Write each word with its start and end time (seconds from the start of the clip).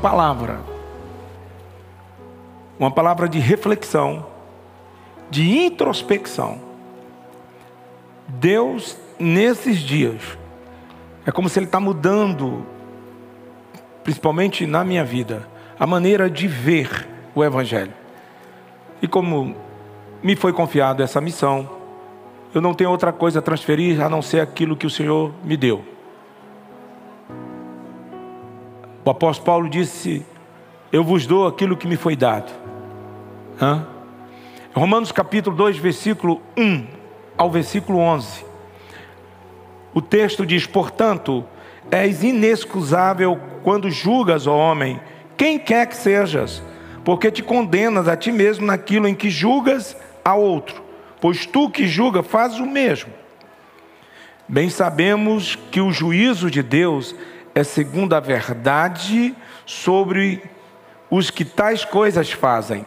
palavra, 0.00 0.60
uma 2.78 2.90
palavra 2.90 3.28
de 3.28 3.38
reflexão, 3.38 4.26
de 5.30 5.48
introspecção. 5.48 6.58
Deus, 8.26 8.96
nesses 9.18 9.78
dias, 9.78 10.22
é 11.26 11.30
como 11.30 11.48
se 11.48 11.58
Ele 11.58 11.66
está 11.66 11.78
mudando, 11.78 12.64
principalmente 14.02 14.66
na 14.66 14.82
minha 14.82 15.04
vida, 15.04 15.46
a 15.78 15.86
maneira 15.86 16.30
de 16.30 16.48
ver 16.48 17.06
o 17.34 17.44
Evangelho. 17.44 17.92
E 19.02 19.06
como 19.06 19.54
me 20.22 20.34
foi 20.34 20.52
confiado 20.52 21.02
essa 21.02 21.20
missão, 21.20 21.68
eu 22.54 22.60
não 22.60 22.72
tenho 22.72 22.90
outra 22.90 23.12
coisa 23.12 23.38
a 23.38 23.42
transferir 23.42 24.00
a 24.02 24.08
não 24.08 24.22
ser 24.22 24.40
aquilo 24.40 24.76
que 24.76 24.86
o 24.86 24.90
Senhor 24.90 25.32
me 25.44 25.56
deu. 25.56 25.84
O 29.04 29.10
apóstolo 29.10 29.46
Paulo 29.46 29.68
disse: 29.68 30.24
Eu 30.92 31.02
vos 31.02 31.26
dou 31.26 31.46
aquilo 31.46 31.76
que 31.76 31.86
me 31.86 31.96
foi 31.96 32.14
dado. 32.14 32.52
Hã? 33.60 33.86
Romanos 34.74 35.10
capítulo 35.10 35.56
2, 35.56 35.78
versículo 35.78 36.40
1 36.56 36.86
ao 37.36 37.50
versículo 37.50 37.98
11. 37.98 38.44
O 39.94 40.02
texto 40.02 40.44
diz: 40.44 40.66
Portanto, 40.66 41.44
és 41.90 42.22
inexcusável 42.22 43.40
quando 43.62 43.90
julgas, 43.90 44.46
ó 44.46 44.54
homem, 44.54 45.00
quem 45.36 45.58
quer 45.58 45.86
que 45.86 45.96
sejas, 45.96 46.62
porque 47.04 47.30
te 47.30 47.42
condenas 47.42 48.06
a 48.06 48.16
ti 48.16 48.30
mesmo 48.30 48.66
naquilo 48.66 49.08
em 49.08 49.14
que 49.14 49.30
julgas 49.30 49.96
a 50.22 50.34
outro, 50.34 50.82
pois 51.20 51.46
tu 51.46 51.70
que 51.70 51.88
julga 51.88 52.22
fazes 52.22 52.58
o 52.58 52.66
mesmo. 52.66 53.10
Bem 54.46 54.68
sabemos 54.68 55.56
que 55.70 55.80
o 55.80 55.92
juízo 55.92 56.50
de 56.50 56.62
Deus 56.62 57.14
é 57.60 57.64
segundo 57.64 58.14
a 58.14 58.20
verdade 58.20 59.34
sobre 59.66 60.42
os 61.10 61.30
que 61.30 61.44
tais 61.44 61.84
coisas 61.84 62.32
fazem. 62.32 62.86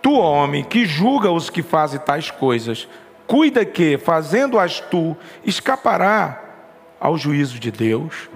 Tu, 0.00 0.12
homem, 0.12 0.64
que 0.64 0.84
julga 0.84 1.30
os 1.30 1.50
que 1.50 1.62
fazem 1.62 1.98
tais 2.00 2.30
coisas, 2.30 2.88
cuida 3.26 3.64
que, 3.64 3.98
fazendo-as 3.98 4.80
tu, 4.80 5.16
escapará 5.44 6.40
ao 7.00 7.16
juízo 7.16 7.58
de 7.58 7.70
Deus. 7.70 8.28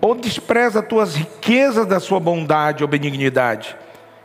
Ou 0.00 0.14
despreza 0.14 0.80
as 0.80 0.86
tuas 0.86 1.14
riquezas 1.14 1.86
da 1.86 2.00
sua 2.00 2.20
bondade 2.20 2.82
ou 2.82 2.88
benignidade, 2.88 3.76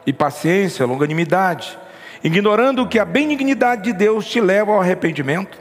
e 0.06 0.12
paciência, 0.12 0.86
longanimidade, 0.86 1.78
ignorando 2.24 2.88
que 2.88 3.00
a 3.00 3.06
benignidade 3.06 3.84
de 3.84 3.94
Deus 3.94 4.26
te 4.26 4.42
leva 4.42 4.72
ao 4.72 4.82
arrependimento? 4.82 5.58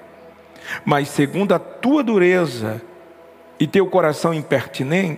Mas 0.85 1.09
segundo 1.09 1.55
a 1.55 1.59
tua 1.59 2.03
dureza 2.03 2.83
e 3.59 3.67
teu 3.67 3.87
coração 3.87 4.33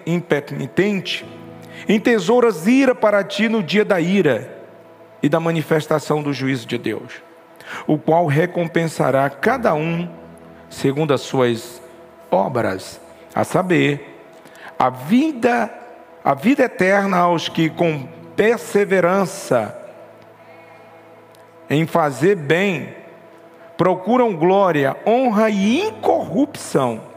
impenitente, 0.06 1.27
entesouras 1.88 2.66
ira 2.66 2.94
para 2.94 3.22
ti 3.22 3.48
no 3.48 3.62
dia 3.62 3.84
da 3.84 4.00
ira 4.00 4.58
e 5.22 5.28
da 5.28 5.38
manifestação 5.38 6.22
do 6.22 6.32
juízo 6.32 6.66
de 6.66 6.78
Deus, 6.78 7.22
o 7.86 7.98
qual 7.98 8.27
recompensará 8.27 9.28
cada 9.28 9.74
um 9.74 10.08
segundo 10.69 11.12
as 11.12 11.20
suas 11.20 11.82
obras, 12.30 13.00
a 13.34 13.44
saber, 13.44 14.22
a 14.78 14.88
vida, 14.88 15.70
a 16.25 16.34
vida 16.34 16.62
eterna 16.64 17.19
aos 17.19 17.48
que 17.48 17.69
com 17.69 18.09
perseverança 18.37 19.76
em 21.69 21.87
fazer 21.87 22.37
bem 22.37 22.94
procuram 23.76 24.34
glória, 24.34 24.97
honra 25.06 25.50
e 25.50 25.81
incorrupção 25.81 27.09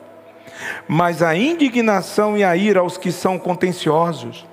mas 0.88 1.22
a 1.22 1.36
indignação 1.36 2.38
e 2.38 2.44
a 2.44 2.56
ira 2.56 2.80
aos 2.80 2.98
que 2.98 3.12
são 3.12 3.38
contenciosos, 3.38 4.46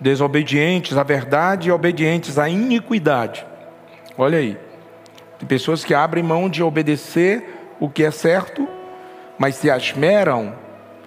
desobedientes 0.00 0.96
à 0.96 1.02
verdade 1.02 1.68
e 1.68 1.72
obedientes 1.72 2.38
à 2.38 2.48
iniquidade. 2.48 3.46
Olha 4.16 4.38
aí, 4.38 4.58
tem 5.38 5.48
pessoas 5.48 5.84
que 5.84 5.94
abrem 5.94 6.22
mão 6.22 6.48
de 6.48 6.62
obedecer 6.62 7.74
o 7.80 7.88
que 7.88 8.04
é 8.04 8.10
certo, 8.10 8.68
mas 9.38 9.56
se 9.56 9.68
esmeram, 9.68 10.54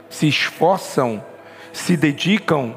se 0.10 0.28
esforçam, 0.28 1.24
se 1.72 1.96
dedicam 1.96 2.76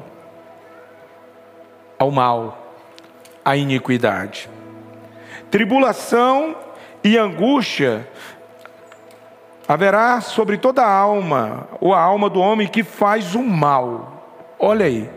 ao 1.97 2.11
mal, 2.11 2.75
à 3.43 3.55
iniquidade. 3.55 4.49
Tribulação 5.49 6.55
e 7.03 7.17
angústia 7.17 8.07
haverá 9.71 10.19
sobre 10.19 10.57
toda 10.57 10.83
a 10.83 10.93
alma, 10.93 11.67
ou 11.79 11.93
a 11.93 12.01
alma 12.01 12.29
do 12.29 12.41
homem 12.41 12.67
que 12.67 12.83
faz 12.83 13.35
o 13.35 13.41
mal. 13.41 14.53
Olha 14.59 14.85
aí. 14.85 15.09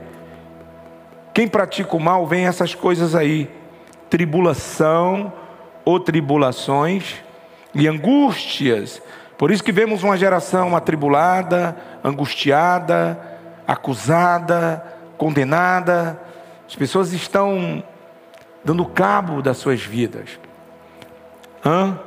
Quem 1.33 1.49
pratica 1.49 1.97
o 1.97 2.01
mal 2.01 2.25
vem 2.25 2.47
essas 2.47 2.73
coisas 2.73 3.17
aí: 3.17 3.51
tribulação 4.09 5.33
ou 5.85 5.99
tribulações 5.99 7.17
e 7.75 7.89
angústias. 7.89 9.03
Por 9.37 9.51
isso 9.51 9.65
que 9.65 9.73
vemos 9.73 10.05
uma 10.05 10.17
geração 10.17 10.77
atribulada, 10.77 11.77
angustiada, 12.05 13.19
acusada, 13.67 14.85
condenada. 15.19 16.21
As 16.69 16.77
pessoas 16.77 17.13
estão 17.13 17.83
dando 18.65 18.87
cabo 18.87 19.43
das 19.43 19.57
suas 19.57 19.83
vidas. 19.83 20.39
Hã? 21.67 21.99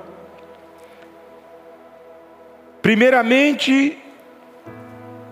Primeiramente, 2.82 3.98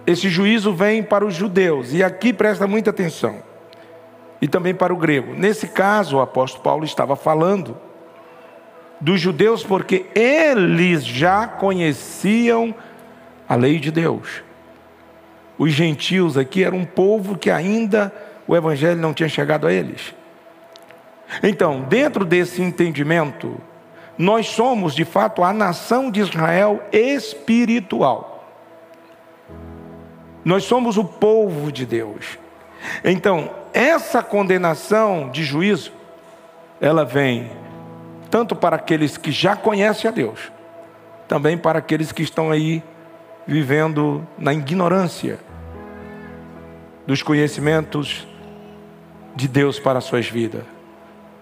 esse 0.06 0.30
juízo 0.30 0.74
vem 0.74 1.02
para 1.02 1.26
os 1.26 1.34
judeus, 1.34 1.94
e 1.94 2.04
aqui 2.04 2.34
presta 2.34 2.68
muita 2.68 2.90
atenção, 2.90 3.42
e 4.42 4.48
também 4.48 4.74
para 4.74 4.94
o 4.94 4.98
grego. 4.98 5.34
Nesse 5.34 5.68
caso, 5.68 6.18
o 6.18 6.22
apóstolo 6.22 6.64
Paulo 6.64 6.86
estava 6.86 7.16
falando 7.16 7.78
dos 9.00 9.20
judeus 9.20 9.64
porque 9.64 10.06
eles 10.16 11.06
já 11.06 11.48
conheciam 11.48 12.74
a 13.48 13.56
lei 13.56 13.80
de 13.80 13.92
Deus. 13.92 14.44
Os 15.58 15.72
gentios 15.72 16.38
aqui 16.38 16.64
eram 16.64 16.80
um 16.80 16.86
povo 16.86 17.38
que 17.38 17.50
ainda 17.50 18.14
o 18.48 18.56
evangelho 18.56 19.00
não 19.00 19.14
tinha 19.14 19.30
chegado 19.30 19.68
a 19.68 19.74
eles. 19.74 20.14
Então, 21.42 21.82
dentro 21.82 22.26
desse 22.26 22.62
entendimento, 22.62 23.60
nós 24.18 24.48
somos 24.48 24.96
de 24.96 25.04
fato 25.04 25.44
a 25.44 25.52
nação 25.52 26.10
de 26.10 26.22
Israel 26.22 26.82
espiritual. 26.92 28.46
Nós 30.44 30.64
somos 30.64 30.98
o 30.98 31.04
povo 31.04 31.72
de 31.72 31.86
Deus. 31.86 32.38
Então, 33.04 33.50
essa 33.74 34.22
condenação 34.22 35.30
de 35.30 35.44
juízo, 35.44 35.92
ela 36.80 37.04
vem 37.04 37.50
tanto 38.30 38.56
para 38.56 38.76
aqueles 38.76 39.18
que 39.18 39.32
já 39.32 39.56
conhecem 39.56 40.10
a 40.10 40.14
Deus, 40.14 40.52
também 41.28 41.58
para 41.58 41.80
aqueles 41.80 42.12
que 42.12 42.22
estão 42.22 42.52
aí 42.52 42.84
vivendo 43.48 44.26
na 44.38 44.54
ignorância 44.54 45.40
dos 47.06 47.22
conhecimentos 47.22 48.28
de 49.36 49.48
Deus 49.48 49.80
para 49.80 50.00
as 50.00 50.06
suas 50.06 50.28
vidas. 50.28 50.64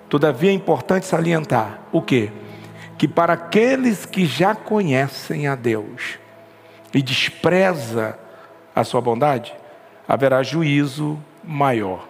Todavia 0.09 0.49
é 0.51 0.53
importante 0.53 1.05
salientar 1.05 1.79
o 1.91 2.01
que? 2.01 2.31
Que 3.03 3.07
para 3.09 3.33
aqueles 3.33 4.05
que 4.05 4.25
já 4.25 4.55
conhecem 4.55 5.45
a 5.45 5.55
Deus 5.55 6.17
e 6.93 7.01
despreza 7.01 8.17
a 8.73 8.81
sua 8.85 9.01
bondade, 9.01 9.53
haverá 10.07 10.41
juízo 10.41 11.21
maior. 11.43 12.07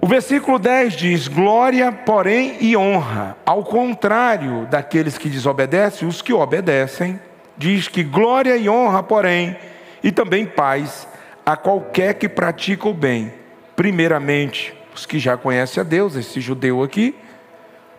O 0.00 0.08
versículo 0.08 0.58
10 0.58 0.94
diz: 0.94 1.28
glória, 1.28 1.92
porém, 1.92 2.56
e 2.60 2.76
honra. 2.76 3.36
Ao 3.46 3.62
contrário 3.62 4.66
daqueles 4.66 5.16
que 5.16 5.28
desobedecem, 5.28 6.08
os 6.08 6.20
que 6.20 6.32
obedecem, 6.32 7.20
diz 7.56 7.86
que 7.86 8.02
glória 8.02 8.56
e 8.56 8.68
honra, 8.68 9.04
porém, 9.04 9.56
e 10.02 10.10
também 10.10 10.44
paz 10.44 11.06
a 11.46 11.56
qualquer 11.56 12.14
que 12.14 12.28
pratica 12.28 12.88
o 12.88 12.92
bem. 12.92 13.32
Primeiramente, 13.76 14.74
os 14.92 15.06
que 15.06 15.20
já 15.20 15.36
conhecem 15.36 15.80
a 15.80 15.84
Deus, 15.84 16.16
esse 16.16 16.40
judeu 16.40 16.82
aqui, 16.82 17.14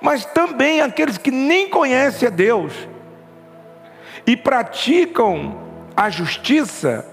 mas 0.01 0.25
também 0.25 0.81
aqueles 0.81 1.17
que 1.17 1.31
nem 1.31 1.69
conhecem 1.69 2.27
a 2.27 2.31
Deus 2.31 2.73
e 4.25 4.37
praticam 4.37 5.57
a 5.95 6.09
justiça 6.09 7.05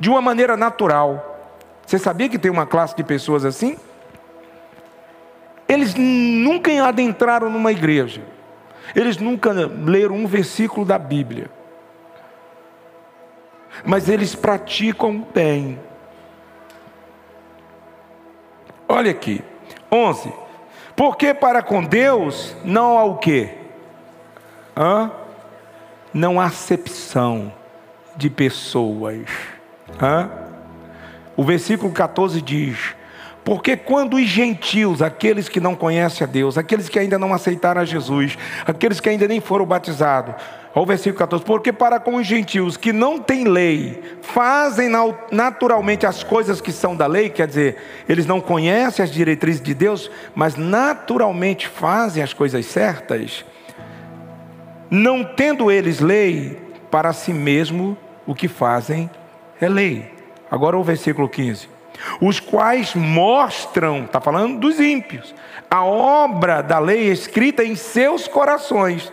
de 0.00 0.10
uma 0.10 0.20
maneira 0.20 0.56
natural. 0.56 1.28
Você 1.86 1.98
sabia 1.98 2.28
que 2.28 2.38
tem 2.38 2.50
uma 2.50 2.66
classe 2.66 2.96
de 2.96 3.04
pessoas 3.04 3.44
assim? 3.44 3.76
Eles 5.68 5.94
nunca 5.94 6.70
adentraram 6.86 7.48
numa 7.48 7.72
igreja, 7.72 8.22
eles 8.94 9.16
nunca 9.16 9.52
leram 9.52 10.16
um 10.16 10.26
versículo 10.26 10.84
da 10.84 10.98
Bíblia, 10.98 11.50
mas 13.84 14.08
eles 14.08 14.34
praticam 14.34 15.26
bem. 15.32 15.80
Olha 18.88 19.10
aqui, 19.10 19.42
11. 19.90 20.41
Porque 21.02 21.34
para 21.34 21.64
com 21.64 21.82
Deus 21.82 22.54
não 22.64 22.96
há 22.96 23.02
o 23.02 23.16
quê? 23.16 23.54
Hã? 24.76 25.10
Não 26.14 26.40
há 26.40 26.44
acepção 26.44 27.52
de 28.16 28.30
pessoas. 28.30 29.26
Hã? 30.00 30.30
O 31.36 31.42
versículo 31.42 31.92
14 31.92 32.40
diz: 32.40 32.94
Porque 33.44 33.76
quando 33.76 34.16
os 34.16 34.26
gentios, 34.26 35.02
aqueles 35.02 35.48
que 35.48 35.58
não 35.58 35.74
conhecem 35.74 36.24
a 36.24 36.30
Deus, 36.30 36.56
aqueles 36.56 36.88
que 36.88 36.98
ainda 36.98 37.18
não 37.18 37.34
aceitaram 37.34 37.80
a 37.80 37.84
Jesus, 37.84 38.38
aqueles 38.66 39.00
que 39.00 39.08
ainda 39.08 39.26
nem 39.26 39.40
foram 39.40 39.66
batizados, 39.66 40.34
Olha 40.74 40.84
o 40.84 40.86
versículo 40.86 41.18
14: 41.18 41.44
Porque 41.44 41.72
para 41.72 42.00
com 42.00 42.16
os 42.16 42.26
gentios 42.26 42.76
que 42.76 42.92
não 42.92 43.18
têm 43.18 43.44
lei, 43.44 44.02
fazem 44.22 44.88
naturalmente 45.30 46.06
as 46.06 46.22
coisas 46.22 46.60
que 46.60 46.72
são 46.72 46.96
da 46.96 47.06
lei, 47.06 47.28
quer 47.28 47.46
dizer, 47.46 47.76
eles 48.08 48.24
não 48.24 48.40
conhecem 48.40 49.02
as 49.02 49.10
diretrizes 49.10 49.60
de 49.60 49.74
Deus, 49.74 50.10
mas 50.34 50.56
naturalmente 50.56 51.68
fazem 51.68 52.22
as 52.22 52.32
coisas 52.32 52.64
certas, 52.64 53.44
não 54.90 55.22
tendo 55.22 55.70
eles 55.70 56.00
lei, 56.00 56.58
para 56.90 57.12
si 57.12 57.32
mesmo 57.32 57.96
o 58.26 58.34
que 58.34 58.48
fazem 58.48 59.10
é 59.60 59.68
lei. 59.68 60.10
Agora 60.50 60.78
o 60.78 60.82
versículo 60.82 61.28
15: 61.28 61.68
Os 62.20 62.40
quais 62.40 62.94
mostram, 62.94 64.04
está 64.04 64.20
falando 64.20 64.58
dos 64.58 64.80
ímpios, 64.80 65.34
a 65.70 65.84
obra 65.84 66.62
da 66.62 66.78
lei 66.78 67.10
escrita 67.10 67.64
em 67.64 67.74
seus 67.74 68.26
corações 68.28 69.12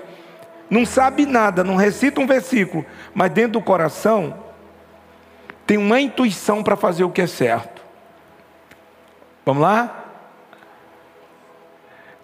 não 0.69 0.86
sabe 0.86 1.25
nada, 1.25 1.63
não 1.63 1.75
recita 1.75 2.21
um 2.21 2.27
versículo, 2.27 2.86
mas 3.13 3.31
dentro 3.31 3.53
do 3.53 3.62
coração 3.62 4.44
tem 5.65 5.77
uma 5.77 6.00
intuição 6.00 6.63
para 6.63 6.75
fazer 6.75 7.03
o 7.03 7.09
que 7.09 7.21
é 7.21 7.27
certo. 7.27 7.81
Vamos 9.45 9.63
lá? 9.63 10.06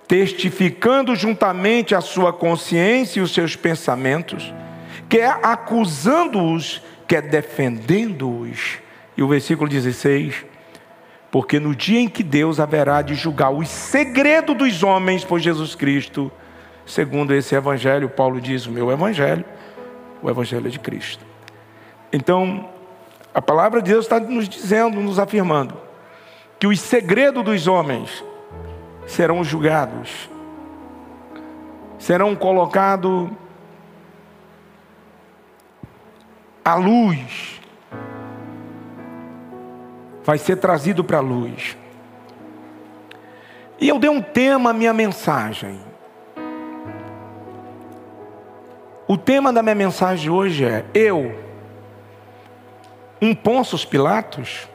Testificando 0.08 1.16
juntamente 1.16 1.96
a 1.96 2.02
sua 2.02 2.32
consciência 2.32 3.20
e 3.20 3.24
os 3.24 3.34
seus 3.34 3.56
pensamentos, 3.56 4.54
quer 5.10 5.40
acusando-os, 5.42 6.84
quer 7.08 7.24
defendendo-os. 7.24 8.78
E 9.18 9.24
o 9.24 9.28
versículo 9.28 9.68
16: 9.68 10.46
Porque 11.36 11.60
no 11.60 11.76
dia 11.76 12.00
em 12.00 12.08
que 12.08 12.24
Deus 12.24 12.62
haverá 12.62 13.02
de 13.02 13.14
julgar 13.14 13.50
os 13.50 13.68
segredos 13.68 14.56
dos 14.56 14.84
homens 14.84 15.26
por 15.26 15.38
Jesus 15.38 15.76
Cristo, 15.76 16.32
segundo 16.86 17.34
esse 17.34 17.54
evangelho, 17.54 18.08
Paulo 18.08 18.40
diz: 18.40 18.66
o 18.66 18.72
meu 18.72 18.90
evangelho, 18.90 19.44
o 20.22 20.30
evangelho 20.30 20.68
é 20.68 20.70
de 20.70 20.80
Cristo. 20.80 21.26
Então, 22.14 22.70
a 23.34 23.42
palavra 23.42 23.82
de 23.82 23.92
Deus 23.92 24.06
está 24.06 24.18
nos 24.18 24.48
dizendo, 24.48 25.02
nos 25.02 25.20
afirmando, 25.20 25.76
que 26.58 26.68
os 26.68 26.80
segredos 26.80 27.44
dos 27.44 27.68
homens 27.68 28.24
serão 29.06 29.44
julgados, 29.44 30.30
serão 32.00 32.34
colocados 32.34 33.30
à 36.64 36.76
luz, 36.76 37.55
vai 40.26 40.40
ser 40.40 40.58
trazido 40.58 41.04
para 41.04 41.20
a 41.20 41.22
luz. 41.22 41.78
E 43.80 43.88
eu 43.88 44.00
dei 44.00 44.10
um 44.10 44.22
tema 44.22 44.72
à 44.72 44.74
minha 44.74 44.92
mensagem. 44.92 45.80
O 49.08 49.16
tema 49.16 49.54
da 49.54 49.62
minha 49.62 49.76
mensagem 49.76 50.32
hoje 50.32 50.66
é: 50.66 50.84
eu, 50.96 51.38
um 53.22 53.36
Ponços 53.36 53.86
Pilatos, 53.86 54.68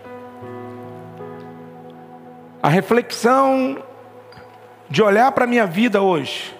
a 2.62 2.68
reflexão 2.68 3.82
de 4.88 5.02
olhar 5.02 5.32
para 5.32 5.44
a 5.44 5.48
minha 5.48 5.66
vida 5.66 6.00
hoje, 6.00 6.56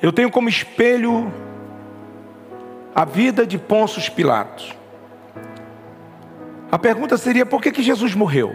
eu 0.00 0.12
tenho 0.12 0.30
como 0.30 0.48
espelho 0.48 1.32
a 2.94 3.04
vida 3.04 3.44
de 3.44 3.58
Ponços 3.58 4.08
Pilatos. 4.08 4.72
A 6.76 6.78
pergunta 6.78 7.16
seria: 7.16 7.46
por 7.46 7.62
que, 7.62 7.72
que 7.72 7.82
Jesus 7.82 8.14
morreu? 8.14 8.54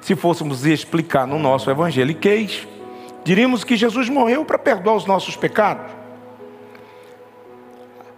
Se 0.00 0.16
fôssemos 0.16 0.66
explicar 0.66 1.24
no 1.24 1.38
nosso 1.38 1.70
evangeliquez, 1.70 2.66
diríamos 3.22 3.62
que 3.62 3.76
Jesus 3.76 4.08
morreu 4.08 4.44
para 4.44 4.58
perdoar 4.58 4.96
os 4.96 5.06
nossos 5.06 5.36
pecados. 5.36 5.86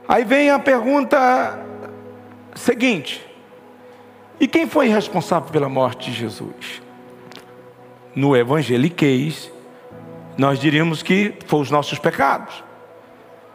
Aí 0.09 0.25
vem 0.25 0.49
a 0.49 0.59
pergunta 0.59 1.63
seguinte: 2.55 3.23
e 4.41 4.49
quem 4.49 4.67
foi 4.67 4.89
responsável 4.89 5.51
pela 5.51 5.69
morte 5.69 6.11
de 6.11 6.17
Jesus? 6.17 6.81
No 8.15 8.35
evangeliquez, 8.35 9.53
nós 10.39 10.59
diríamos 10.59 11.03
que 11.03 11.35
foi 11.45 11.61
os 11.61 11.71
nossos 11.71 11.99
pecados, 11.99 12.65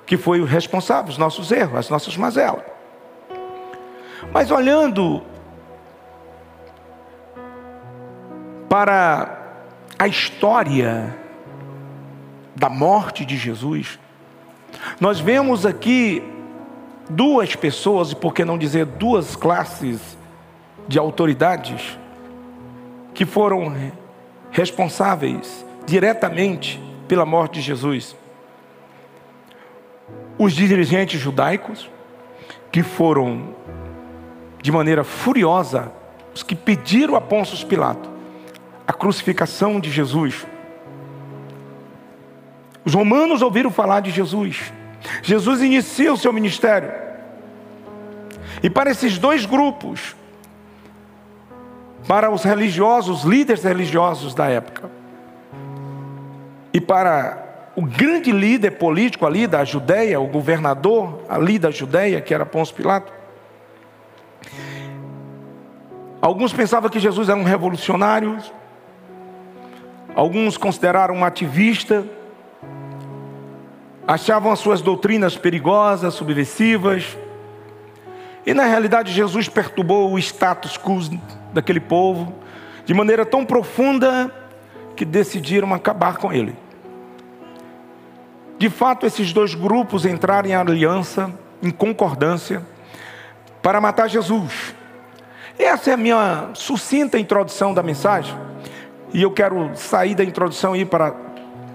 que 0.05 0.15
foi 0.15 0.41
o 0.41 0.45
responsável, 0.45 1.09
os 1.09 1.17
nossos 1.17 1.51
erros, 1.51 1.75
as 1.75 1.89
nossas 1.89 2.15
mazelas. 2.15 2.65
Mas 4.31 4.51
olhando 4.51 5.30
para 8.71 9.67
a 9.99 10.07
história 10.07 11.13
da 12.55 12.69
morte 12.69 13.25
de 13.25 13.35
Jesus, 13.35 13.99
nós 14.97 15.19
vemos 15.19 15.65
aqui 15.65 16.23
duas 17.09 17.53
pessoas, 17.53 18.13
e 18.13 18.15
por 18.15 18.33
que 18.33 18.45
não 18.45 18.57
dizer 18.57 18.85
duas 18.85 19.35
classes 19.35 20.17
de 20.87 20.97
autoridades, 20.97 21.99
que 23.13 23.25
foram 23.25 23.91
responsáveis 24.51 25.65
diretamente 25.85 26.81
pela 27.09 27.25
morte 27.25 27.55
de 27.55 27.61
Jesus. 27.61 28.15
Os 30.39 30.53
dirigentes 30.53 31.19
judaicos, 31.19 31.89
que 32.71 32.81
foram 32.83 33.53
de 34.61 34.71
maneira 34.71 35.03
furiosa, 35.03 35.91
os 36.33 36.41
que 36.41 36.55
pediram 36.55 37.17
a 37.17 37.21
Pôncio 37.21 37.67
Pilato 37.67 38.10
a 38.91 38.93
crucificação 38.93 39.79
de 39.79 39.89
Jesus. 39.89 40.45
Os 42.83 42.93
romanos 42.93 43.41
ouviram 43.41 43.71
falar 43.71 44.01
de 44.01 44.11
Jesus. 44.11 44.73
Jesus 45.23 45.61
inicia 45.61 46.11
o 46.11 46.17
seu 46.17 46.33
ministério. 46.33 46.91
E 48.61 48.69
para 48.69 48.91
esses 48.91 49.17
dois 49.17 49.45
grupos, 49.45 50.13
para 52.05 52.29
os 52.29 52.43
religiosos, 52.43 53.23
líderes 53.23 53.63
religiosos 53.63 54.35
da 54.35 54.47
época, 54.47 54.91
e 56.73 56.81
para 56.81 57.71
o 57.77 57.83
grande 57.83 58.33
líder 58.33 58.71
político 58.71 59.25
ali 59.25 59.47
da 59.47 59.63
Judéia, 59.63 60.19
o 60.19 60.27
governador 60.27 61.23
ali 61.29 61.57
da 61.57 61.71
Judéia, 61.71 62.19
que 62.19 62.33
era 62.33 62.45
Pôncio 62.45 62.75
Pilato, 62.75 63.13
alguns 66.21 66.51
pensavam 66.51 66.89
que 66.89 66.99
Jesus 66.99 67.29
era 67.29 67.39
um 67.39 67.43
revolucionário, 67.45 68.37
alguns 70.15 70.57
consideraram 70.57 71.15
um 71.15 71.25
ativista, 71.25 72.05
achavam 74.07 74.51
as 74.51 74.59
suas 74.59 74.81
doutrinas 74.81 75.37
perigosas, 75.37 76.13
subversivas, 76.13 77.17
e 78.45 78.53
na 78.53 78.65
realidade, 78.65 79.11
Jesus 79.11 79.47
perturbou 79.47 80.11
o 80.11 80.19
status 80.19 80.77
quo 80.77 80.99
daquele 81.53 81.79
povo 81.79 82.33
de 82.85 82.93
maneira 82.93 83.25
tão 83.25 83.45
profunda 83.45 84.33
que 84.95 85.05
decidiram 85.05 85.73
acabar 85.73 86.17
com 86.17 86.33
ele. 86.33 86.55
De 88.57 88.69
fato, 88.69 89.05
esses 89.05 89.31
dois 89.31 89.53
grupos 89.53 90.05
entraram 90.05 90.49
em 90.49 90.53
aliança, 90.53 91.31
em 91.61 91.71
concordância, 91.71 92.65
para 93.61 93.79
matar 93.79 94.07
Jesus. 94.07 94.75
Essa 95.57 95.91
é 95.91 95.93
a 95.93 95.97
minha 95.97 96.49
sucinta 96.53 97.19
introdução 97.19 97.73
da 97.73 97.83
mensagem. 97.83 98.35
E 99.13 99.21
eu 99.21 99.31
quero 99.31 99.71
sair 99.75 100.15
da 100.15 100.23
introdução 100.23 100.75
e 100.75 100.81
ir 100.81 100.85
para 100.85 101.13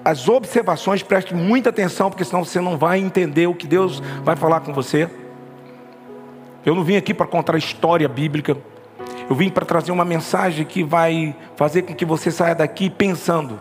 as 0.05 0.29
observações. 0.29 1.03
Preste 1.03 1.35
muita 1.35 1.71
atenção, 1.71 2.11
porque 2.11 2.25
senão 2.25 2.45
você 2.45 2.61
não 2.61 2.79
vai 2.79 2.99
entender 2.99 3.47
o 3.47 3.55
que 3.55 3.67
Deus 3.67 4.01
vai 4.23 4.37
falar 4.37 4.61
com 4.61 4.73
você. 4.73 5.11
Eu 6.65 6.75
não 6.75 6.83
vim 6.83 6.97
aqui 6.97 7.13
para 7.13 7.27
contar 7.27 7.55
a 7.55 7.59
história 7.59 8.09
bíblica. 8.09 8.57
Eu 9.29 9.35
vim 9.35 9.51
para 9.51 9.67
trazer 9.67 9.93
uma 9.93 10.05
mensagem 10.05 10.65
que 10.65 10.83
vai 10.83 11.35
fazer 11.57 11.83
com 11.83 11.95
que 11.95 12.05
você 12.05 12.31
saia 12.31 12.55
daqui 12.55 12.89
pensando. 12.89 13.61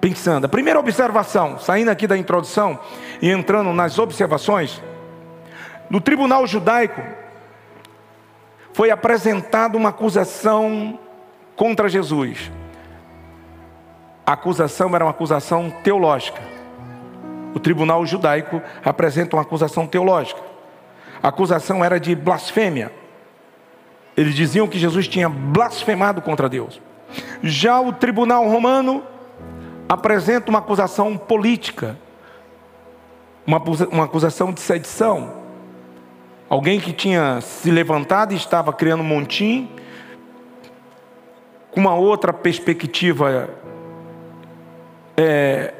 Pensando. 0.00 0.46
A 0.46 0.48
primeira 0.48 0.80
observação, 0.80 1.58
saindo 1.58 1.90
aqui 1.90 2.06
da 2.06 2.16
introdução 2.16 2.78
e 3.20 3.30
entrando 3.30 3.72
nas 3.72 3.98
observações, 3.98 4.82
no 5.88 6.00
tribunal 6.00 6.46
judaico 6.46 7.00
foi 8.72 8.90
apresentada 8.90 9.76
uma 9.76 9.90
acusação 9.90 10.98
contra 11.56 11.88
Jesus. 11.88 12.50
A 14.24 14.32
acusação 14.32 14.94
era 14.94 15.04
uma 15.04 15.10
acusação 15.10 15.70
teológica 15.82 16.52
o 17.54 17.60
tribunal 17.60 18.04
judaico 18.06 18.62
apresenta 18.84 19.36
uma 19.36 19.42
acusação 19.42 19.86
teológica. 19.86 20.40
A 21.22 21.28
acusação 21.28 21.84
era 21.84 22.00
de 22.00 22.14
blasfêmia. 22.14 22.92
Eles 24.16 24.34
diziam 24.34 24.66
que 24.66 24.78
Jesus 24.78 25.06
tinha 25.06 25.28
blasfemado 25.28 26.20
contra 26.22 26.48
Deus. 26.48 26.80
Já 27.42 27.80
o 27.80 27.92
tribunal 27.92 28.48
romano 28.48 29.02
apresenta 29.88 30.50
uma 30.50 30.58
acusação 30.60 31.16
política. 31.16 31.98
uma, 33.46 33.62
uma 33.90 34.04
acusação 34.04 34.52
de 34.52 34.60
sedição. 34.60 35.41
Alguém 36.52 36.78
que 36.78 36.92
tinha 36.92 37.40
se 37.40 37.70
levantado 37.70 38.34
e 38.34 38.36
estava 38.36 38.74
criando 38.74 39.00
um 39.00 39.06
montim, 39.06 39.70
com 41.70 41.80
uma 41.80 41.94
outra 41.94 42.30
perspectiva 42.30 43.48
é, 45.16 45.72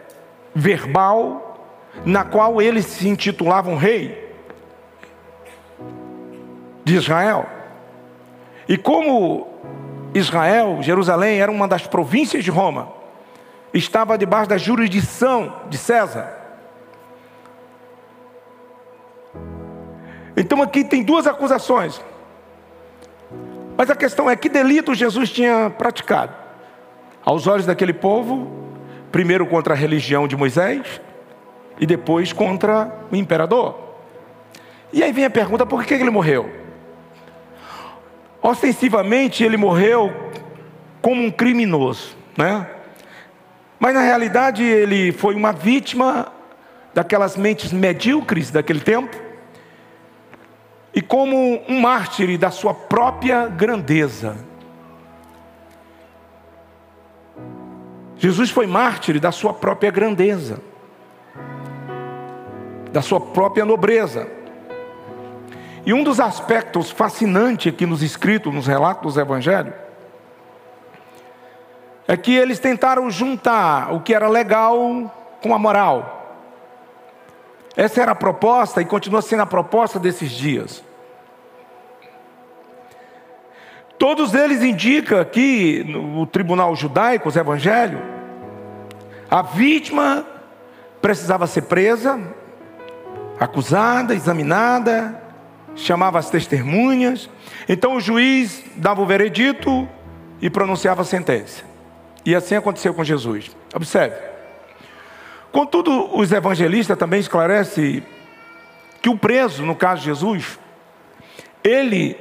verbal, 0.54 1.68
na 2.06 2.24
qual 2.24 2.62
eles 2.62 2.86
se 2.86 3.06
intitulavam 3.06 3.76
rei 3.76 4.34
de 6.82 6.94
Israel. 6.94 7.44
E 8.66 8.78
como 8.78 9.48
Israel, 10.14 10.78
Jerusalém, 10.80 11.38
era 11.38 11.52
uma 11.52 11.68
das 11.68 11.86
províncias 11.86 12.42
de 12.42 12.50
Roma, 12.50 12.88
estava 13.74 14.16
debaixo 14.16 14.48
da 14.48 14.56
jurisdição 14.56 15.54
de 15.68 15.76
César. 15.76 16.41
Então 20.36 20.62
aqui 20.62 20.82
tem 20.84 21.02
duas 21.02 21.26
acusações. 21.26 22.00
Mas 23.76 23.90
a 23.90 23.94
questão 23.94 24.30
é 24.30 24.36
que 24.36 24.48
delito 24.48 24.94
Jesus 24.94 25.30
tinha 25.30 25.70
praticado? 25.70 26.32
Aos 27.24 27.46
olhos 27.46 27.66
daquele 27.66 27.92
povo, 27.92 28.50
primeiro 29.10 29.46
contra 29.46 29.74
a 29.74 29.76
religião 29.76 30.26
de 30.26 30.36
Moisés 30.36 31.00
e 31.78 31.86
depois 31.86 32.32
contra 32.32 32.90
o 33.10 33.16
imperador. 33.16 33.78
E 34.92 35.02
aí 35.02 35.12
vem 35.12 35.24
a 35.24 35.30
pergunta: 35.30 35.64
por 35.64 35.84
que 35.84 35.94
ele 35.94 36.10
morreu? 36.10 36.50
Ostensivamente 38.42 39.44
ele 39.44 39.56
morreu 39.56 40.12
como 41.00 41.22
um 41.22 41.30
criminoso, 41.30 42.16
né? 42.36 42.66
Mas 43.78 43.94
na 43.94 44.00
realidade 44.00 44.62
ele 44.62 45.12
foi 45.12 45.34
uma 45.34 45.52
vítima 45.52 46.32
daquelas 46.94 47.36
mentes 47.36 47.72
medíocres 47.72 48.50
daquele 48.50 48.80
tempo 48.80 49.21
e 50.94 51.00
como 51.00 51.62
um 51.68 51.80
mártir 51.80 52.36
da 52.38 52.50
sua 52.50 52.74
própria 52.74 53.48
grandeza. 53.48 54.36
Jesus 58.16 58.50
foi 58.50 58.66
mártir 58.66 59.18
da 59.18 59.32
sua 59.32 59.52
própria 59.52 59.90
grandeza, 59.90 60.60
da 62.92 63.02
sua 63.02 63.20
própria 63.20 63.64
nobreza. 63.64 64.28
E 65.84 65.92
um 65.92 66.04
dos 66.04 66.20
aspectos 66.20 66.90
fascinantes 66.90 67.72
aqui 67.72 67.84
nos 67.84 68.02
escritos, 68.02 68.54
nos 68.54 68.66
relatos 68.68 69.14
do 69.14 69.20
Evangelho, 69.20 69.72
é 72.06 72.16
que 72.16 72.32
eles 72.34 72.60
tentaram 72.60 73.10
juntar 73.10 73.92
o 73.92 74.00
que 74.00 74.14
era 74.14 74.28
legal 74.28 75.12
com 75.42 75.54
a 75.54 75.58
moral. 75.58 76.21
Essa 77.76 78.02
era 78.02 78.12
a 78.12 78.14
proposta 78.14 78.80
e 78.82 78.84
continua 78.84 79.22
sendo 79.22 79.42
a 79.42 79.46
proposta 79.46 79.98
desses 79.98 80.30
dias. 80.30 80.84
Todos 83.98 84.34
eles 84.34 84.62
indicam 84.62 85.24
que 85.24 85.84
no 85.84 86.26
tribunal 86.26 86.74
judaico, 86.74 87.28
os 87.28 87.36
evangelhos, 87.36 88.00
a 89.30 89.42
vítima 89.42 90.26
precisava 91.00 91.46
ser 91.46 91.62
presa, 91.62 92.20
acusada, 93.38 94.14
examinada, 94.14 95.22
chamava 95.74 96.18
as 96.18 96.28
testemunhas. 96.28 97.30
Então 97.68 97.96
o 97.96 98.00
juiz 98.00 98.64
dava 98.76 99.00
o 99.00 99.06
veredito 99.06 99.88
e 100.40 100.50
pronunciava 100.50 101.02
a 101.02 101.04
sentença. 101.04 101.64
E 102.24 102.34
assim 102.34 102.56
aconteceu 102.56 102.92
com 102.92 103.04
Jesus. 103.04 103.56
Observe. 103.74 104.31
Contudo, 105.52 106.16
os 106.16 106.32
evangelistas 106.32 106.96
também 106.96 107.20
esclarecem 107.20 108.02
que 109.02 109.10
o 109.10 109.18
preso, 109.18 109.62
no 109.64 109.76
caso 109.76 110.00
de 110.00 110.06
Jesus, 110.06 110.58
ele 111.62 112.18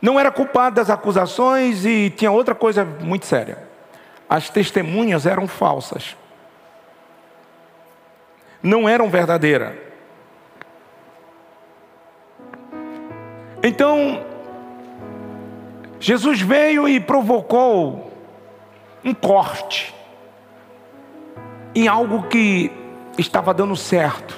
não 0.00 0.18
era 0.18 0.30
culpado 0.30 0.76
das 0.76 0.88
acusações 0.88 1.84
e 1.84 2.08
tinha 2.08 2.30
outra 2.30 2.54
coisa 2.54 2.84
muito 2.84 3.26
séria. 3.26 3.68
As 4.28 4.48
testemunhas 4.48 5.26
eram 5.26 5.48
falsas. 5.48 6.16
Não 8.62 8.88
eram 8.88 9.10
verdadeiras. 9.10 9.74
Então, 13.60 14.24
Jesus 15.98 16.40
veio 16.40 16.88
e 16.88 17.00
provocou 17.00 18.12
um 19.04 19.12
corte 19.12 19.94
em 21.74 21.88
algo 21.88 22.24
que 22.24 22.70
estava 23.18 23.54
dando 23.54 23.76
certo. 23.76 24.36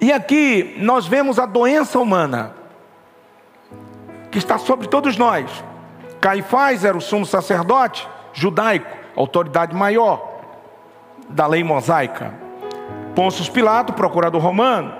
E 0.00 0.12
aqui 0.12 0.76
nós 0.78 1.06
vemos 1.06 1.38
a 1.38 1.46
doença 1.46 1.98
humana 1.98 2.54
que 4.30 4.38
está 4.38 4.58
sobre 4.58 4.88
todos 4.88 5.16
nós. 5.16 5.64
Caifás 6.20 6.84
era 6.84 6.96
o 6.96 7.00
sumo 7.00 7.24
sacerdote 7.24 8.06
judaico, 8.32 8.94
autoridade 9.16 9.74
maior 9.74 10.36
da 11.28 11.46
lei 11.46 11.64
mosaica. 11.64 12.34
Pôncio 13.14 13.50
Pilato, 13.50 13.94
procurador 13.94 14.40
romano. 14.40 14.92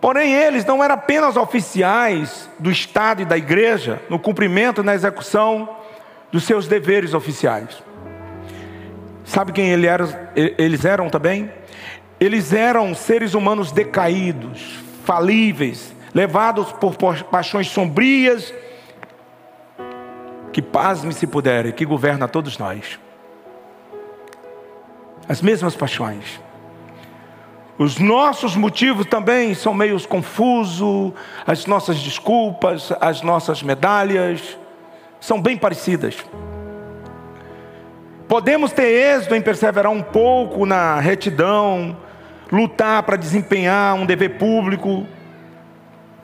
Porém, 0.00 0.32
eles 0.32 0.64
não 0.64 0.82
eram 0.82 0.94
apenas 0.94 1.36
oficiais 1.36 2.48
do 2.58 2.70
Estado 2.70 3.22
e 3.22 3.24
da 3.24 3.36
igreja 3.36 4.00
no 4.08 4.18
cumprimento 4.18 4.80
e 4.80 4.84
na 4.84 4.94
execução 4.94 5.68
dos 6.30 6.44
seus 6.44 6.66
deveres 6.66 7.14
oficiais. 7.14 7.82
Sabe 9.24 9.52
quem 9.52 9.70
ele 9.70 9.86
era, 9.86 10.32
eles 10.34 10.84
eram 10.84 11.08
também? 11.08 11.50
Eles 12.18 12.52
eram 12.52 12.94
seres 12.94 13.34
humanos 13.34 13.72
decaídos, 13.72 14.78
falíveis, 15.04 15.94
levados 16.14 16.72
por 16.72 16.96
paixões 17.30 17.68
sombrias, 17.68 18.52
que 20.52 20.60
pasme 20.60 21.12
se 21.12 21.26
puderem, 21.26 21.72
que 21.72 21.84
governa 21.84 22.26
todos 22.26 22.58
nós. 22.58 22.98
As 25.28 25.40
mesmas 25.40 25.76
paixões. 25.76 26.40
Os 27.78 27.98
nossos 27.98 28.56
motivos 28.56 29.06
também 29.06 29.54
são 29.54 29.72
meio 29.72 29.98
confusos, 30.06 31.14
as 31.46 31.64
nossas 31.64 31.98
desculpas, 32.00 32.92
as 33.00 33.22
nossas 33.22 33.62
medalhas, 33.62 34.58
são 35.20 35.40
bem 35.40 35.56
parecidas. 35.56 36.16
Podemos 38.26 38.72
ter 38.72 38.86
êxito 38.86 39.34
em 39.34 39.42
perseverar 39.42 39.90
um 39.90 40.02
pouco 40.02 40.64
na 40.64 40.98
retidão, 41.00 41.96
lutar 42.50 43.02
para 43.02 43.16
desempenhar 43.16 43.94
um 43.94 44.06
dever 44.06 44.38
público, 44.38 45.06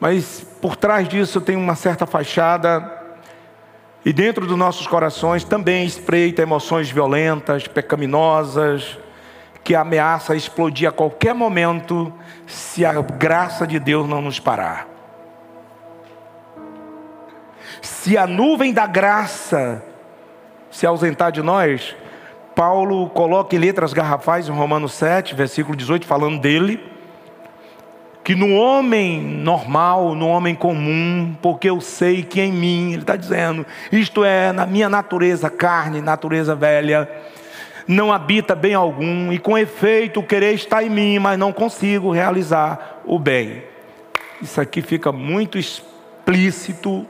mas 0.01 0.47
por 0.61 0.77
trás 0.77 1.09
disso 1.09 1.41
tem 1.41 1.57
uma 1.57 1.75
certa 1.75 2.07
fachada, 2.07 2.97
e 4.05 4.13
dentro 4.13 4.47
dos 4.47 4.57
nossos 4.57 4.87
corações 4.87 5.43
também 5.43 5.85
espreita 5.85 6.41
emoções 6.41 6.89
violentas, 6.89 7.67
pecaminosas, 7.67 8.97
que 9.65 9.75
ameaça 9.75 10.37
explodir 10.37 10.89
a 10.89 10.93
qualquer 10.93 11.35
momento 11.35 12.13
se 12.47 12.87
a 12.87 12.93
graça 13.03 13.67
de 13.67 13.81
Deus 13.81 14.09
não 14.09 14.23
nos 14.23 14.39
parar. 14.39 14.96
Se 17.81 18.17
a 18.17 18.27
nuvem 18.27 18.73
da 18.73 18.87
graça 18.87 19.83
se 20.71 20.87
ausentar 20.87 21.33
de 21.33 21.43
nós, 21.43 21.97
Paulo 22.55 23.09
coloca 23.11 23.55
em 23.55 23.59
letras 23.59 23.93
garrafais 23.93 24.49
em 24.49 24.53
Romanos 24.53 24.93
7, 24.93 25.35
versículo 25.35 25.77
18, 25.77 26.07
falando 26.07 26.41
dele, 26.41 26.81
que 28.25 28.35
no 28.35 28.55
homem 28.55 29.21
normal, 29.21 30.15
no 30.15 30.27
homem 30.27 30.55
comum, 30.55 31.37
porque 31.41 31.71
eu 31.71 31.81
sei 31.81 32.23
que 32.23 32.41
em 32.41 32.51
mim, 32.51 32.93
ele 32.93 33.03
está 33.03 33.15
dizendo, 33.15 33.65
isto 33.93 34.25
é, 34.25 34.53
na 34.53 34.67
minha 34.67 34.89
natureza 34.89 35.49
carne, 35.49 36.01
natureza 36.01 36.55
velha, 36.55 37.09
não 37.87 38.13
habita 38.13 38.55
bem 38.55 38.75
algum, 38.75 39.33
e 39.33 39.39
com 39.39 39.57
efeito 39.57 40.21
o 40.21 40.27
querer 40.27 40.55
está 40.55 40.83
em 40.83 40.91
mim, 40.91 41.19
mas 41.19 41.39
não 41.39 41.53
consigo 41.53 42.11
realizar 42.11 43.01
o 43.05 43.19
bem. 43.19 43.63
Isso 44.43 44.61
aqui 44.61 44.83
fica 44.83 45.13
muito 45.13 45.57
explícito 45.57 47.07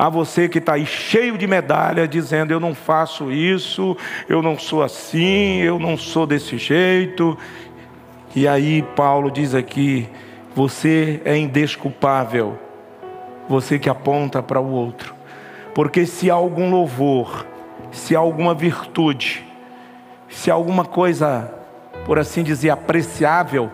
a 0.00 0.08
você 0.08 0.48
que 0.48 0.56
está 0.56 0.72
aí 0.72 0.86
cheio 0.86 1.36
de 1.36 1.46
medalha, 1.46 2.08
dizendo: 2.08 2.52
Eu 2.54 2.58
não 2.58 2.74
faço 2.74 3.30
isso, 3.30 3.94
eu 4.30 4.40
não 4.40 4.58
sou 4.58 4.82
assim, 4.82 5.58
eu 5.58 5.78
não 5.78 5.94
sou 5.94 6.26
desse 6.26 6.56
jeito. 6.56 7.36
E 8.34 8.48
aí, 8.48 8.80
Paulo 8.96 9.30
diz 9.30 9.54
aqui: 9.54 10.08
Você 10.54 11.20
é 11.22 11.36
indesculpável, 11.36 12.58
você 13.46 13.78
que 13.78 13.90
aponta 13.90 14.42
para 14.42 14.58
o 14.58 14.70
outro. 14.70 15.14
Porque 15.74 16.06
se 16.06 16.30
há 16.30 16.34
algum 16.34 16.70
louvor, 16.70 17.44
se 17.92 18.16
há 18.16 18.20
alguma 18.20 18.54
virtude, 18.54 19.44
se 20.30 20.50
há 20.50 20.54
alguma 20.54 20.86
coisa, 20.86 21.52
por 22.06 22.18
assim 22.18 22.42
dizer, 22.42 22.70
apreciável, 22.70 23.70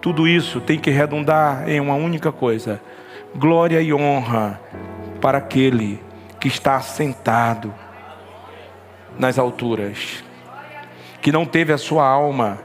tudo 0.00 0.26
isso 0.26 0.60
tem 0.60 0.76
que 0.76 0.90
redundar 0.90 1.68
em 1.68 1.78
uma 1.78 1.94
única 1.94 2.32
coisa: 2.32 2.80
glória 3.36 3.80
e 3.80 3.92
honra 3.92 4.60
para 5.20 5.38
aquele 5.38 6.02
que 6.40 6.48
está 6.48 6.80
sentado 6.80 7.72
nas 9.18 9.38
alturas, 9.38 10.24
que 11.20 11.30
não 11.30 11.44
teve 11.44 11.72
a 11.72 11.78
sua 11.78 12.06
alma 12.06 12.58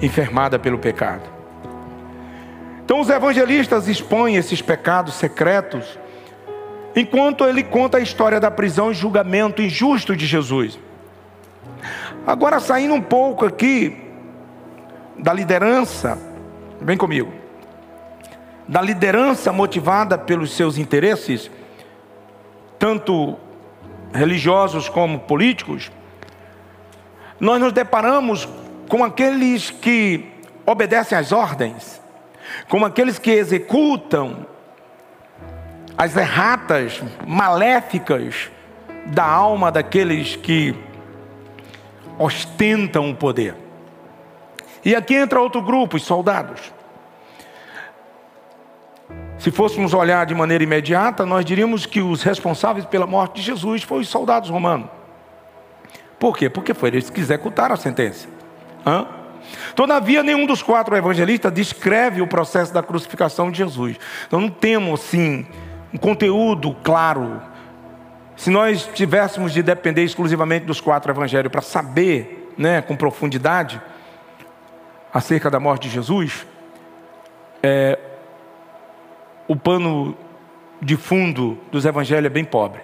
enfermada 0.00 0.58
pelo 0.58 0.78
pecado. 0.78 1.22
Então 2.84 3.00
os 3.00 3.10
evangelistas 3.10 3.88
expõem 3.88 4.36
esses 4.36 4.62
pecados 4.62 5.14
secretos, 5.14 5.98
enquanto 6.96 7.44
ele 7.44 7.62
conta 7.62 7.98
a 7.98 8.00
história 8.00 8.40
da 8.40 8.50
prisão 8.50 8.90
e 8.90 8.94
julgamento 8.94 9.60
injusto 9.60 10.16
de 10.16 10.26
Jesus. 10.26 10.78
Agora, 12.26 12.60
saindo 12.60 12.94
um 12.94 13.00
pouco 13.00 13.44
aqui 13.44 13.96
da 15.18 15.32
liderança, 15.32 16.18
vem 16.80 16.96
comigo, 16.96 17.32
da 18.68 18.82
liderança 18.82 19.50
motivada 19.50 20.18
pelos 20.18 20.52
seus 20.52 20.76
interesses, 20.76 21.50
tanto 22.78 23.36
religiosos 24.12 24.88
como 24.88 25.20
políticos, 25.20 25.90
nós 27.40 27.60
nos 27.60 27.72
deparamos 27.72 28.46
com 28.88 29.02
aqueles 29.02 29.70
que 29.70 30.26
obedecem 30.66 31.16
às 31.16 31.32
ordens, 31.32 32.00
com 32.68 32.84
aqueles 32.84 33.18
que 33.18 33.30
executam 33.30 34.46
as 35.96 36.16
erratas 36.16 37.02
maléficas 37.26 38.50
da 39.06 39.24
alma 39.24 39.72
daqueles 39.72 40.36
que 40.36 40.74
ostentam 42.18 43.10
o 43.10 43.16
poder. 43.16 43.54
E 44.84 44.94
aqui 44.94 45.14
entra 45.14 45.40
outro 45.40 45.62
grupo, 45.62 45.96
os 45.96 46.02
soldados. 46.02 46.77
Se 49.38 49.50
fôssemos 49.52 49.94
olhar 49.94 50.26
de 50.26 50.34
maneira 50.34 50.64
imediata, 50.64 51.24
nós 51.24 51.44
diríamos 51.44 51.86
que 51.86 52.02
os 52.02 52.22
responsáveis 52.22 52.84
pela 52.84 53.06
morte 53.06 53.36
de 53.36 53.42
Jesus 53.42 53.82
foram 53.82 54.02
os 54.02 54.08
soldados 54.08 54.50
romanos. 54.50 54.88
Por 56.18 56.36
quê? 56.36 56.50
Porque 56.50 56.74
foi 56.74 56.88
eles 56.88 57.08
que 57.08 57.20
executaram 57.20 57.74
a 57.74 57.76
sentença. 57.78 58.28
Hã? 58.84 59.06
Todavia, 59.76 60.22
nenhum 60.22 60.44
dos 60.44 60.62
quatro 60.62 60.96
evangelistas 60.96 61.52
descreve 61.52 62.20
o 62.20 62.26
processo 62.26 62.74
da 62.74 62.82
crucificação 62.82 63.50
de 63.50 63.58
Jesus. 63.58 63.96
Então, 64.26 64.40
não 64.40 64.50
temos, 64.50 65.00
assim, 65.00 65.46
um 65.94 65.98
conteúdo 65.98 66.76
claro. 66.82 67.40
Se 68.36 68.50
nós 68.50 68.88
tivéssemos 68.92 69.52
de 69.52 69.62
depender 69.62 70.02
exclusivamente 70.02 70.66
dos 70.66 70.80
quatro 70.80 71.12
evangelhos 71.12 71.50
para 71.50 71.62
saber, 71.62 72.52
né, 72.58 72.82
com 72.82 72.96
profundidade, 72.96 73.80
acerca 75.14 75.48
da 75.48 75.60
morte 75.60 75.88
de 75.88 75.94
Jesus, 75.94 76.44
é, 77.62 77.98
o 79.48 79.56
pano 79.56 80.14
de 80.80 80.96
fundo 80.96 81.58
dos 81.72 81.84
evangelhos 81.84 82.26
é 82.26 82.28
bem 82.28 82.44
pobre. 82.44 82.82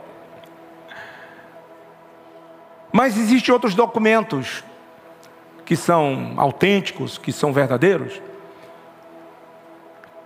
Mas 2.91 3.17
existem 3.17 3.53
outros 3.53 3.75
documentos 3.75 4.65
que 5.65 5.77
são 5.77 6.35
autênticos, 6.37 7.19
que 7.19 7.33
são 7.33 7.53
verdadeiros, 7.53 8.21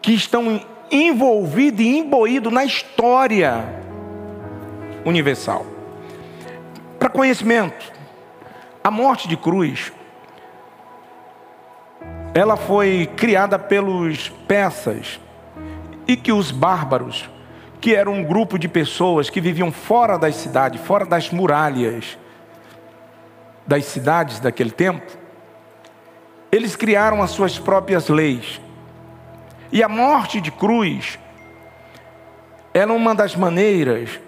que 0.00 0.12
estão 0.12 0.60
envolvidos 0.90 1.80
e 1.80 1.98
imbuídos 1.98 2.52
na 2.52 2.64
história 2.64 3.64
universal. 5.04 5.66
Para 6.98 7.08
conhecimento, 7.08 7.92
a 8.82 8.90
morte 8.90 9.28
de 9.28 9.36
cruz, 9.36 9.92
ela 12.34 12.56
foi 12.56 13.08
criada 13.16 13.58
pelos 13.58 14.28
persas, 14.46 15.20
e 16.08 16.16
que 16.16 16.32
os 16.32 16.50
bárbaros, 16.50 17.28
que 17.82 17.94
eram 17.94 18.14
um 18.14 18.24
grupo 18.24 18.58
de 18.58 18.66
pessoas 18.66 19.28
que 19.28 19.42
viviam 19.42 19.70
fora 19.70 20.18
das 20.18 20.36
cidades, 20.36 20.80
fora 20.80 21.04
das 21.04 21.30
muralhas 21.30 22.16
das 23.66 23.84
cidades 23.84 24.40
daquele 24.40 24.70
tempo, 24.70 25.06
eles 26.50 26.74
criaram 26.74 27.22
as 27.22 27.30
suas 27.30 27.58
próprias 27.58 28.08
leis. 28.08 28.58
E 29.70 29.82
a 29.82 29.88
morte 29.88 30.40
de 30.40 30.50
cruz 30.50 31.18
era 32.72 32.90
uma 32.90 33.14
das 33.14 33.36
maneiras 33.36 34.18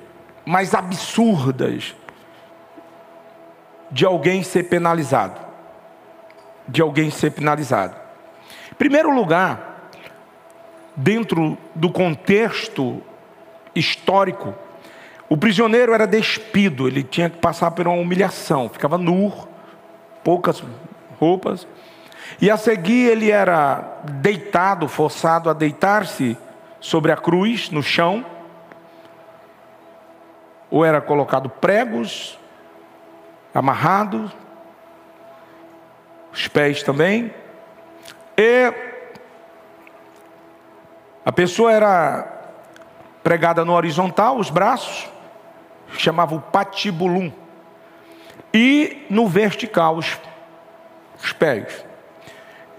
mais 0.44 0.74
absurdas 0.74 1.94
de 3.90 4.04
alguém 4.04 4.42
ser 4.42 4.64
penalizado. 4.64 5.40
De 6.68 6.82
alguém 6.82 7.10
ser 7.10 7.30
penalizado. 7.30 7.96
Em 8.70 8.74
primeiro 8.74 9.10
lugar, 9.10 9.69
dentro 11.00 11.56
do 11.74 11.90
contexto 11.90 13.02
histórico, 13.74 14.54
o 15.28 15.36
prisioneiro 15.36 15.94
era 15.94 16.06
despido, 16.06 16.86
ele 16.86 17.02
tinha 17.02 17.30
que 17.30 17.38
passar 17.38 17.70
por 17.70 17.86
uma 17.86 17.96
humilhação, 17.96 18.68
ficava 18.68 18.98
nu, 18.98 19.32
poucas 20.22 20.62
roupas, 21.18 21.66
e 22.40 22.50
a 22.50 22.56
seguir 22.56 23.10
ele 23.10 23.30
era 23.30 24.00
deitado, 24.04 24.88
forçado 24.88 25.48
a 25.48 25.52
deitar-se 25.52 26.36
sobre 26.80 27.12
a 27.12 27.16
cruz, 27.16 27.70
no 27.70 27.82
chão, 27.82 28.24
ou 30.70 30.84
era 30.84 31.00
colocado 31.00 31.48
pregos, 31.48 32.38
amarrado, 33.54 34.30
os 36.32 36.46
pés 36.46 36.82
também, 36.82 37.32
e 38.36 38.89
a 41.30 41.32
pessoa 41.32 41.72
era 41.72 42.26
pregada 43.22 43.64
no 43.64 43.72
horizontal, 43.72 44.36
os 44.36 44.50
braços, 44.50 45.08
chamava 45.96 46.34
o 46.34 46.40
patibulum, 46.40 47.30
e 48.52 49.06
no 49.08 49.28
vertical, 49.28 49.94
os, 49.94 50.18
os 51.22 51.32
pés. 51.32 51.86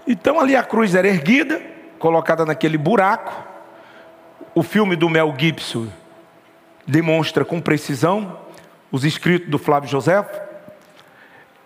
Então 0.06 0.38
ali 0.38 0.54
a 0.54 0.62
cruz 0.62 0.94
era 0.94 1.08
erguida, 1.08 1.62
colocada 1.98 2.44
naquele 2.44 2.76
buraco. 2.76 3.32
O 4.54 4.62
filme 4.62 4.96
do 4.96 5.08
Mel 5.08 5.34
Gibson 5.34 5.88
demonstra 6.86 7.46
com 7.46 7.58
precisão 7.58 8.38
os 8.90 9.02
escritos 9.02 9.48
do 9.48 9.58
Flávio 9.58 9.88
José. 9.88 10.22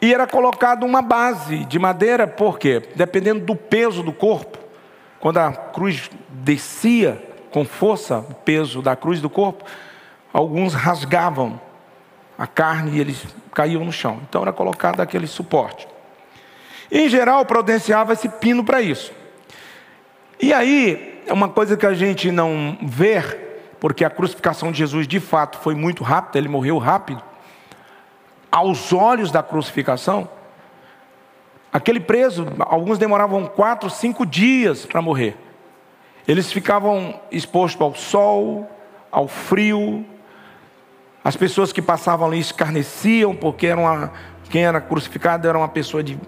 E 0.01 0.15
era 0.15 0.25
colocado 0.25 0.87
uma 0.87 1.03
base 1.03 1.65
de 1.65 1.81
madeira, 1.81 2.29
por 2.29 2.61
quê? 2.61 2.81
Dependendo 2.95 3.45
do 3.45 3.57
peso 3.57 4.05
do 4.05 4.13
corpo, 4.13 4.66
quando 5.21 5.39
a 5.39 5.53
cruz 5.53 6.11
descia 6.29 7.23
com 7.51 7.65
força, 7.65 8.19
o 8.19 8.35
peso 8.35 8.83
da 8.83 8.95
cruz 8.95 9.21
do 9.21 9.31
corpo, 9.31 9.65
alguns 10.33 10.75
rasgavam 10.75 11.61
a 12.39 12.47
carne 12.47 12.97
e 12.97 13.01
eles 13.01 13.25
caíam 13.53 13.85
no 13.85 13.93
chão. 13.93 14.21
Então 14.29 14.43
era 14.43 14.53
colocado 14.53 15.01
aquele 15.01 15.27
suporte. 15.27 15.89
Em 16.91 17.09
geral, 17.09 17.45
providenciava 17.47 18.13
esse 18.13 18.29
pino 18.29 18.63
para 18.63 18.81
isso. 18.81 19.13
E 20.39 20.53
aí, 20.53 21.23
é 21.27 21.33
uma 21.33 21.49
coisa 21.49 21.77
que 21.77 21.87
a 21.87 21.95
gente 21.95 22.31
não 22.31 22.79
vê, 22.83 23.23
porque 23.81 24.05
a 24.05 24.11
crucificação 24.11 24.71
de 24.71 24.79
Jesus 24.79 25.09
de 25.09 25.19
fato 25.19 25.59
foi 25.59 25.75
muito 25.75 26.05
rápida, 26.05 26.39
ele 26.39 26.49
morreu 26.49 26.79
rápido. 26.79 27.23
Aos 28.53 28.93
olhos 28.93 29.31
da 29.31 29.43
crucificação, 29.43 30.29
Aquele 31.77 32.01
preso, 32.01 32.47
alguns 32.61 32.97
demoravam 32.97 33.45
quatro, 33.45 33.91
cinco 33.91 34.25
dias 34.25 34.87
para 34.87 35.03
morrer. 35.03 35.37
Eles 36.27 36.51
ficavam 36.51 37.21
expostos 37.31 37.79
ao 37.83 37.95
sol, 37.95 38.67
ao 39.13 39.29
frio. 39.29 40.03
As 41.23 41.37
pessoas 41.37 41.75
que 41.75 41.83
passavam 41.83 42.29
ali 42.29 42.39
escarneciam, 42.39 43.37
porque 43.37 43.67
era 43.67 43.79
uma, 43.79 44.11
quem 44.49 44.65
era 44.65 44.81
crucificado 44.81 45.47
era 45.47 45.59
uma 45.59 45.69
pessoa 45.69 46.03
de, 46.03 46.19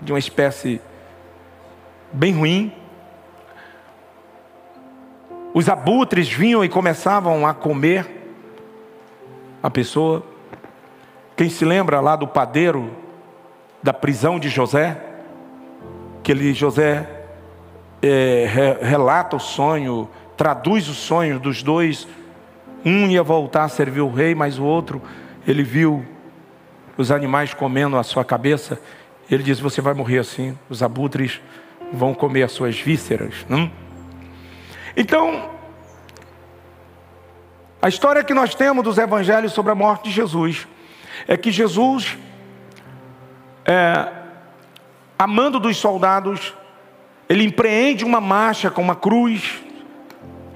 de 0.00 0.12
uma 0.14 0.18
espécie 0.18 0.80
bem 2.10 2.32
ruim. 2.32 2.72
Os 5.52 5.68
abutres 5.68 6.26
vinham 6.26 6.64
e 6.64 6.70
começavam 6.70 7.46
a 7.46 7.52
comer 7.52 8.32
a 9.62 9.68
pessoa. 9.68 10.24
Quem 11.36 11.50
se 11.50 11.66
lembra 11.66 12.00
lá 12.00 12.16
do 12.16 12.26
padeiro 12.26 13.04
da 13.86 13.92
prisão 13.92 14.36
de 14.40 14.48
José, 14.48 15.00
que 16.24 16.32
ele, 16.32 16.52
José 16.52 17.08
é, 18.02 18.44
re, 18.52 18.84
relata 18.84 19.36
o 19.36 19.38
sonho, 19.38 20.10
traduz 20.36 20.88
o 20.88 20.94
sonho 20.94 21.38
dos 21.38 21.62
dois. 21.62 22.08
Um 22.84 23.06
ia 23.06 23.22
voltar 23.22 23.62
a 23.62 23.68
servir 23.68 24.00
o 24.00 24.12
rei, 24.12 24.34
mas 24.34 24.58
o 24.58 24.64
outro, 24.64 25.00
ele 25.46 25.62
viu 25.62 26.04
os 26.96 27.12
animais 27.12 27.54
comendo 27.54 27.96
a 27.96 28.02
sua 28.02 28.24
cabeça. 28.24 28.80
Ele 29.30 29.44
diz: 29.44 29.60
Você 29.60 29.80
vai 29.80 29.94
morrer 29.94 30.18
assim, 30.18 30.58
os 30.68 30.82
abutres 30.82 31.40
vão 31.92 32.12
comer 32.12 32.42
as 32.42 32.50
suas 32.50 32.76
vísceras. 32.76 33.46
Não? 33.48 33.70
Então, 34.96 35.48
a 37.80 37.88
história 37.88 38.24
que 38.24 38.34
nós 38.34 38.52
temos 38.52 38.82
dos 38.82 38.98
evangelhos 38.98 39.52
sobre 39.52 39.70
a 39.70 39.76
morte 39.76 40.08
de 40.08 40.10
Jesus 40.10 40.66
é 41.28 41.36
que 41.36 41.52
Jesus 41.52 42.18
é, 43.66 44.12
amando 45.18 45.58
dos 45.58 45.76
soldados, 45.76 46.54
ele 47.28 47.44
empreende 47.44 48.04
uma 48.04 48.20
marcha 48.20 48.70
com 48.70 48.80
uma 48.80 48.94
cruz, 48.94 49.62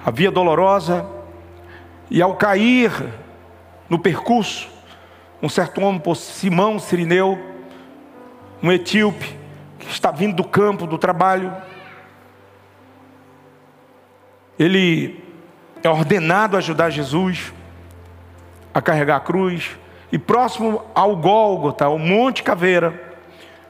a 0.05 0.09
via 0.09 0.31
dolorosa, 0.31 1.05
e 2.09 2.21
ao 2.21 2.35
cair 2.35 2.91
no 3.89 3.99
percurso, 3.99 4.69
um 5.41 5.49
certo 5.49 5.81
homem 5.81 6.01
Simão 6.15 6.79
Sirineu, 6.79 7.37
um 8.63 8.71
etíope, 8.71 9.37
que 9.79 9.87
está 9.87 10.11
vindo 10.11 10.35
do 10.35 10.43
campo, 10.43 10.85
do 10.85 10.97
trabalho. 10.97 11.53
Ele 14.57 15.21
é 15.83 15.89
ordenado 15.89 16.55
a 16.55 16.59
ajudar 16.59 16.91
Jesus 16.91 17.51
a 18.73 18.81
carregar 18.81 19.17
a 19.17 19.19
cruz. 19.19 19.77
E 20.11 20.17
próximo 20.17 20.83
ao 20.93 21.15
Gólgota, 21.15 21.85
ao 21.85 21.97
Monte 21.97 22.43
Caveira, 22.43 23.15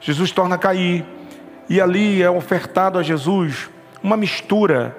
Jesus 0.00 0.32
torna 0.32 0.56
a 0.56 0.58
cair. 0.58 1.04
E 1.68 1.80
ali 1.80 2.22
é 2.22 2.30
ofertado 2.30 2.98
a 2.98 3.02
Jesus 3.02 3.70
uma 4.02 4.16
mistura. 4.16 4.96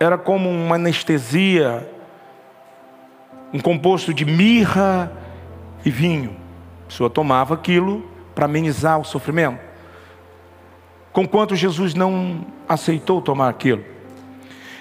Era 0.00 0.18
como 0.18 0.50
uma 0.50 0.74
anestesia, 0.74 1.88
um 3.52 3.60
composto 3.60 4.12
de 4.12 4.24
mirra 4.24 5.12
e 5.84 5.90
vinho. 5.90 6.36
A 6.84 6.88
pessoa 6.88 7.08
tomava 7.08 7.54
aquilo 7.54 8.04
para 8.34 8.46
amenizar 8.46 8.98
o 8.98 9.04
sofrimento. 9.04 9.60
Conquanto 11.12 11.54
Jesus 11.54 11.94
não 11.94 12.44
aceitou 12.68 13.22
tomar 13.22 13.48
aquilo. 13.48 13.84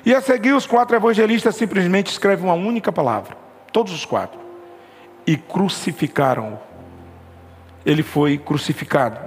E 0.03 0.13
a 0.13 0.19
seguir, 0.19 0.53
os 0.53 0.65
quatro 0.65 0.95
evangelistas 0.95 1.55
simplesmente 1.55 2.07
escrevem 2.07 2.43
uma 2.43 2.55
única 2.55 2.91
palavra, 2.91 3.37
todos 3.71 3.93
os 3.93 4.03
quatro, 4.03 4.39
e 5.25 5.37
crucificaram-o. 5.37 6.57
Ele 7.85 8.03
foi 8.03 8.37
crucificado. 8.37 9.19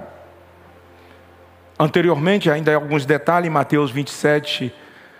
Anteriormente, 1.79 2.49
ainda 2.49 2.71
há 2.71 2.75
alguns 2.75 3.05
detalhes, 3.05 3.47
em 3.47 3.51
Mateus 3.51 3.91
27, 3.91 4.73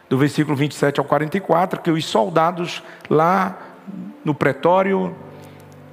do 0.10 0.18
versículo 0.18 0.56
27 0.56 1.00
ao 1.00 1.06
44, 1.06 1.82
que 1.82 1.92
os 1.92 2.06
soldados 2.06 2.84
lá 3.10 3.58
no 4.26 4.34
pretório, 4.34 5.16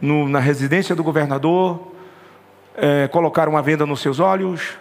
no, 0.01 0.29
na 0.29 0.41
residência 0.41 0.95
do 0.95 1.05
governador, 1.05 1.93
é, 2.77 3.09
colocaram 3.09 3.53
uma 3.53 3.63
venda 3.63 3.85
nos 3.85 4.01
seus 4.01 4.19
olhos, 4.19 4.79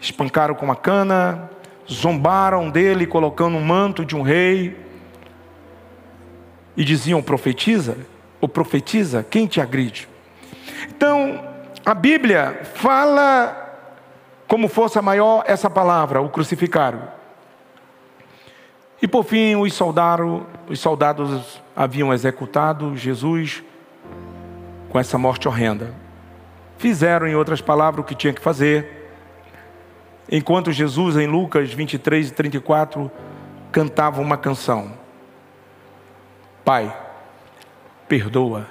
espancaram 0.00 0.54
com 0.54 0.64
uma 0.64 0.76
cana, 0.76 1.50
zombaram 1.90 2.70
dele, 2.70 3.06
colocando 3.06 3.56
um 3.56 3.64
manto 3.64 4.04
de 4.04 4.16
um 4.16 4.22
rei, 4.22 4.76
e 6.76 6.84
diziam: 6.84 7.22
profetiza, 7.22 7.98
ou 8.40 8.48
profetiza, 8.48 9.24
quem 9.28 9.46
te 9.46 9.60
agride? 9.60 10.08
Então, 10.88 11.44
a 11.84 11.94
Bíblia 11.94 12.60
fala 12.74 13.56
como 14.46 14.68
força 14.68 15.00
maior 15.00 15.44
essa 15.46 15.70
palavra, 15.70 16.20
o 16.20 16.28
crucificaram. 16.28 17.02
E 19.00 19.08
por 19.08 19.24
fim, 19.24 19.56
os 19.56 19.72
soldados, 19.72 20.42
os 20.68 20.80
soldados 20.80 21.62
haviam 21.74 22.12
executado 22.12 22.96
Jesus 22.96 23.62
com 24.88 24.98
essa 24.98 25.16
morte 25.16 25.48
horrenda. 25.48 25.94
Fizeram, 26.76 27.26
em 27.26 27.34
outras 27.34 27.60
palavras, 27.60 28.04
o 28.04 28.06
que 28.06 28.14
tinha 28.14 28.32
que 28.32 28.40
fazer 28.40 29.00
enquanto 30.30 30.70
Jesus, 30.70 31.16
em 31.16 31.26
Lucas 31.26 31.72
23 31.72 32.28
e 32.28 32.32
34, 32.32 33.10
cantava 33.72 34.20
uma 34.20 34.36
canção: 34.36 34.92
Pai, 36.64 36.94
perdoa, 38.10 38.66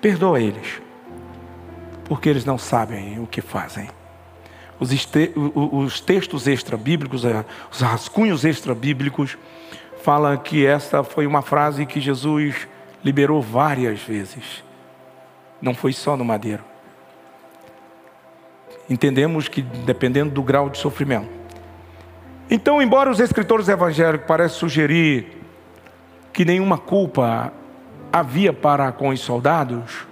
perdoa 0.00 0.40
eles, 0.40 0.80
porque 2.04 2.28
eles 2.28 2.44
não 2.44 2.56
sabem 2.56 3.18
o 3.18 3.26
que 3.26 3.40
fazem. 3.40 3.88
Os, 4.78 4.92
este, 4.92 5.32
os 5.34 6.00
textos 6.00 6.46
extra-bíblicos, 6.46 7.24
eh, 7.24 7.44
os 7.72 7.80
rascunhos 7.80 8.44
extra-bíblicos, 8.44 9.36
falam 10.02 10.36
que 10.36 10.64
esta 10.64 11.02
foi 11.02 11.26
uma 11.26 11.42
frase 11.42 11.84
que 11.84 12.00
Jesus 12.00 12.68
liberou 13.02 13.42
várias 13.42 14.00
vezes. 14.00 14.62
Não 15.60 15.74
foi 15.74 15.92
só 15.92 16.16
no 16.16 16.24
madeiro 16.24 16.62
entendemos 18.88 19.48
que 19.48 19.62
dependendo 19.62 20.32
do 20.32 20.42
grau 20.42 20.70
de 20.70 20.78
sofrimento. 20.78 21.28
Então, 22.48 22.80
embora 22.80 23.10
os 23.10 23.18
escritores 23.18 23.68
evangélicos 23.68 24.26
pareçam 24.26 24.60
sugerir 24.60 25.42
que 26.32 26.44
nenhuma 26.44 26.78
culpa 26.78 27.52
havia 28.18 28.52
para 28.52 28.90
com 28.92 29.08
os 29.08 29.20
soldados, 29.20 30.06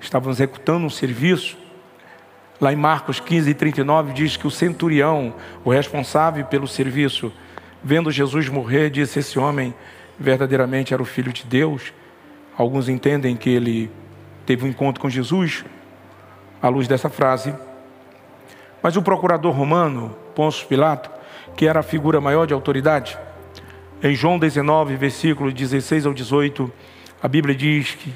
estavam 0.00 0.30
executando 0.30 0.86
um 0.86 0.90
serviço, 0.90 1.56
lá 2.60 2.72
em 2.72 2.76
Marcos 2.76 3.20
15, 3.20 3.52
39, 3.54 4.12
diz 4.12 4.36
que 4.36 4.46
o 4.46 4.50
centurião, 4.50 5.34
o 5.64 5.70
responsável 5.70 6.44
pelo 6.44 6.68
serviço, 6.68 7.32
vendo 7.82 8.10
Jesus 8.10 8.48
morrer, 8.48 8.90
disse: 8.90 9.18
Esse 9.18 9.38
homem 9.38 9.74
verdadeiramente 10.18 10.94
era 10.94 11.02
o 11.02 11.06
filho 11.06 11.32
de 11.32 11.44
Deus. 11.44 11.92
Alguns 12.56 12.88
entendem 12.88 13.36
que 13.36 13.50
ele 13.50 13.90
teve 14.46 14.64
um 14.64 14.68
encontro 14.68 15.00
com 15.00 15.10
Jesus, 15.10 15.64
à 16.62 16.68
luz 16.68 16.86
dessa 16.86 17.08
frase. 17.08 17.54
Mas 18.82 18.96
o 18.96 19.02
procurador 19.02 19.52
romano, 19.52 20.14
Pôncio 20.34 20.66
Pilato, 20.66 21.10
que 21.56 21.66
era 21.66 21.80
a 21.80 21.82
figura 21.82 22.20
maior 22.20 22.46
de 22.46 22.54
autoridade, 22.54 23.18
em 24.02 24.14
João 24.14 24.38
19, 24.38 24.96
versículo 24.96 25.50
16 25.50 26.06
ao 26.06 26.12
18, 26.12 26.70
a 27.24 27.28
Bíblia 27.28 27.54
diz 27.54 27.94
que, 27.94 28.12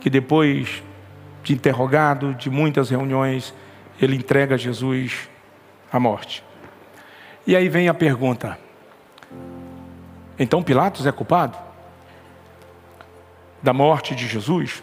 que 0.00 0.08
depois 0.08 0.82
de 1.42 1.52
interrogado, 1.52 2.32
de 2.32 2.48
muitas 2.48 2.88
reuniões, 2.88 3.52
ele 4.00 4.16
entrega 4.16 4.56
Jesus 4.56 5.28
à 5.92 6.00
morte. 6.00 6.42
E 7.46 7.54
aí 7.54 7.68
vem 7.68 7.86
a 7.86 7.92
pergunta: 7.92 8.58
então 10.38 10.62
Pilatos 10.62 11.04
é 11.04 11.12
culpado 11.12 11.58
da 13.62 13.74
morte 13.74 14.14
de 14.14 14.26
Jesus? 14.26 14.82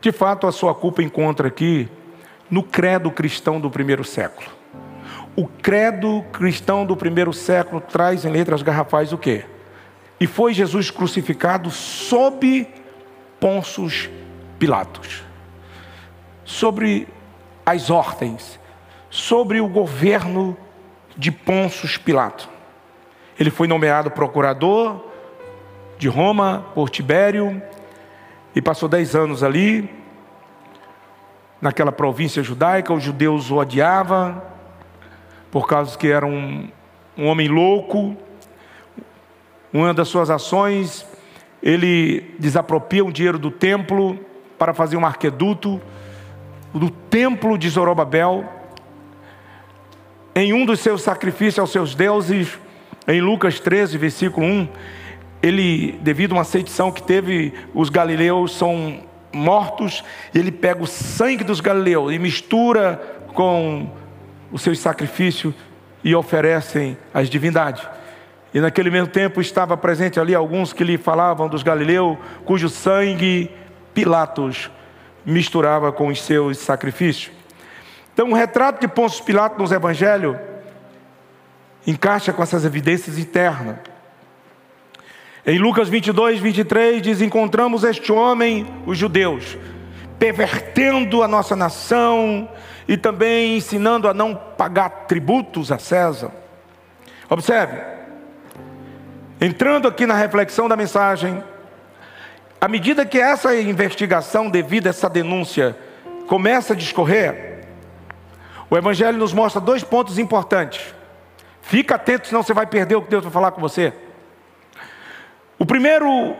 De 0.00 0.10
fato, 0.10 0.46
a 0.46 0.52
sua 0.52 0.74
culpa 0.74 1.02
encontra 1.02 1.48
aqui 1.48 1.86
no 2.50 2.62
credo 2.62 3.10
cristão 3.10 3.60
do 3.60 3.70
primeiro 3.70 4.04
século. 4.04 4.48
O 5.36 5.46
credo 5.46 6.24
cristão 6.32 6.86
do 6.86 6.96
primeiro 6.96 7.34
século 7.34 7.78
traz 7.78 8.24
em 8.24 8.30
letras 8.30 8.62
garrafais 8.62 9.12
o 9.12 9.18
quê? 9.18 9.44
E 10.20 10.26
foi 10.26 10.52
Jesus 10.52 10.90
crucificado 10.90 11.70
sob 11.70 12.66
Ponços 13.38 14.10
Pilatos, 14.58 15.22
sobre 16.44 17.06
as 17.64 17.90
ordens, 17.90 18.58
sobre 19.10 19.60
o 19.60 19.68
governo 19.68 20.56
de 21.16 21.30
Ponços 21.30 21.96
Pilato. 21.96 22.48
Ele 23.38 23.50
foi 23.50 23.68
nomeado 23.68 24.10
procurador 24.10 25.04
de 25.98 26.08
Roma 26.08 26.66
por 26.74 26.90
Tibério 26.90 27.62
e 28.54 28.60
passou 28.60 28.88
dez 28.88 29.14
anos 29.14 29.42
ali 29.44 29.88
naquela 31.60 31.92
província 31.92 32.42
judaica, 32.42 32.92
os 32.92 33.02
judeus 33.02 33.50
o 33.50 33.56
odiavam, 33.56 34.40
por 35.50 35.66
causa 35.66 35.96
que 35.96 36.08
era 36.08 36.26
um, 36.26 36.68
um 37.16 37.26
homem 37.26 37.48
louco. 37.48 38.16
Uma 39.72 39.92
das 39.92 40.08
suas 40.08 40.30
ações, 40.30 41.06
ele 41.62 42.34
desapropria 42.38 43.04
o 43.04 43.12
dinheiro 43.12 43.38
do 43.38 43.50
templo 43.50 44.18
para 44.58 44.72
fazer 44.72 44.96
um 44.96 45.04
arqueduto 45.04 45.80
do 46.72 46.90
templo 46.90 47.58
de 47.58 47.68
Zorobabel. 47.68 48.44
Em 50.34 50.52
um 50.52 50.64
dos 50.64 50.80
seus 50.80 51.02
sacrifícios 51.02 51.58
aos 51.58 51.70
seus 51.70 51.94
deuses, 51.94 52.58
em 53.06 53.20
Lucas 53.20 53.60
13, 53.60 53.98
versículo 53.98 54.46
1, 54.46 54.68
ele, 55.42 55.92
devido 56.00 56.32
a 56.32 56.38
uma 56.38 56.44
sedição 56.44 56.90
que 56.90 57.02
teve, 57.02 57.52
os 57.74 57.90
galileus 57.90 58.56
são 58.56 59.00
mortos, 59.32 60.02
ele 60.34 60.50
pega 60.50 60.82
o 60.82 60.86
sangue 60.86 61.44
dos 61.44 61.60
galileus 61.60 62.12
e 62.12 62.18
mistura 62.18 63.00
com 63.34 63.90
o 64.50 64.58
seu 64.58 64.74
sacrifício 64.74 65.54
e 66.02 66.14
oferecem 66.14 66.96
às 67.12 67.28
divindades. 67.28 67.97
E 68.52 68.60
naquele 68.60 68.90
mesmo 68.90 69.08
tempo 69.08 69.40
estava 69.40 69.76
presente 69.76 70.18
ali 70.18 70.34
alguns 70.34 70.72
que 70.72 70.82
lhe 70.82 70.96
falavam 70.96 71.48
dos 71.48 71.62
galileus, 71.62 72.16
cujo 72.44 72.68
sangue 72.68 73.50
Pilatos 73.92 74.70
misturava 75.24 75.92
com 75.92 76.08
os 76.08 76.22
seus 76.22 76.58
sacrifícios. 76.58 77.32
Então, 78.14 78.30
o 78.30 78.34
retrato 78.34 78.80
de 78.80 78.88
Pôncio 78.88 79.22
Pilatos 79.24 79.58
nos 79.58 79.72
evangelhos 79.72 80.36
encaixa 81.86 82.32
com 82.32 82.42
essas 82.42 82.64
evidências 82.64 83.18
internas. 83.18 83.76
Em 85.46 85.58
Lucas 85.58 85.88
22, 85.88 86.40
23 86.40 87.02
diz: 87.02 87.20
Encontramos 87.20 87.84
este 87.84 88.10
homem, 88.12 88.66
os 88.86 88.98
judeus, 88.98 89.56
pervertendo 90.18 91.22
a 91.22 91.28
nossa 91.28 91.54
nação 91.54 92.48
e 92.86 92.96
também 92.96 93.56
ensinando 93.56 94.08
a 94.08 94.14
não 94.14 94.34
pagar 94.34 94.90
tributos 95.06 95.70
a 95.70 95.78
César. 95.78 96.30
Observe, 97.30 97.97
entrando 99.40 99.86
aqui 99.86 100.06
na 100.06 100.14
reflexão 100.14 100.68
da 100.68 100.76
mensagem, 100.76 101.42
à 102.60 102.66
medida 102.66 103.06
que 103.06 103.18
essa 103.18 103.54
investigação, 103.54 104.50
devido 104.50 104.86
a 104.86 104.90
essa 104.90 105.08
denúncia, 105.08 105.76
começa 106.26 106.72
a 106.72 106.76
discorrer, 106.76 107.64
o 108.68 108.76
Evangelho 108.76 109.16
nos 109.16 109.32
mostra 109.32 109.60
dois 109.60 109.82
pontos 109.82 110.18
importantes. 110.18 110.94
Fica 111.62 111.94
atento, 111.94 112.28
senão 112.28 112.42
você 112.42 112.52
vai 112.52 112.66
perder 112.66 112.96
o 112.96 113.02
que 113.02 113.10
Deus 113.10 113.24
vai 113.24 113.32
falar 113.32 113.52
com 113.52 113.60
você. 113.60 113.92
O 115.58 115.64
primeiro 115.64 116.36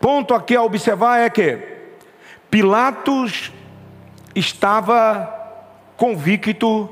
ponto 0.00 0.34
aqui 0.34 0.56
a 0.56 0.62
observar 0.62 1.20
é 1.20 1.30
que 1.30 1.58
Pilatos 2.50 3.52
estava 4.34 5.32
convicto 5.96 6.88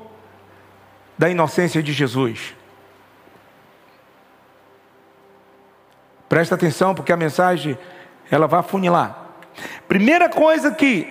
da 1.16 1.29
inocência 1.29 1.83
de 1.83 1.92
Jesus. 1.92 2.55
Presta 6.33 6.55
atenção, 6.55 6.95
porque 6.95 7.12
a 7.12 7.16
mensagem 7.18 7.77
ela 8.31 8.47
vai 8.47 8.62
funilar. 8.62 9.35
Primeira 9.87 10.31
coisa 10.31 10.71
que 10.71 11.07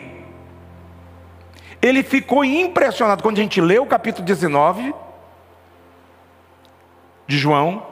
ele 1.80 2.02
ficou 2.02 2.44
impressionado 2.44 3.22
quando 3.22 3.38
a 3.38 3.42
gente 3.44 3.62
lê 3.62 3.78
o 3.78 3.86
capítulo 3.86 4.26
19 4.26 4.92
de 7.28 7.38
João. 7.38 7.86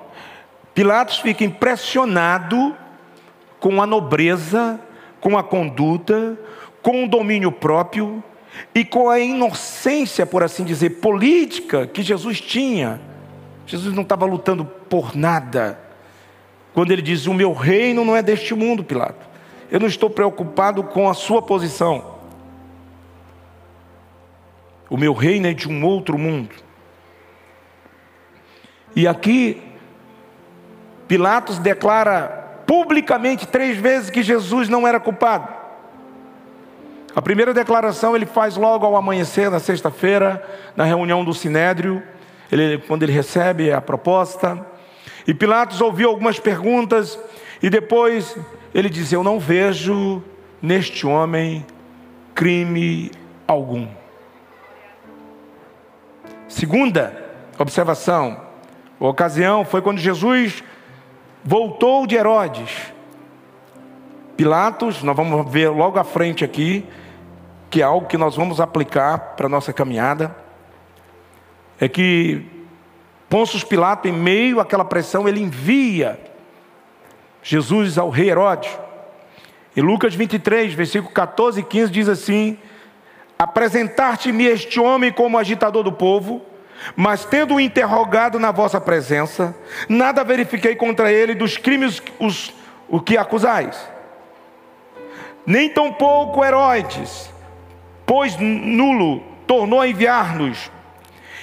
Pilatos 0.74 1.20
fica 1.20 1.44
impressionado 1.44 2.76
com 3.60 3.80
a 3.80 3.86
nobreza, 3.86 4.80
com 5.22 5.38
a 5.38 5.44
conduta, 5.44 6.36
com 6.82 7.04
o 7.04 7.08
domínio 7.08 7.52
próprio 7.52 8.24
e 8.74 8.84
com 8.84 9.08
a 9.08 9.20
inocência, 9.20 10.26
por 10.26 10.42
assim 10.42 10.63
dizer, 10.63 11.00
política 11.00 11.86
que 11.86 12.02
Jesus 12.02 12.42
tinha. 12.42 13.00
Jesus 13.68 13.94
não 13.94 14.02
estava 14.02 14.26
lutando 14.26 14.65
por 14.65 15.15
nada. 15.15 15.88
Quando 16.73 16.91
ele 16.91 17.01
diz: 17.01 17.25
O 17.25 17.34
meu 17.34 17.53
reino 17.53 18.05
não 18.05 18.15
é 18.15 18.21
deste 18.21 18.53
mundo, 18.53 18.84
Pilato. 18.84 19.27
Eu 19.71 19.79
não 19.79 19.88
estou 19.88 20.10
preocupado 20.10 20.84
com 20.84 21.10
a 21.10 21.13
sua 21.13 21.41
posição. 21.41 22.19
O 24.89 24.97
meu 24.97 25.13
reino 25.13 25.47
é 25.47 25.53
de 25.53 25.69
um 25.69 25.86
outro 25.86 26.17
mundo. 26.17 26.55
E 28.95 29.08
aqui, 29.08 29.62
Pilatos 31.08 31.60
declara 31.60 32.63
publicamente 32.65 33.47
três 33.47 33.77
vezes 33.77 34.10
que 34.10 34.23
Jesus 34.23 34.67
não 34.67 34.88
era 34.88 34.99
culpado. 34.99 35.60
A 37.15 37.21
primeira 37.21 37.53
declaração 37.53 38.15
ele 38.15 38.25
faz 38.25 38.55
logo 38.55 38.86
ao 38.86 38.95
amanhecer, 38.95 39.49
na 39.49 39.60
sexta-feira, 39.60 40.43
na 40.75 40.84
reunião 40.84 41.23
do 41.25 41.34
Sinédrio, 41.34 42.01
ele, 42.51 42.77
quando 42.77 43.03
ele 43.03 43.12
recebe 43.12 43.71
a 43.71 43.82
proposta. 43.82 44.65
E 45.30 45.34
Pilatos 45.36 45.80
ouviu 45.80 46.10
algumas 46.10 46.39
perguntas 46.39 47.20
e 47.62 47.70
depois 47.70 48.36
ele 48.74 48.89
diz: 48.89 49.13
Eu 49.13 49.24
não 49.24 49.39
vejo 49.39 50.24
neste 50.60 51.06
homem 51.06 51.63
crime 52.34 53.12
algum. 53.46 53.88
Segunda 56.48 57.32
observação, 57.60 58.42
a 59.00 59.06
ocasião 59.06 59.63
foi 59.63 59.84
quando 59.84 60.00
Jesus 60.00 60.63
voltou 61.46 62.08
de 62.08 62.15
Herodes. 62.15 62.92
Pilatos, 64.36 65.04
nós 65.04 65.15
vamos 65.15 65.52
ver 65.52 65.70
logo 65.70 66.00
à 66.00 66.04
frente 66.04 66.44
aqui, 66.44 66.84
que 67.70 67.84
é 67.84 67.86
algo 67.86 68.08
que 68.08 68.18
nós 68.18 68.36
vamos 68.36 68.60
aplicar 68.60 69.36
para 69.36 69.46
a 69.46 69.50
nossa 69.50 69.72
caminhada, 69.72 70.36
é 71.80 71.88
que 71.88 72.59
Pôncio 73.30 73.65
Pilato, 73.68 74.08
em 74.08 74.12
meio 74.12 74.60
àquela 74.60 74.84
pressão, 74.84 75.28
ele 75.30 75.39
envia 75.39 76.20
Jesus 77.44 77.98
ao 77.98 78.10
rei 78.10 78.30
Herodes. 78.30 78.76
Em 79.78 79.82
Lucas 79.82 80.15
23, 80.15 80.74
versículo 80.74 81.13
14 81.13 81.60
e 81.60 81.63
15 81.63 81.92
diz 81.92 82.10
assim: 82.10 82.58
Apresentar-te-me 83.38 84.46
este 84.46 84.80
homem 84.80 85.12
como 85.12 85.38
agitador 85.38 85.84
do 85.84 85.92
povo, 85.92 86.42
mas 86.96 87.24
tendo-o 87.24 87.60
interrogado 87.60 88.39
na 88.39 88.52
vossa 88.52 88.82
presença, 88.82 89.56
nada 89.88 90.24
verifiquei 90.24 90.76
contra 90.76 91.12
ele 91.12 91.36
dos 91.36 91.56
crimes 91.56 92.02
os, 92.20 92.52
o 92.88 93.00
que 93.00 93.15
acusais. 93.15 93.80
Nem 95.46 95.70
tampouco 95.70 96.44
Herodes, 96.44 97.32
pois 98.08 98.36
nulo, 98.38 99.22
tornou 99.46 99.82
a 99.82 99.88
enviar-nos. 99.88 100.72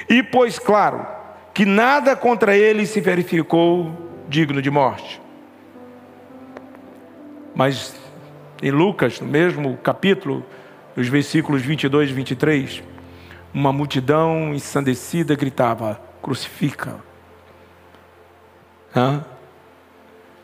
E 0.09 0.23
pois 0.23 0.59
claro, 0.59 1.16
que 1.57 1.65
nada 1.65 2.15
contra 2.15 2.55
ele 2.55 2.85
se 2.85 3.01
verificou 3.01 3.91
digno 4.29 4.61
de 4.61 4.71
morte. 4.71 5.23
Mas 7.55 7.97
em 8.63 8.71
Lucas, 8.71 9.19
no 9.23 9.27
mesmo 9.27 9.75
capítulo, 9.79 10.45
nos 10.95 11.09
versículos 11.09 11.63
22 11.63 12.11
e 12.11 12.13
23, 12.13 12.83
uma 13.55 13.73
multidão 13.73 14.53
ensandecida 14.53 15.35
gritava: 15.35 15.99
Crucifica. 16.21 17.03
Hã? 18.95 19.25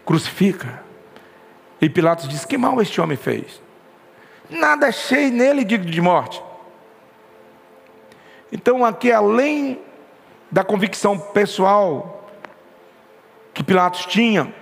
Crucifica. 0.07 0.83
E 1.79 1.91
Pilatos 1.91 2.27
disse: 2.27 2.47
Que 2.47 2.57
mal 2.57 2.81
este 2.81 2.99
homem 3.03 3.19
fez? 3.19 3.61
Nada 4.49 4.87
achei 4.87 5.31
nele 5.31 5.63
digno 5.63 5.91
de 5.91 6.01
morte. 6.01 6.43
Então, 8.51 8.83
aqui, 8.83 9.13
além 9.13 9.92
da 10.53 10.63
convicção 10.63 11.19
pessoal 11.19 12.29
que 13.55 13.65
Pilatos 13.65 14.05
tinha. 14.05 14.55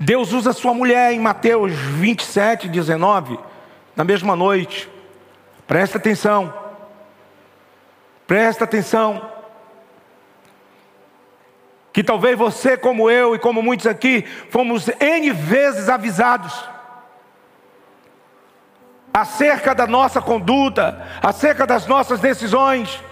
Deus 0.00 0.32
usa 0.32 0.54
sua 0.54 0.72
mulher 0.72 1.12
em 1.12 1.20
Mateus 1.20 1.72
27, 1.72 2.68
19, 2.68 3.38
na 3.94 4.02
mesma 4.02 4.34
noite. 4.34 4.88
Presta 5.66 5.98
atenção. 5.98 6.54
Presta 8.26 8.64
atenção. 8.64 9.30
Que 11.92 12.02
talvez 12.02 12.38
você, 12.38 12.78
como 12.78 13.10
eu 13.10 13.34
e 13.34 13.38
como 13.38 13.60
muitos 13.60 13.86
aqui, 13.86 14.22
fomos 14.50 14.88
N 14.88 15.30
vezes 15.32 15.90
avisados 15.90 16.64
acerca 19.12 19.74
da 19.74 19.86
nossa 19.86 20.22
conduta, 20.22 21.04
acerca 21.22 21.66
das 21.66 21.86
nossas 21.86 22.20
decisões. 22.20 23.02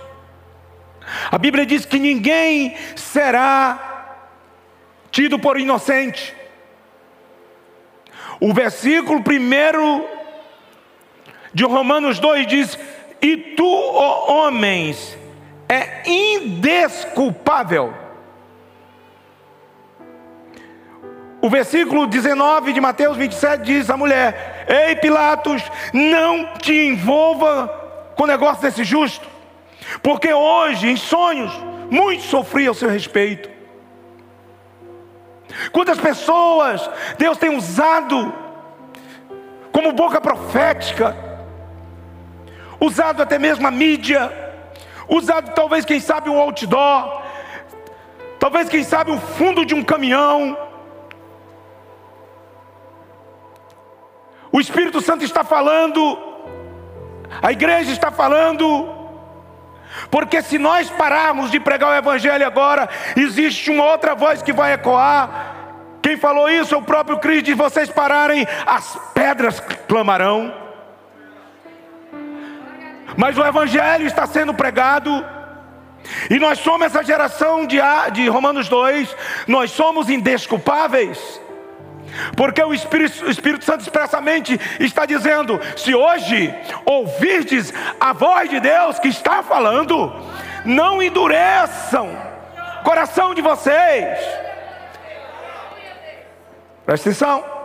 A 1.30 1.38
Bíblia 1.38 1.64
diz 1.64 1.84
que 1.84 1.98
ninguém 1.98 2.76
será 2.94 4.18
tido 5.10 5.38
por 5.38 5.58
inocente. 5.58 6.34
O 8.40 8.52
versículo 8.52 9.22
primeiro 9.22 10.06
de 11.54 11.64
Romanos 11.64 12.18
2 12.18 12.46
diz: 12.46 12.78
E 13.22 13.36
tu, 13.36 13.66
ó 13.66 14.46
homens, 14.46 15.16
é 15.68 16.02
indesculpável. 16.08 17.94
O 21.40 21.48
versículo 21.48 22.06
19 22.06 22.72
de 22.72 22.80
Mateus 22.80 23.16
27 23.16 23.62
diz 23.62 23.88
a 23.88 23.96
mulher: 23.96 24.66
Ei 24.68 24.96
Pilatos, 24.96 25.62
não 25.92 26.52
te 26.58 26.74
envolva 26.74 27.68
com 28.16 28.24
o 28.24 28.26
negócio 28.26 28.62
desse 28.62 28.84
justo. 28.84 29.35
Porque 30.02 30.32
hoje, 30.32 30.88
em 30.88 30.96
sonhos, 30.96 31.52
muitos 31.90 32.26
sofriam 32.26 32.72
a 32.72 32.74
seu 32.74 32.88
respeito. 32.88 33.48
Quantas 35.72 35.98
pessoas 35.98 36.88
Deus 37.18 37.38
tem 37.38 37.56
usado 37.56 38.34
como 39.72 39.92
boca 39.92 40.20
profética, 40.20 41.14
usado 42.80 43.22
até 43.22 43.38
mesmo 43.38 43.66
a 43.66 43.70
mídia, 43.70 44.32
usado 45.08 45.54
talvez, 45.54 45.84
quem 45.84 46.00
sabe, 46.00 46.30
um 46.30 46.38
outdoor, 46.38 47.22
talvez, 48.38 48.68
quem 48.68 48.82
sabe, 48.82 49.10
o 49.10 49.18
fundo 49.18 49.64
de 49.64 49.74
um 49.74 49.84
caminhão. 49.84 50.56
O 54.50 54.60
Espírito 54.60 55.00
Santo 55.00 55.24
está 55.24 55.44
falando, 55.44 56.18
a 57.42 57.52
igreja 57.52 57.92
está 57.92 58.10
falando, 58.10 58.95
porque 60.10 60.42
se 60.42 60.58
nós 60.58 60.90
pararmos 60.90 61.50
de 61.50 61.60
pregar 61.60 61.90
o 61.90 61.96
Evangelho 61.96 62.46
agora, 62.46 62.88
existe 63.16 63.70
uma 63.70 63.84
outra 63.84 64.14
voz 64.14 64.42
que 64.42 64.52
vai 64.52 64.72
ecoar. 64.72 65.54
Quem 66.02 66.16
falou 66.16 66.48
isso 66.48 66.74
é 66.74 66.78
o 66.78 66.82
próprio 66.82 67.18
Cristo: 67.18 67.46
de 67.46 67.54
vocês 67.54 67.90
pararem, 67.90 68.46
as 68.66 68.98
pedras 69.14 69.60
clamarão. 69.88 70.54
Mas 73.16 73.38
o 73.38 73.44
Evangelho 73.44 74.06
está 74.06 74.26
sendo 74.26 74.52
pregado, 74.52 75.24
e 76.30 76.38
nós 76.38 76.58
somos 76.58 76.86
essa 76.86 77.02
geração 77.02 77.66
de, 77.66 77.78
de 78.12 78.28
Romanos 78.28 78.68
2, 78.68 79.16
nós 79.46 79.70
somos 79.70 80.10
indesculpáveis. 80.10 81.40
Porque 82.36 82.62
o 82.62 82.74
Espírito, 82.74 83.24
o 83.24 83.30
Espírito, 83.30 83.64
Santo 83.64 83.82
expressamente 83.82 84.58
está 84.80 85.06
dizendo: 85.06 85.60
se 85.76 85.94
hoje 85.94 86.54
ouvirdes 86.84 87.72
a 88.00 88.12
voz 88.12 88.48
de 88.50 88.60
Deus 88.60 88.98
que 88.98 89.08
está 89.08 89.42
falando, 89.42 90.12
não 90.64 91.02
endureçam 91.02 92.08
o 92.80 92.84
coração 92.84 93.34
de 93.34 93.42
vocês. 93.42 94.18
Presta 96.84 97.08
atenção. 97.08 97.56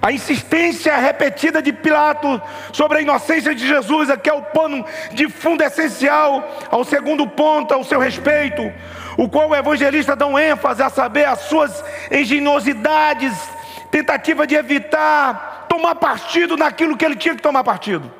A 0.00 0.12
insistência 0.12 0.96
repetida 0.96 1.62
de 1.62 1.72
Pilato 1.72 2.40
sobre 2.72 2.98
a 2.98 3.00
inocência 3.00 3.54
de 3.54 3.66
Jesus, 3.66 4.10
aqui 4.10 4.28
é 4.28 4.32
o 4.32 4.42
pano 4.42 4.84
de 5.12 5.28
fundo 5.28 5.62
essencial 5.62 6.48
ao 6.70 6.84
segundo 6.84 7.26
ponto, 7.26 7.72
ao 7.72 7.82
seu 7.82 7.98
respeito, 7.98 8.72
o 9.16 9.28
qual 9.28 9.48
o 9.48 9.56
evangelista 9.56 10.14
dá 10.14 10.26
um 10.26 10.38
ênfase 10.38 10.82
a 10.82 10.90
saber 10.90 11.24
as 11.24 11.40
suas 11.40 11.84
engenhosidades, 12.10 13.34
tentativa 13.90 14.46
de 14.46 14.54
evitar 14.54 15.66
tomar 15.68 15.94
partido 15.94 16.56
naquilo 16.56 16.96
que 16.96 17.04
ele 17.04 17.16
tinha 17.16 17.34
que 17.34 17.42
tomar 17.42 17.64
partido. 17.64 18.12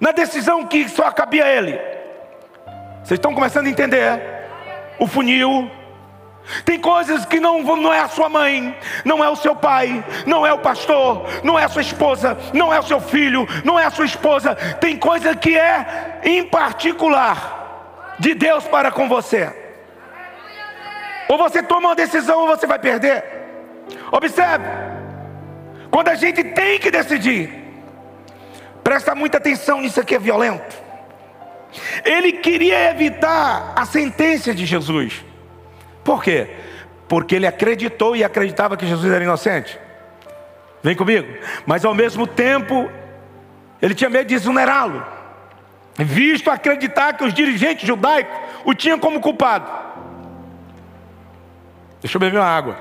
Na 0.00 0.12
decisão 0.12 0.66
que 0.66 0.88
só 0.88 1.10
cabia 1.10 1.44
a 1.44 1.48
ele. 1.48 1.78
Vocês 3.02 3.18
estão 3.18 3.34
começando 3.34 3.66
a 3.66 3.70
entender? 3.70 4.20
O 4.98 5.06
funil, 5.06 5.70
tem 6.64 6.78
coisas 6.78 7.24
que 7.24 7.40
não, 7.40 7.62
não 7.62 7.92
é 7.92 8.00
a 8.00 8.08
sua 8.08 8.28
mãe, 8.28 8.76
não 9.04 9.24
é 9.24 9.28
o 9.28 9.36
seu 9.36 9.56
pai, 9.56 10.04
não 10.26 10.46
é 10.46 10.52
o 10.52 10.58
pastor, 10.58 11.26
não 11.42 11.58
é 11.58 11.64
a 11.64 11.68
sua 11.68 11.82
esposa, 11.82 12.36
não 12.52 12.72
é 12.72 12.78
o 12.78 12.82
seu 12.82 13.00
filho, 13.00 13.46
não 13.64 13.78
é 13.78 13.84
a 13.84 13.90
sua 13.90 14.04
esposa. 14.04 14.54
Tem 14.54 14.96
coisa 14.96 15.34
que 15.34 15.56
é 15.56 16.20
em 16.22 16.44
particular 16.44 17.63
de 18.18 18.34
Deus 18.34 18.64
para 18.64 18.90
com 18.90 19.08
você. 19.08 19.52
Ou 21.28 21.38
você 21.38 21.62
toma 21.62 21.88
uma 21.88 21.94
decisão 21.94 22.40
ou 22.40 22.46
você 22.46 22.66
vai 22.66 22.78
perder. 22.78 23.24
Observe, 24.12 24.64
quando 25.90 26.08
a 26.08 26.14
gente 26.14 26.42
tem 26.42 26.78
que 26.78 26.90
decidir, 26.90 27.50
presta 28.82 29.14
muita 29.14 29.38
atenção 29.38 29.80
nisso 29.80 30.00
aqui 30.00 30.14
é 30.14 30.18
violento. 30.18 30.82
Ele 32.04 32.32
queria 32.32 32.90
evitar 32.90 33.72
a 33.74 33.84
sentença 33.84 34.54
de 34.54 34.64
Jesus. 34.64 35.24
Por 36.04 36.22
quê? 36.22 36.48
Porque 37.08 37.34
ele 37.34 37.46
acreditou 37.46 38.14
e 38.14 38.22
acreditava 38.22 38.76
que 38.76 38.86
Jesus 38.86 39.12
era 39.12 39.24
inocente. 39.24 39.78
Vem 40.82 40.94
comigo. 40.94 41.26
Mas 41.66 41.84
ao 41.84 41.94
mesmo 41.94 42.26
tempo, 42.26 42.90
ele 43.80 43.94
tinha 43.94 44.10
medo 44.10 44.26
de 44.26 44.34
exonerá-lo. 44.34 45.04
Visto 45.96 46.50
acreditar 46.50 47.12
que 47.12 47.24
os 47.24 47.32
dirigentes 47.32 47.86
judaicos 47.86 48.36
o 48.64 48.74
tinham 48.74 48.98
como 48.98 49.20
culpado. 49.20 49.70
Deixa 52.00 52.16
eu 52.16 52.20
beber 52.20 52.38
uma 52.38 52.46
água. 52.46 52.76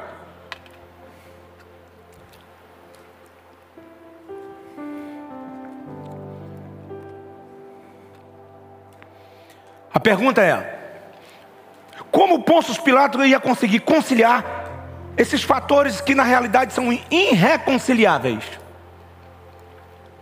A 9.94 10.00
pergunta 10.00 10.42
é: 10.42 10.80
como 12.12 12.42
Pôncio 12.42 12.82
Pilatos 12.82 13.24
ia 13.26 13.40
conseguir 13.40 13.82
conciliar 13.82 14.44
esses 15.16 15.44
fatores 15.44 16.02
que 16.02 16.16
na 16.16 16.24
realidade 16.24 16.74
são 16.74 16.92
irreconciliáveis? 17.12 18.44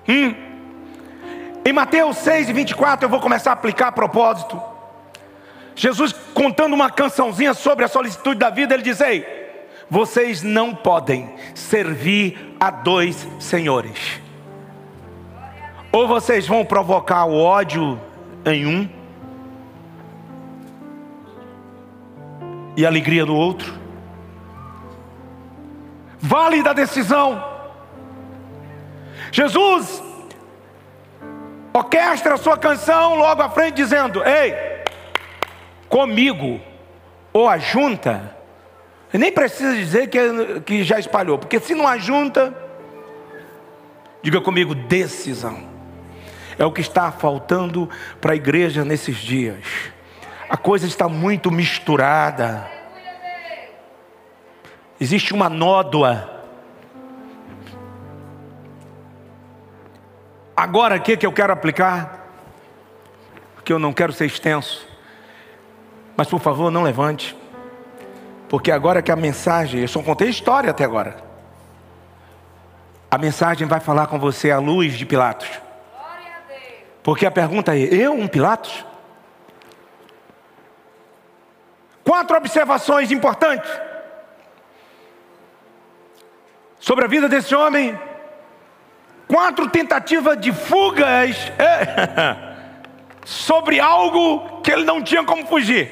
Hum. 0.09 0.50
Em 1.63 1.71
Mateus 1.71 2.17
6 2.17 2.49
e 2.49 2.53
24 2.53 3.05
eu 3.05 3.09
vou 3.09 3.19
começar 3.19 3.51
a 3.51 3.53
aplicar 3.53 3.87
a 3.87 3.91
propósito. 3.91 4.59
Jesus 5.75 6.13
contando 6.33 6.73
uma 6.73 6.89
cançãozinha 6.89 7.53
sobre 7.53 7.85
a 7.85 7.87
solicitude 7.87 8.39
da 8.39 8.49
vida, 8.49 8.73
ele 8.73 8.83
diz: 8.83 8.99
Ei, 8.99 9.25
vocês 9.89 10.41
não 10.41 10.73
podem 10.73 11.33
servir 11.53 12.55
a 12.59 12.71
dois 12.71 13.27
senhores. 13.39 14.19
Ou 15.91 16.07
vocês 16.07 16.47
vão 16.47 16.65
provocar 16.65 17.25
o 17.25 17.37
ódio 17.37 17.99
em 18.45 18.65
um, 18.65 18.89
e 22.75 22.85
a 22.85 22.89
alegria 22.89 23.25
do 23.25 23.35
outro. 23.35 23.79
Vale 26.19 26.63
da 26.63 26.73
decisão. 26.73 27.43
Jesus 29.31 30.10
orquestra 31.73 32.35
a 32.35 32.37
sua 32.37 32.57
canção 32.57 33.15
logo 33.15 33.41
à 33.41 33.49
frente, 33.49 33.75
dizendo: 33.75 34.23
Ei, 34.23 34.55
comigo, 35.89 36.59
ou 37.33 37.47
ajunta, 37.47 38.35
nem 39.13 39.31
precisa 39.31 39.75
dizer 39.75 40.07
que, 40.07 40.61
que 40.61 40.83
já 40.83 40.99
espalhou, 40.99 41.37
porque 41.37 41.59
se 41.59 41.75
não 41.75 41.87
ajunta, 41.87 42.53
diga 44.21 44.41
comigo, 44.41 44.75
decisão. 44.75 45.69
É 46.59 46.65
o 46.65 46.71
que 46.71 46.81
está 46.81 47.11
faltando 47.11 47.89
para 48.19 48.33
a 48.33 48.35
igreja 48.35 48.85
nesses 48.85 49.17
dias 49.17 49.91
a 50.51 50.57
coisa 50.57 50.85
está 50.85 51.07
muito 51.07 51.49
misturada. 51.49 52.69
Existe 54.99 55.33
uma 55.33 55.47
nódoa. 55.47 56.29
Agora, 60.55 60.97
o 60.97 61.01
que, 61.01 61.17
que 61.17 61.25
eu 61.25 61.31
quero 61.31 61.53
aplicar? 61.53 62.27
Porque 63.55 63.71
eu 63.71 63.79
não 63.79 63.93
quero 63.93 64.13
ser 64.13 64.25
extenso. 64.25 64.87
Mas 66.15 66.27
por 66.27 66.39
favor, 66.39 66.71
não 66.71 66.83
levante. 66.83 67.35
Porque 68.49 68.71
agora 68.71 69.01
que 69.01 69.11
a 69.11 69.15
mensagem, 69.15 69.81
eu 69.81 69.87
só 69.87 70.03
contei 70.03 70.29
história 70.29 70.71
até 70.71 70.83
agora. 70.83 71.17
A 73.09 73.17
mensagem 73.17 73.67
vai 73.67 73.79
falar 73.79 74.07
com 74.07 74.19
você 74.19 74.51
à 74.51 74.59
luz 74.59 74.93
de 74.93 75.05
Pilatos. 75.05 75.49
Porque 77.03 77.25
a 77.25 77.31
pergunta 77.31 77.75
é: 77.75 77.79
eu, 77.79 78.13
um 78.13 78.27
Pilatos? 78.27 78.85
Quatro 82.03 82.35
observações 82.35 83.11
importantes 83.11 83.69
sobre 86.79 87.05
a 87.05 87.07
vida 87.07 87.29
desse 87.29 87.55
homem. 87.55 87.97
Quatro 89.31 89.69
tentativas 89.69 90.37
de 90.41 90.51
fugas 90.51 91.37
é, 91.57 92.35
sobre 93.23 93.79
algo 93.79 94.59
que 94.59 94.69
ele 94.69 94.83
não 94.83 95.01
tinha 95.01 95.23
como 95.23 95.47
fugir. 95.47 95.89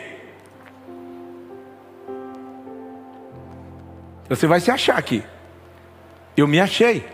Você 4.28 4.46
vai 4.46 4.60
se 4.60 4.70
achar 4.70 4.98
aqui. 4.98 5.24
Eu 6.36 6.50
me 6.50 6.60
achei. 6.60 7.08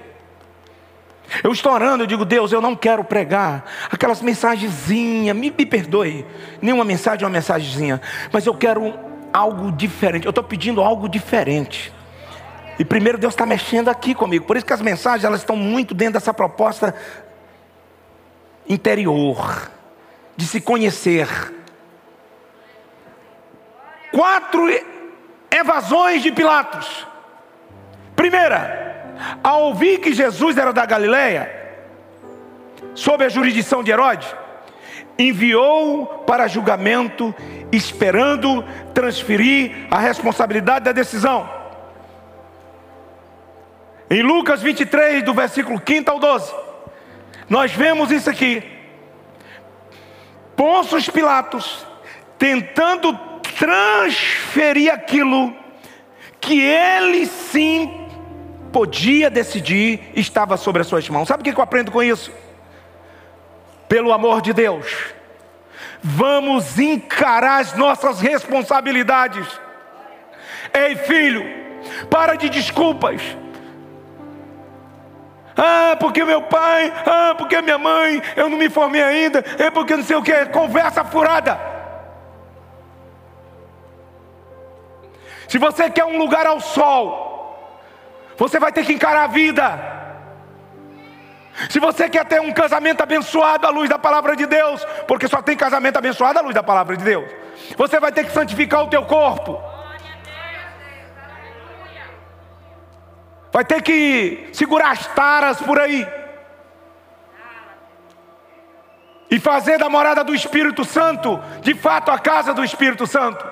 Eu 1.44 1.52
estou 1.52 1.72
orando, 1.72 2.02
eu 2.02 2.08
digo, 2.08 2.26
Deus, 2.26 2.52
eu 2.52 2.60
não 2.60 2.76
quero 2.76 3.04
pregar 3.04 3.64
aquelas 3.92 4.20
mensagenzinhas, 4.20 5.38
me, 5.38 5.52
me 5.52 5.66
perdoe, 5.66 6.26
nenhuma 6.60 6.84
mensagem 6.84 7.24
é 7.24 7.28
uma 7.28 7.34
mensagenzinha, 7.34 8.02
mas 8.32 8.48
eu 8.48 8.56
quero 8.56 8.98
algo 9.32 9.72
diferente, 9.72 10.26
eu 10.26 10.30
estou 10.32 10.44
pedindo 10.44 10.82
algo 10.82 11.08
diferente. 11.08 11.94
E 12.78 12.84
primeiro 12.84 13.18
Deus 13.18 13.34
está 13.34 13.46
mexendo 13.46 13.90
aqui 13.90 14.14
comigo, 14.14 14.46
por 14.46 14.58
isso 14.58 14.66
que 14.66 14.74
as 14.74 14.82
mensagens 14.82 15.24
elas 15.24 15.42
estão 15.42 15.56
muito 15.56 15.94
dentro 15.94 16.16
dessa 16.16 16.34
proposta 16.34 16.94
interior, 18.68 19.72
de 20.36 20.46
se 20.46 20.60
conhecer. 20.60 21.28
Quatro 24.12 24.68
evasões 25.52 26.22
de 26.22 26.32
Pilatos. 26.32 27.08
Primeira, 28.16 29.14
ao 29.44 29.64
ouvir 29.64 30.00
que 30.00 30.14
Jesus 30.14 30.58
era 30.58 30.74
da 30.74 30.86
Galileia, 30.86 31.50
sob 32.94 33.24
a 33.24 33.30
jurisdição 33.30 33.84
de 33.84 33.92
Herodes, 33.92 34.28
enviou 35.18 36.06
para 36.26 36.48
julgamento, 36.48 37.34
esperando 37.72 38.64
transferir 38.94 39.88
a 39.90 40.00
responsabilidade 40.00 40.86
da 40.86 40.92
decisão. 40.92 41.55
Em 44.10 44.22
Lucas 44.22 44.62
23, 44.62 45.24
do 45.24 45.34
versículo 45.34 45.82
5 45.86 46.12
ao 46.12 46.20
12, 46.20 46.54
nós 47.50 47.72
vemos 47.72 48.12
isso 48.12 48.30
aqui. 48.30 48.64
Pôncio 50.56 51.12
Pilatos 51.12 51.86
tentando 52.38 53.18
transferir 53.58 54.94
aquilo 54.94 55.56
que 56.40 56.62
ele 56.62 57.26
sim 57.26 58.08
podia 58.72 59.30
decidir 59.30 60.12
estava 60.16 60.58
sobre 60.58 60.82
as 60.82 60.88
suas 60.88 61.08
mãos. 61.10 61.28
Sabe 61.28 61.42
o 61.42 61.44
que 61.54 61.60
eu 61.60 61.64
aprendo 61.64 61.92
com 61.92 62.04
isso? 62.04 62.32
Pelo 63.88 64.12
amor 64.12 64.42
de 64.42 64.54
Deus, 64.54 65.14
vamos 66.04 66.78
encarar 66.78 67.62
as 67.62 67.74
nossas 67.76 68.20
responsabilidades. 68.20 69.48
Ei, 70.74 70.96
filho, 70.96 71.44
para 72.10 72.36
de 72.36 72.50
desculpas. 72.50 73.22
Ah, 75.58 75.96
porque 76.00 76.24
meu 76.24 76.42
pai, 76.42 76.92
ah, 77.06 77.36
porque 77.38 77.62
minha 77.62 77.78
mãe, 77.78 78.22
eu 78.36 78.50
não 78.50 78.58
me 78.58 78.70
formei 78.70 79.02
ainda, 79.02 79.44
é 79.58 79.72
porque 79.72 79.96
não 79.96 80.04
sei 80.04 80.16
o 80.16 80.22
que, 80.22 80.46
conversa 80.48 81.04
furada. 81.06 81.58
Se 85.48 85.58
você 85.58 85.90
quer 85.90 86.06
um 86.06 86.18
lugar 86.18 86.46
ao 86.46 86.60
sol, 86.60 87.26
você 88.38 88.60
vai 88.60 88.72
ter 88.72 88.86
que 88.86 88.94
encarar 88.94 89.24
a 89.24 89.28
vida. 89.28 89.96
Se 91.70 91.80
você 91.80 92.10
quer 92.10 92.26
ter 92.26 92.42
um 92.42 92.52
casamento 92.52 93.02
abençoado 93.02 93.66
à 93.66 93.70
luz 93.70 93.90
da 93.90 93.98
palavra 93.98 94.36
de 94.36 94.46
Deus, 94.46 94.86
porque 95.08 95.28
só 95.28 95.42
tem 95.42 95.56
casamento 95.56 95.98
abençoado 95.98 96.40
à 96.40 96.42
luz 96.42 96.54
da 96.54 96.64
palavra 96.64 96.98
de 96.98 97.04
Deus, 97.06 97.26
você 97.78 97.98
vai 98.00 98.12
ter 98.12 98.26
que 98.26 98.34
santificar 98.34 98.84
o 98.84 98.90
teu 98.90 99.06
corpo. 99.06 99.62
Vai 103.56 103.64
ter 103.64 103.82
que 103.82 104.50
segurar 104.52 104.92
as 104.92 105.08
taras 105.08 105.62
por 105.62 105.80
aí. 105.80 106.06
E 109.32 109.40
fazer 109.40 109.78
da 109.78 109.88
morada 109.88 110.26
do 110.26 110.36
Espírito 110.36 110.84
Santo, 110.84 111.42
de 111.62 111.74
fato, 111.74 112.12
a 112.12 112.20
casa 112.20 112.54
do 112.54 112.62
Espírito 112.66 113.08
Santo. 113.08 113.48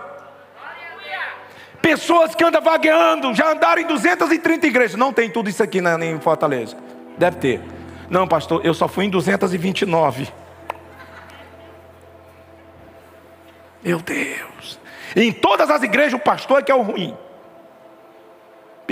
Pessoas 1.82 2.36
que 2.36 2.43
andam 2.43 2.62
vagueando, 2.62 3.34
já 3.34 3.49
andaram 3.49 3.82
em 3.82 3.86
230 3.86 4.68
igrejas. 4.68 4.97
Não 4.97 5.14
tem 5.14 5.30
tudo 5.30 5.49
isso 5.49 5.64
aqui 5.64 5.80
na, 5.80 5.93
em 6.06 6.20
Fortaleza. 6.20 6.76
Deve 7.18 7.38
ter. 7.38 7.62
Não, 8.10 8.28
pastor, 8.28 8.60
eu 8.66 8.74
só 8.74 8.89
fui 8.89 9.06
em 9.06 9.10
229. 9.10 10.28
Meu 13.82 13.99
Deus. 13.99 14.78
Em 15.16 15.32
todas 15.32 15.70
as 15.70 15.82
igrejas, 15.82 16.16
o 16.16 16.20
pastor 16.20 16.60
é 16.60 16.62
que 16.62 16.74
é 16.74 16.76
o 16.76 16.82
ruim. 16.82 17.18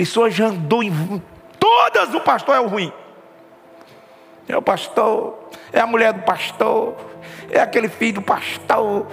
Pessoas 0.02 0.34
já 0.34 0.46
andou 0.46 0.82
em 0.82 1.22
todas, 1.60 2.12
o 2.12 2.20
pastor 2.20 2.56
é 2.56 2.60
o 2.60 2.66
ruim. 2.66 2.92
É 4.48 4.56
o 4.56 4.60
pastor, 4.60 5.48
é 5.72 5.78
a 5.78 5.86
mulher 5.86 6.12
do 6.12 6.22
pastor, 6.22 6.96
é 7.48 7.60
aquele 7.60 7.88
filho 7.88 8.14
do 8.14 8.22
pastor, 8.22 9.06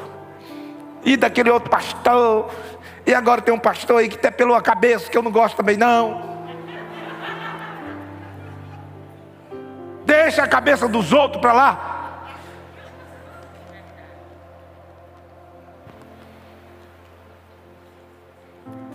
e 1.05 1.15
daquele 1.15 1.51
outro 1.51 1.69
pastor, 1.69 2.49
e 3.05 3.13
agora 3.13 3.39
tem 3.39 3.53
um 3.53 3.59
pastor 3.59 3.99
aí 3.99 4.09
que 4.09 4.15
até 4.15 4.31
pelou 4.31 4.55
a 4.55 4.63
cabeça, 4.63 5.11
que 5.11 5.15
eu 5.15 5.21
não 5.21 5.29
gosto 5.29 5.57
também 5.57 5.77
não. 5.77 6.23
Deixa 10.07 10.41
a 10.41 10.47
cabeça 10.47 10.87
dos 10.87 11.13
outros 11.13 11.39
para 11.39 11.53
lá. 11.53 12.25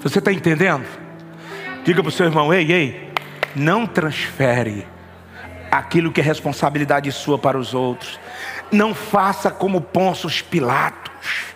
Você 0.00 0.18
está 0.18 0.32
entendendo? 0.32 1.04
Diga 1.84 2.02
para 2.02 2.08
o 2.08 2.12
seu 2.12 2.26
irmão: 2.26 2.52
ei, 2.52 2.72
ei, 2.72 3.12
não 3.54 3.86
transfere 3.86 4.86
aquilo 5.70 6.10
que 6.10 6.20
é 6.20 6.24
responsabilidade 6.24 7.12
sua 7.12 7.38
para 7.38 7.58
os 7.58 7.74
outros. 7.74 8.18
Não 8.72 8.94
faça 8.94 9.50
como 9.50 9.80
Pôncio 9.80 10.30
Pilatos. 10.44 11.54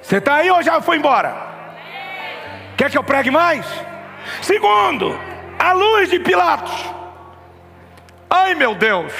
Você 0.00 0.16
está 0.16 0.36
aí 0.36 0.50
ou 0.50 0.62
já 0.62 0.80
foi 0.80 0.96
embora? 0.96 1.34
Quer 2.76 2.90
que 2.90 2.98
eu 2.98 3.04
pregue 3.04 3.30
mais? 3.30 3.66
Segundo, 4.40 5.18
a 5.58 5.72
luz 5.72 6.10
de 6.10 6.18
Pilatos. 6.18 6.72
Ai 8.28 8.54
meu 8.54 8.74
Deus, 8.74 9.12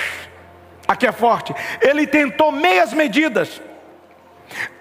aqui 0.89 1.07
é 1.07 1.13
forte. 1.13 1.55
Ele 1.81 2.07
tentou 2.07 2.51
meias 2.51 2.93
medidas. 2.93 3.61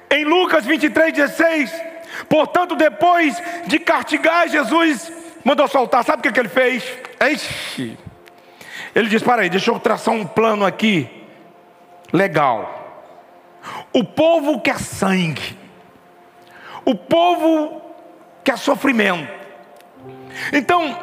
Em 0.10 0.24
Lucas 0.24 0.66
23, 0.66 1.14
16, 1.14 1.91
Portanto, 2.32 2.78
depois 2.78 3.44
de 3.68 3.78
castigar, 3.78 4.48
Jesus 4.48 5.12
mandou 5.44 5.68
soltar. 5.68 6.02
Sabe 6.06 6.22
o 6.22 6.24
que, 6.24 6.32
que 6.32 6.40
ele 6.40 6.48
fez? 6.48 6.82
Ixi. 7.30 7.98
Ele 8.96 9.10
disse: 9.10 9.26
Para 9.26 9.42
aí, 9.42 9.50
deixa 9.50 9.70
eu 9.70 9.78
traçar 9.78 10.14
um 10.14 10.26
plano 10.26 10.66
aqui. 10.66 11.10
Legal. 12.14 13.04
O 13.92 14.06
povo 14.06 14.62
quer 14.62 14.80
sangue. 14.80 15.60
O 16.86 16.96
povo 16.96 17.82
quer 18.46 18.58
sofrimento. 18.58 19.30
Então, 20.54 20.98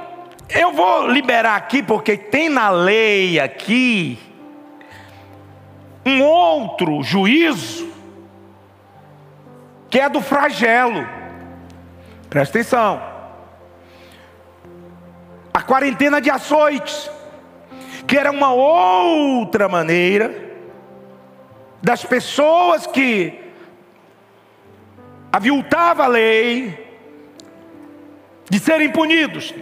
eu 0.48 0.72
vou 0.72 1.08
liberar 1.08 1.56
aqui, 1.56 1.82
porque 1.82 2.16
tem 2.16 2.48
na 2.48 2.70
lei 2.70 3.38
aqui 3.38 4.18
um 6.06 6.22
outro 6.22 7.02
juízo 7.02 7.86
que 9.90 10.00
é 10.00 10.08
do 10.08 10.22
flagelo. 10.22 11.17
Presta 12.30 12.58
atenção. 12.58 13.02
A 15.52 15.62
quarentena 15.62 16.20
de 16.20 16.30
açoites, 16.30 17.10
que 18.06 18.16
era 18.16 18.30
uma 18.30 18.52
outra 18.52 19.68
maneira 19.68 20.48
das 21.82 22.04
pessoas 22.04 22.86
que 22.86 23.40
aviltava 25.32 26.04
a 26.04 26.08
lei 26.08 26.86
de 28.50 28.58
serem 28.58 28.90
punidos. 28.90 29.54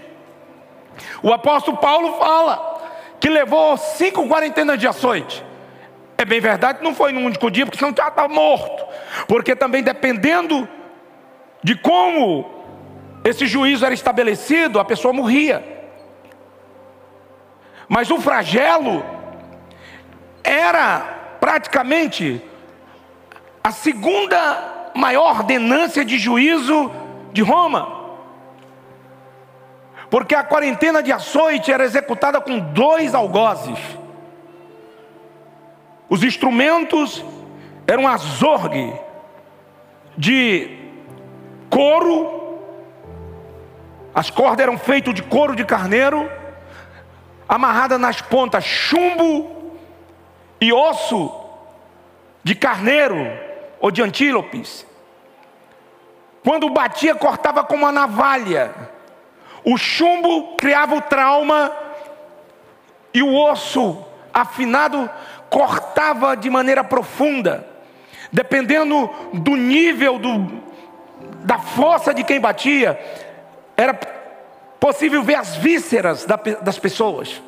O 1.22 1.32
apóstolo 1.32 1.76
Paulo 1.76 2.18
fala 2.18 2.76
que 3.20 3.28
levou 3.28 3.76
cinco 3.76 4.28
quarentenas 4.28 4.78
de 4.78 4.86
açoite. 4.86 5.44
É 6.18 6.24
bem 6.24 6.40
verdade 6.40 6.78
que 6.78 6.84
não 6.84 6.94
foi 6.94 7.12
num 7.12 7.24
único 7.26 7.50
dia, 7.50 7.64
porque 7.64 7.78
senão 7.78 7.94
já 7.96 8.08
estava 8.08 8.28
morto. 8.28 8.84
Porque 9.28 9.54
também 9.54 9.82
dependendo 9.82 10.68
de 11.62 11.74
como 11.74 12.55
esse 13.28 13.46
juízo 13.46 13.84
era 13.84 13.92
estabelecido, 13.92 14.78
a 14.78 14.84
pessoa 14.84 15.12
morria. 15.12 15.64
Mas 17.88 18.08
o 18.08 18.20
flagelo 18.20 19.04
era 20.44 21.36
praticamente 21.40 22.40
a 23.64 23.72
segunda 23.72 24.90
maior 24.94 25.38
ordenância 25.38 26.04
de 26.04 26.18
juízo 26.18 26.92
de 27.32 27.42
Roma. 27.42 27.96
Porque 30.08 30.36
a 30.36 30.44
quarentena 30.44 31.02
de 31.02 31.10
açoite 31.10 31.72
era 31.72 31.84
executada 31.84 32.40
com 32.40 32.60
dois 32.60 33.12
algozes. 33.12 33.78
Os 36.08 36.22
instrumentos 36.22 37.24
eram 37.88 38.06
azorgue 38.06 38.94
de 40.16 40.78
couro, 41.68 42.35
as 44.16 44.30
cordas 44.30 44.62
eram 44.62 44.78
feitas 44.78 45.12
de 45.12 45.22
couro 45.22 45.54
de 45.54 45.62
carneiro, 45.62 46.26
amarrada 47.46 47.98
nas 47.98 48.22
pontas 48.22 48.64
chumbo 48.64 49.76
e 50.58 50.72
osso 50.72 51.30
de 52.42 52.54
carneiro 52.54 53.18
ou 53.78 53.90
de 53.90 54.00
antílopes. 54.00 54.86
Quando 56.42 56.70
batia, 56.70 57.14
cortava 57.14 57.62
com 57.62 57.74
uma 57.74 57.92
navalha. 57.92 58.74
O 59.62 59.76
chumbo 59.76 60.56
criava 60.56 60.94
o 60.94 61.02
trauma 61.02 61.70
e 63.12 63.22
o 63.22 63.34
osso 63.36 64.02
afinado 64.32 65.10
cortava 65.50 66.34
de 66.34 66.48
maneira 66.48 66.82
profunda, 66.82 67.68
dependendo 68.32 69.10
do 69.34 69.56
nível, 69.56 70.18
do, 70.18 70.62
da 71.44 71.58
força 71.58 72.14
de 72.14 72.24
quem 72.24 72.40
batia, 72.40 72.98
era 73.76 73.94
possível 74.80 75.22
ver 75.22 75.34
as 75.34 75.56
vísceras 75.56 76.26
das 76.62 76.78
pessoas. 76.78 77.42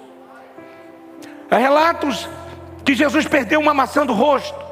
Há 1.51 1.57
relatos 1.57 2.29
que 2.85 2.95
Jesus 2.95 3.26
perdeu 3.26 3.61
uma 3.61 3.72
maçã 3.72 4.05
do 4.05 4.12
rosto. 4.12 4.68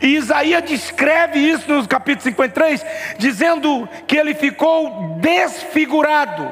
E 0.00 0.16
Isaías 0.16 0.62
descreve 0.64 1.38
isso 1.38 1.70
no 1.70 1.86
capítulo 1.86 2.22
53, 2.22 2.84
dizendo 3.18 3.88
que 4.06 4.16
ele 4.16 4.34
ficou 4.34 5.16
desfigurado, 5.20 6.50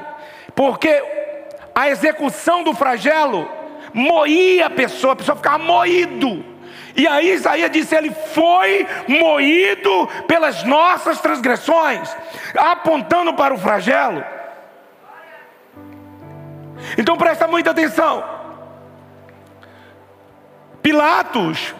porque 0.55 1.03
a 1.75 1.89
execução 1.89 2.63
do 2.63 2.75
flagelo 2.75 3.49
moía 3.93 4.67
a 4.67 4.71
pessoa, 4.71 5.15
a 5.15 5.17
pessoa 5.17 5.37
ficava 5.37 5.59
moído. 5.59 6.56
E 6.97 7.07
aí 7.07 7.33
Isaías 7.33 7.71
disse: 7.71 7.95
Ele 7.95 8.11
foi 8.11 8.87
moído 9.07 10.07
pelas 10.27 10.65
nossas 10.65 11.21
transgressões, 11.21 12.15
apontando 12.57 13.35
para 13.35 13.55
o 13.55 13.59
flagelo. 13.59 14.25
Então 16.97 17.17
presta 17.17 17.47
muita 17.47 17.71
atenção. 17.71 18.25
Pilatos, 20.83 21.75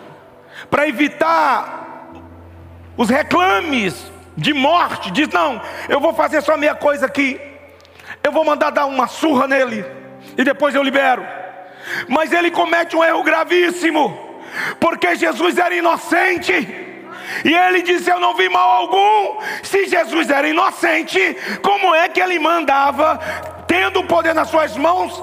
para 0.69 0.89
evitar 0.89 2.11
os 2.97 3.09
reclames 3.09 4.11
de 4.37 4.53
morte, 4.53 5.11
diz: 5.11 5.29
Não, 5.29 5.61
eu 5.89 6.01
vou 6.01 6.13
fazer 6.13 6.43
só 6.43 6.57
minha 6.57 6.75
coisa 6.75 7.07
aqui. 7.07 7.41
Eu 8.23 8.33
vou 8.33 8.45
mandar 8.45 8.71
dar 8.71 8.87
uma 8.87 9.07
surra 9.07 9.47
nele 9.47 9.85
e 10.37 10.45
depois 10.45 10.75
eu 10.75 10.83
libero. 10.83 11.25
Mas 12.09 12.33
ele 12.33 12.51
comete 12.51 12.97
um 12.97 13.05
erro 13.05 13.23
gravíssimo, 13.23 14.26
porque 14.81 15.17
Jesus 15.17 15.59
era 15.59 15.75
inocente. 15.75 16.53
E 17.45 17.55
ele 17.55 17.83
disse: 17.83 18.11
Eu 18.11 18.21
não 18.21 18.35
vi 18.35 18.49
mal 18.49 18.71
algum. 18.71 19.41
Se 19.63 19.87
Jesus 19.87 20.31
era 20.31 20.49
inocente, 20.49 21.37
como 21.63 21.95
é 21.95 22.09
que 22.09 22.21
ele 22.21 22.39
mandava, 22.39 23.19
tendo 23.67 24.01
o 24.01 24.05
poder 24.07 24.35
nas 24.35 24.49
suas 24.49 24.77
mãos, 24.77 25.23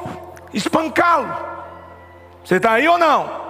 espancá-lo? 0.53 1.33
Você 2.43 2.55
está 2.55 2.73
aí 2.73 2.87
ou 2.87 2.97
não? 2.97 3.43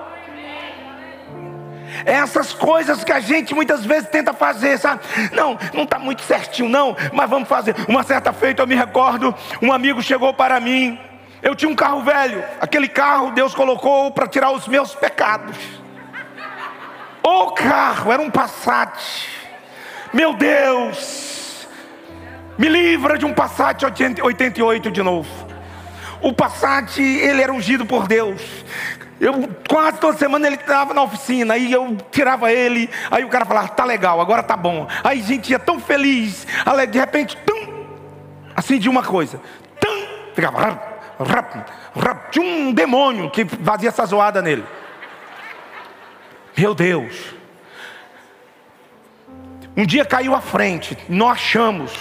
Essas 2.06 2.54
coisas 2.54 3.04
que 3.04 3.12
a 3.12 3.20
gente 3.20 3.54
muitas 3.54 3.86
vezes 3.86 4.10
tenta 4.10 4.34
fazer, 4.34 4.78
sabe? 4.78 5.02
Não, 5.32 5.58
não 5.74 5.84
está 5.84 6.00
muito 6.00 6.22
certinho, 6.24 6.68
não, 6.68 6.96
mas 7.12 7.30
vamos 7.30 7.48
fazer. 7.48 7.76
Uma 7.88 8.04
certa 8.04 8.34
feita 8.34 8.62
eu 8.62 8.68
me 8.68 8.76
recordo, 8.76 9.34
um 9.62 9.72
amigo 9.72 10.02
chegou 10.02 10.34
para 10.34 10.60
mim 10.60 11.00
eu 11.44 11.54
tinha 11.54 11.70
um 11.70 11.76
carro 11.76 12.02
velho, 12.02 12.41
aquele 12.62 12.88
carro 12.88 13.32
Deus 13.32 13.54
colocou 13.54 14.10
para 14.12 14.26
tirar 14.28 14.52
os 14.52 14.66
meus 14.66 14.96
pecados. 14.96 15.58
O 17.22 17.52
carro 17.52 18.14
era 18.14 18.22
um 18.22 18.32
Passat. 18.32 19.28
Meu 20.14 20.34
Deus, 20.34 21.68
me 22.58 22.70
livra 22.70 23.18
de 23.18 23.26
um 23.26 23.34
Passat 23.34 23.84
88 23.84 24.89
de 24.89 25.04
novo. 25.04 25.30
O 26.22 26.32
Passat, 26.32 27.00
ele 27.00 27.41
era 27.41 27.52
ungido 27.52 27.86
por 27.86 28.08
Deus. 28.08 28.41
Eu 29.20 29.50
quase 29.70 30.00
toda 30.00 30.18
semana 30.18 30.48
ele 30.48 30.56
estava 30.56 30.94
na 30.94 31.04
oficina, 31.04 31.56
aí 31.56 31.72
eu 31.72 31.98
tirava 32.10 32.52
ele, 32.52 32.89
aí 33.12 33.24
o 33.24 33.30
cara 33.30 33.46
falava, 33.46 33.68
tá 33.68 33.84
legal, 33.84 34.20
agora 34.20 34.44
tá 34.44 34.56
bom. 34.56 34.88
Aí 35.04 35.20
a 35.20 35.24
gente 35.24 35.50
ia 35.52 35.60
tão 35.60 35.80
feliz, 35.80 36.48
de 36.89 37.00
repente, 37.00 37.38
tum, 37.46 37.86
acendia 38.56 38.89
uma 38.89 39.04
coisa, 39.04 39.39
tum, 39.80 40.08
ficava 40.34 40.93
rap, 41.20 41.66
rap, 41.95 42.32
tinha 42.32 42.45
um 42.45 42.74
demônio 42.74 43.30
que 43.30 43.45
fazia 43.45 43.89
essa 43.89 44.05
zoada 44.05 44.41
nele. 44.41 44.66
Meu 46.57 46.74
Deus. 46.74 47.34
Um 49.76 49.86
dia 49.86 50.05
caiu 50.05 50.36
à 50.36 50.41
frente, 50.41 50.97
nós 51.09 51.32
achamos. 51.32 51.91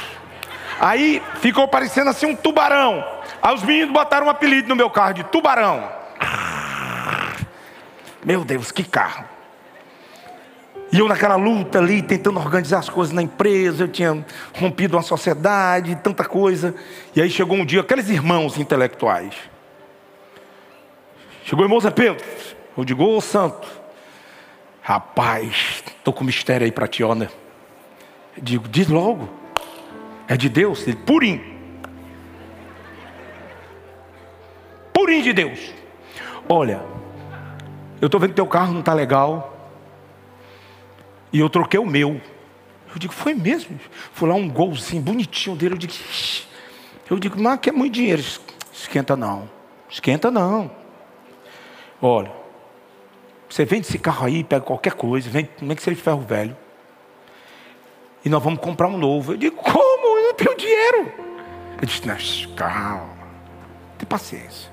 Aí 0.80 1.22
ficou 1.36 1.66
parecendo 1.68 2.10
assim 2.10 2.26
um 2.26 2.36
tubarão. 2.36 3.04
Aí 3.40 3.54
os 3.54 3.62
meninos 3.62 3.92
botaram 3.92 4.26
um 4.26 4.30
apelido 4.30 4.68
no 4.68 4.76
meu 4.76 4.90
carro 4.90 5.14
de 5.14 5.24
tubarão. 5.24 5.88
Meu 8.24 8.44
Deus, 8.44 8.70
que 8.70 8.84
carro. 8.84 9.31
E 10.92 10.98
eu 10.98 11.08
naquela 11.08 11.36
luta 11.36 11.78
ali, 11.78 12.02
tentando 12.02 12.38
organizar 12.38 12.80
as 12.80 12.90
coisas 12.90 13.14
na 13.14 13.22
empresa, 13.22 13.84
eu 13.84 13.88
tinha 13.88 14.22
rompido 14.54 14.94
uma 14.94 15.02
sociedade, 15.02 15.96
tanta 15.96 16.22
coisa. 16.22 16.74
E 17.16 17.22
aí 17.22 17.30
chegou 17.30 17.56
um 17.56 17.64
dia, 17.64 17.80
aqueles 17.80 18.10
irmãos 18.10 18.58
intelectuais. 18.58 19.34
Chegou 21.44 21.64
o 21.64 21.66
irmão 21.66 21.80
Zé 21.80 21.90
Pedro. 21.90 22.22
Eu 22.76 22.84
digo, 22.84 23.04
ô 23.04 23.18
santo, 23.22 23.66
rapaz, 24.82 25.82
estou 25.96 26.12
com 26.12 26.24
mistério 26.24 26.66
aí 26.66 26.70
para 26.70 26.86
ti, 26.86 27.02
ó, 27.02 27.14
né? 27.14 27.30
Eu 28.36 28.42
digo, 28.42 28.68
diz 28.68 28.86
logo. 28.88 29.30
É 30.28 30.36
de 30.36 30.50
Deus? 30.50 30.86
Ele, 30.86 30.96
purinho. 30.96 31.42
Purinho 34.92 35.22
de 35.22 35.32
Deus. 35.32 35.72
Olha, 36.46 36.82
eu 37.98 38.06
estou 38.06 38.20
vendo 38.20 38.30
que 38.30 38.36
teu 38.36 38.46
carro 38.46 38.72
não 38.74 38.80
está 38.80 38.92
legal. 38.92 39.61
E 41.32 41.38
eu 41.38 41.48
troquei 41.48 41.80
o 41.80 41.86
meu. 41.86 42.20
Eu 42.92 42.98
digo, 42.98 43.12
foi 43.12 43.34
mesmo? 43.34 43.80
Foi 44.12 44.28
lá 44.28 44.34
um 44.34 44.48
golzinho 44.48 45.00
bonitinho 45.00 45.56
dele. 45.56 45.74
Eu 45.74 45.78
digo, 45.78 45.92
eu 47.10 47.18
digo, 47.18 47.40
mas 47.40 47.58
que 47.58 47.70
é 47.70 47.72
muito 47.72 47.94
dinheiro. 47.94 48.22
Esquenta 48.72 49.16
não. 49.16 49.48
Esquenta 49.88 50.30
não. 50.30 50.70
Olha, 52.00 52.32
você 53.48 53.64
vende 53.64 53.86
esse 53.86 53.98
carro 53.98 54.26
aí, 54.26 54.42
pega 54.42 54.64
qualquer 54.64 54.94
coisa, 54.94 55.30
vende, 55.30 55.50
nem 55.60 55.76
que 55.76 55.82
seja 55.82 56.00
ferro 56.00 56.20
velho. 56.20 56.56
E 58.24 58.28
nós 58.28 58.42
vamos 58.42 58.60
comprar 58.60 58.88
um 58.88 58.98
novo. 58.98 59.32
Eu 59.32 59.36
digo, 59.36 59.56
como? 59.56 60.18
Eu 60.18 60.28
não 60.28 60.34
tenho 60.34 60.56
dinheiro. 60.56 61.12
Ele 61.78 61.86
disse, 61.86 62.48
calma, 62.48 63.10
tem 63.98 64.06
paciência. 64.06 64.70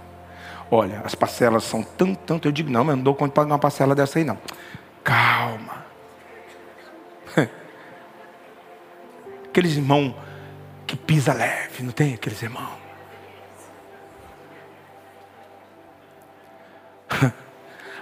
Olha, 0.71 1.01
as 1.03 1.15
parcelas 1.15 1.63
são 1.63 1.81
tanto, 1.81 2.19
tanto. 2.25 2.47
Eu 2.47 2.51
digo, 2.51 2.69
não, 2.69 2.83
mas 2.83 2.95
não 2.95 3.03
dou 3.03 3.15
conta 3.15 3.29
de 3.29 3.35
pagar 3.35 3.53
uma 3.53 3.59
parcela 3.59 3.95
dessa 3.95 4.19
aí, 4.19 4.25
não. 4.25 4.37
Calma. 5.03 5.78
Aqueles 9.49 9.75
irmãos 9.75 10.15
que 10.85 10.95
pisa 10.95 11.33
leve, 11.33 11.81
não 11.83 11.91
tem 11.91 12.13
aqueles 12.13 12.41
irmãos? 12.43 12.77
Aí 17.19 17.31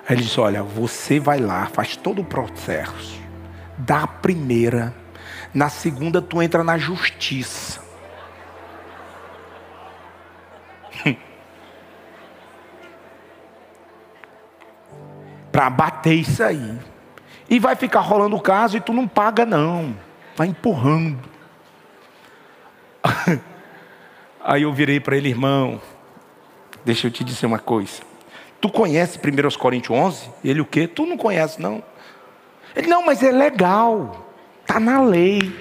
ele 0.10 0.24
disse: 0.24 0.40
Olha, 0.40 0.62
você 0.62 1.20
vai 1.22 1.40
lá, 1.40 1.68
faz 1.68 1.96
todo 1.96 2.22
o 2.22 2.26
processo, 2.26 3.22
dá 3.78 4.04
a 4.04 4.08
primeira, 4.08 4.94
na 5.54 5.70
segunda 5.70 6.22
tu 6.22 6.42
entra 6.42 6.66
na 6.66 6.78
justiça. 6.78 7.82
para 15.50 15.70
bater 15.70 16.14
isso 16.14 16.44
aí. 16.44 16.78
E 17.50 17.58
vai 17.58 17.76
ficar 17.76 18.02
rolando 18.02 18.36
o 18.36 18.42
caso 18.42 18.76
e 18.76 18.82
tu 18.82 18.92
não 18.92 19.08
paga 19.08 19.46
não. 19.46 19.96
Vai 20.36 20.48
empurrando. 20.50 21.37
Aí 24.44 24.64
eu 24.64 24.74
virei 24.74 25.00
para 25.00 25.18
ele, 25.18 25.30
irmão, 25.30 25.82
deixa 26.86 27.08
eu 27.08 27.12
te 27.12 27.24
dizer 27.24 27.46
uma 27.46 27.60
coisa. 27.60 28.02
Tu 28.60 28.70
conhece 28.70 29.20
1 29.20 29.58
Coríntios 29.58 29.98
11? 29.98 30.30
Ele 30.44 30.62
o 30.62 30.66
quê? 30.66 30.88
Tu 30.88 31.06
não 31.06 31.18
conhece 31.18 31.62
não. 31.62 31.84
Ele, 32.76 32.88
não, 32.88 33.06
mas 33.06 33.22
é 33.22 33.32
legal. 33.32 34.26
Está 34.62 34.80
na 34.80 35.02
lei. 35.02 35.54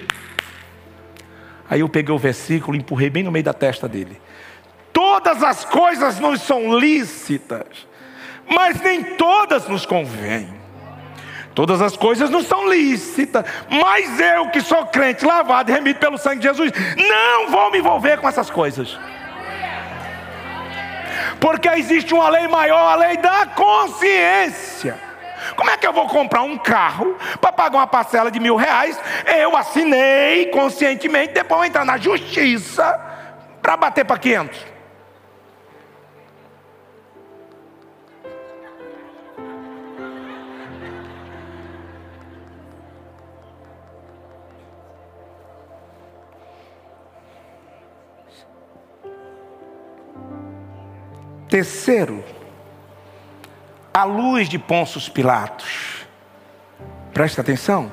Aí 1.69 1.81
eu 1.81 1.89
peguei 1.89 2.13
o 2.13 2.17
versículo 2.17 2.75
e 2.75 2.79
empurrei 2.79 3.09
bem 3.09 3.23
no 3.23 3.31
meio 3.31 3.43
da 3.43 3.53
testa 3.53 3.87
dele. 3.87 4.19
Todas 4.93 5.43
as 5.43 5.65
coisas 5.65 6.19
não 6.19 6.35
são 6.35 6.77
lícitas, 6.77 7.87
mas 8.49 8.81
nem 8.81 9.03
todas 9.15 9.67
nos 9.67 9.85
convêm. 9.85 10.56
Todas 11.57 11.81
as 11.81 11.97
coisas 11.97 12.29
não 12.29 12.43
são 12.43 12.69
lícitas, 12.69 13.43
mas 13.67 14.19
eu 14.19 14.47
que 14.51 14.61
sou 14.61 14.85
crente, 14.85 15.25
lavado 15.25 15.71
e 15.71 15.73
remido 15.73 15.97
pelo 15.99 16.15
sangue 16.15 16.37
de 16.37 16.47
Jesus, 16.47 16.71
não 16.95 17.49
vou 17.49 17.71
me 17.71 17.79
envolver 17.79 18.19
com 18.19 18.29
essas 18.29 18.47
coisas. 18.47 18.95
Porque 21.39 21.67
existe 21.69 22.13
uma 22.13 22.29
lei 22.29 22.47
maior, 22.47 22.91
a 22.91 22.95
lei 22.95 23.17
da 23.17 23.47
consciência. 23.47 24.99
Como 25.55 25.71
é 25.71 25.77
que 25.77 25.87
eu 25.87 25.93
vou 25.93 26.05
comprar 26.05 26.43
um 26.43 26.59
carro 26.59 27.17
para 27.41 27.51
pagar 27.51 27.79
uma 27.79 27.87
parcela 27.87 28.29
de 28.29 28.39
mil 28.39 28.55
reais? 28.55 28.99
Eu 29.25 29.57
assinei 29.57 30.51
conscientemente, 30.51 31.33
depois 31.33 31.57
vou 31.57 31.65
entrar 31.65 31.83
na 31.83 31.97
justiça 31.97 33.01
para 33.63 33.75
bater 33.75 34.05
para 34.05 34.19
500. 34.19 34.76
Terceiro, 51.49 52.23
a 53.93 54.03
luz 54.03 54.49
de 54.49 54.59
Pôncio 54.59 54.99
Pilatos. 55.11 56.05
Presta 57.13 57.41
atenção. 57.41 57.91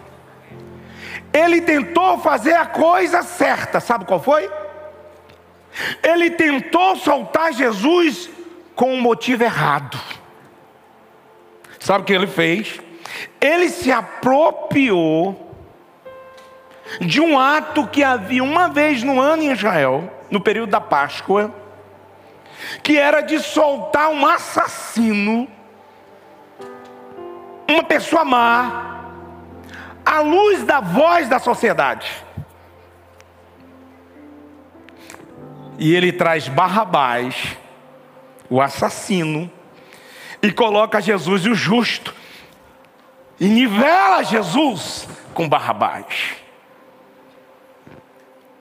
Ele 1.33 1.61
tentou 1.61 2.19
fazer 2.19 2.55
a 2.55 2.67
coisa 2.67 3.23
certa, 3.23 3.81
sabe 3.81 4.05
qual 4.05 4.21
foi? 4.21 4.51
Ele 6.03 6.31
tentou 6.31 6.97
soltar 6.97 7.53
Jesus 7.53 8.29
com 8.75 8.93
um 8.93 9.01
motivo 9.01 9.45
errado. 9.45 9.99
Sabe 11.79 12.03
o 12.03 12.05
que 12.05 12.13
ele 12.13 12.27
fez? 12.27 12.81
Ele 13.41 13.69
se 13.69 13.93
apropriou 13.93 15.55
de 17.01 17.21
um 17.21 17.39
ato 17.39 17.87
que 17.87 18.03
havia 18.03 18.43
uma 18.43 18.69
vez 18.69 19.03
no 19.03 19.21
ano 19.21 19.43
em 19.43 19.53
Israel, 19.53 20.11
no 20.31 20.41
período 20.41 20.71
da 20.71 20.81
Páscoa, 20.81 21.55
que 22.83 22.99
era 22.99 23.21
de 23.21 23.39
soltar 23.41 24.11
um 24.11 24.27
assassino, 24.27 25.49
uma 27.69 27.83
pessoa 27.83 28.25
má, 28.25 28.95
à 30.05 30.21
luz 30.21 30.65
da 30.65 30.81
voz 30.81 31.29
da 31.29 31.39
sociedade. 31.39 32.25
E 35.79 35.95
ele 35.95 36.13
traz 36.13 36.47
Barrabás, 36.49 37.57
o 38.49 38.61
assassino, 38.61 39.51
e 40.43 40.53
coloca 40.53 41.01
Jesus, 41.01 41.47
o 41.47 41.55
justo, 41.55 42.15
e 43.41 43.47
nivela 43.47 44.23
Jesus 44.23 45.09
com 45.33 45.49
Barrabás. 45.49 46.37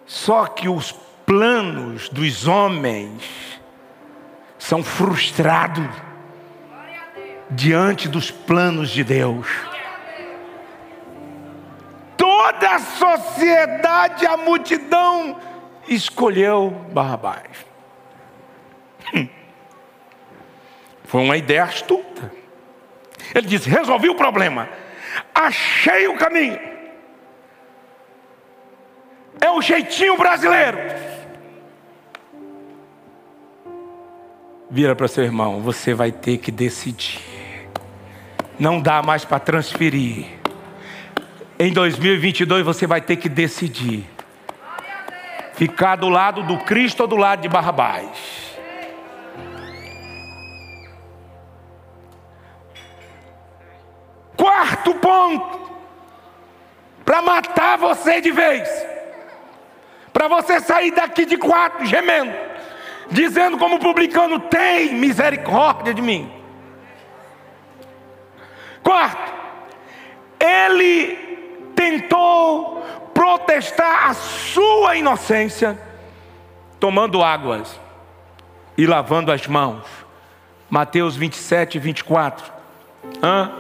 Só 0.05 0.45
que 0.45 0.67
os 0.67 0.91
planos 1.25 2.09
dos 2.09 2.47
homens 2.47 3.52
são 4.63 4.81
frustrados 4.81 5.89
diante 7.49 8.07
dos 8.07 8.31
planos 8.31 8.89
de 8.91 9.03
Deus. 9.03 9.45
Toda 12.15 12.75
a 12.75 12.79
sociedade, 12.79 14.25
a 14.25 14.37
multidão, 14.37 15.37
escolheu 15.85 16.69
Barrabás. 16.93 17.65
Hum. 19.13 19.27
Foi 21.03 21.21
uma 21.21 21.35
ideia 21.35 21.65
astuta. 21.65 22.31
Ele 23.35 23.47
disse: 23.47 23.69
resolvi 23.69 24.07
o 24.07 24.15
problema, 24.15 24.69
achei 25.35 26.07
o 26.07 26.15
caminho. 26.15 26.59
É 29.41 29.51
o 29.51 29.61
jeitinho 29.61 30.15
brasileiro. 30.15 30.77
Vira 34.73 34.93
para 34.93 35.07
seu 35.07 35.23
irmão, 35.23 35.61
você 35.61 35.93
vai 35.93 36.11
ter 36.11 36.37
que 36.39 36.51
decidir. 36.51 37.21
Não 38.59 38.81
dá 38.81 39.01
mais 39.01 39.23
para 39.23 39.39
transferir. 39.39 40.25
Em 41.57 41.71
2022 41.71 42.65
você 42.65 42.85
vai 42.85 42.99
ter 42.99 43.15
que 43.15 43.29
decidir. 43.29 44.03
Ficar 45.53 45.95
do 45.95 46.09
lado 46.09 46.43
do 46.43 46.57
Cristo 46.57 47.01
ou 47.01 47.07
do 47.07 47.15
lado 47.15 47.41
de 47.41 47.47
Barrabás. 47.47 48.43
exato 54.73 54.95
ponto 54.95 55.71
para 57.05 57.21
matar 57.21 57.77
você 57.77 58.21
de 58.21 58.31
vez, 58.31 58.67
para 60.11 60.27
você 60.27 60.59
sair 60.59 60.91
daqui 60.91 61.25
de 61.25 61.37
quatro 61.37 61.85
gemendo, 61.85 62.33
dizendo 63.09 63.57
como 63.57 63.79
publicano: 63.79 64.39
tem 64.39 64.93
misericórdia 64.93 65.93
de 65.93 66.01
mim. 66.01 66.31
Quarto, 68.81 69.31
ele 70.39 71.15
tentou 71.75 72.83
protestar 73.13 74.09
a 74.09 74.13
sua 74.13 74.95
inocência, 74.95 75.79
tomando 76.79 77.23
águas 77.23 77.79
e 78.77 78.85
lavando 78.85 79.31
as 79.31 79.47
mãos. 79.47 79.85
Mateus 80.69 81.15
27, 81.15 81.79
24. 81.79 82.51
Hã? 83.21 83.51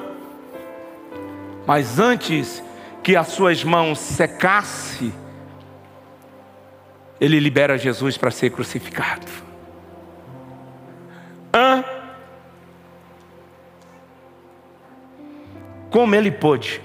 Mas 1.65 1.99
antes 1.99 2.63
que 3.01 3.15
as 3.15 3.27
suas 3.27 3.63
mãos 3.63 3.99
secasse, 3.99 5.13
ele 7.23 7.39
libera 7.39 7.77
Jesus 7.77 8.17
para 8.17 8.29
ser 8.29 8.49
crucificado. 8.49 9.25
Hã? 11.53 11.81
Como 15.89 16.13
ele 16.13 16.29
pôde 16.29 16.81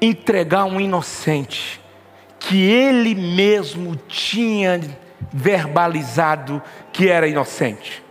entregar 0.00 0.64
um 0.64 0.80
inocente 0.80 1.80
que 2.38 2.70
ele 2.70 3.16
mesmo 3.16 3.96
tinha 3.96 4.80
verbalizado 5.32 6.62
que 6.92 7.08
era 7.08 7.26
inocente? 7.26 8.04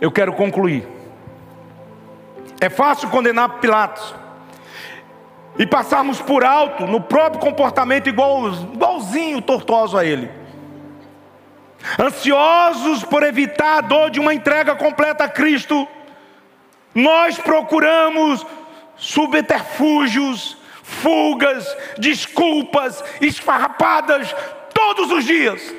Eu 0.00 0.10
quero 0.10 0.32
concluir. 0.32 0.88
É 2.58 2.70
fácil 2.70 3.10
condenar 3.10 3.60
Pilatos 3.60 4.14
e 5.58 5.66
passarmos 5.66 6.20
por 6.20 6.44
alto 6.44 6.86
no 6.86 7.00
próprio 7.00 7.40
comportamento 7.40 8.08
igual, 8.08 8.48
igualzinho 8.72 9.40
tortuoso 9.40 9.96
a 9.96 10.04
ele. 10.04 10.30
Ansiosos 11.98 13.04
por 13.04 13.22
evitar 13.22 13.78
a 13.78 13.80
dor 13.82 14.10
de 14.10 14.18
uma 14.18 14.34
entrega 14.34 14.74
completa 14.74 15.24
a 15.24 15.28
Cristo, 15.28 15.86
nós 16.94 17.38
procuramos 17.38 18.44
subterfúgios, 18.96 20.56
fugas, 20.82 21.76
desculpas, 21.98 23.04
esfarrapadas 23.20 24.34
todos 24.72 25.10
os 25.10 25.24
dias. 25.24 25.74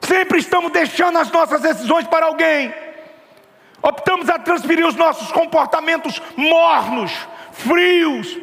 Sempre 0.00 0.38
estamos 0.40 0.72
deixando 0.72 1.18
as 1.18 1.30
nossas 1.30 1.60
decisões 1.60 2.06
para 2.06 2.26
alguém. 2.26 2.72
Optamos 3.82 4.28
a 4.28 4.38
transferir 4.38 4.86
os 4.86 4.94
nossos 4.94 5.32
comportamentos 5.32 6.22
mornos, 6.36 7.12
frios. 7.50 8.38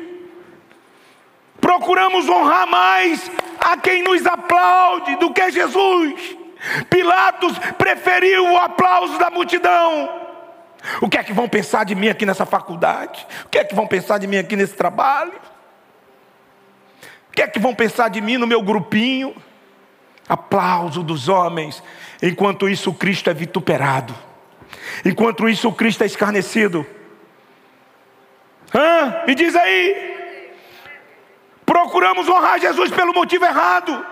Procuramos 1.62 2.28
honrar 2.28 2.68
mais 2.68 3.32
a 3.60 3.78
quem 3.78 4.04
nos 4.04 4.26
aplaude 4.26 5.16
do 5.16 5.32
que 5.32 5.50
Jesus. 5.50 6.38
Pilatos 6.90 7.58
preferiu 7.78 8.52
o 8.52 8.58
aplauso 8.58 9.18
da 9.18 9.30
multidão. 9.30 10.28
O 11.02 11.10
que 11.10 11.18
é 11.18 11.24
que 11.24 11.34
vão 11.34 11.48
pensar 11.48 11.86
de 11.86 11.96
mim 11.96 12.10
aqui 12.10 12.26
nessa 12.26 12.46
faculdade? 12.46 13.26
O 13.46 13.50
que 13.50 13.60
é 13.60 13.64
que 13.64 13.76
vão 13.76 13.88
pensar 13.88 14.18
de 14.18 14.28
mim 14.28 14.38
aqui 14.38 14.56
nesse 14.56 14.76
trabalho? 14.76 15.34
O 17.30 17.32
que 17.32 17.42
é 17.42 17.48
que 17.48 17.60
vão 17.60 17.74
pensar 17.74 18.10
de 18.10 18.20
mim 18.20 18.38
no 18.38 18.48
meu 18.48 18.62
grupinho? 18.62 19.36
Aplauso 20.28 21.02
dos 21.02 21.28
homens, 21.28 21.82
enquanto 22.22 22.68
isso 22.70 22.94
Cristo 22.94 23.30
é 23.30 23.34
vituperado. 23.34 24.14
Enquanto 25.06 25.48
isso, 25.48 25.68
o 25.68 25.74
Cristo 25.74 26.04
é 26.04 26.06
escarnecido. 26.06 26.86
Hã? 28.74 29.34
Diz 29.36 29.56
aí. 29.56 30.10
Procuramos 31.66 32.28
honrar 32.28 32.60
Jesus 32.60 32.92
pelo 32.92 33.14
motivo 33.14 33.46
errado. 33.46 34.06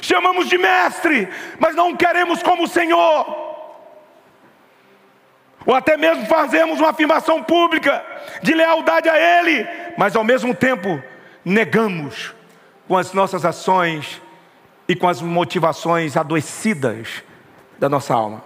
Chamamos 0.00 0.48
de 0.48 0.58
mestre, 0.58 1.28
mas 1.58 1.74
não 1.74 1.96
queremos 1.96 2.42
como 2.42 2.68
Senhor. 2.68 3.50
Ou 5.66 5.74
até 5.74 5.96
mesmo 5.96 6.26
fazemos 6.26 6.80
uma 6.80 6.90
afirmação 6.90 7.42
pública 7.42 8.04
de 8.42 8.54
lealdade 8.54 9.08
a 9.08 9.18
Ele, 9.18 9.66
mas 9.96 10.16
ao 10.16 10.24
mesmo 10.24 10.54
tempo 10.54 11.02
negamos 11.44 12.34
com 12.88 12.96
as 12.96 13.12
nossas 13.12 13.44
ações 13.44 14.20
e 14.88 14.96
com 14.96 15.08
as 15.08 15.20
motivações 15.20 16.16
adoecidas 16.16 17.22
da 17.78 17.88
nossa 17.88 18.14
alma. 18.14 18.42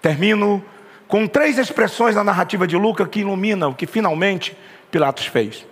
Termino 0.00 0.64
com 1.08 1.26
três 1.26 1.56
expressões 1.58 2.14
na 2.14 2.22
narrativa 2.22 2.66
de 2.66 2.76
Lucas 2.76 3.08
que 3.08 3.20
iluminam 3.20 3.70
o 3.70 3.74
que 3.74 3.86
finalmente 3.86 4.56
Pilatos 4.90 5.26
fez. 5.26 5.66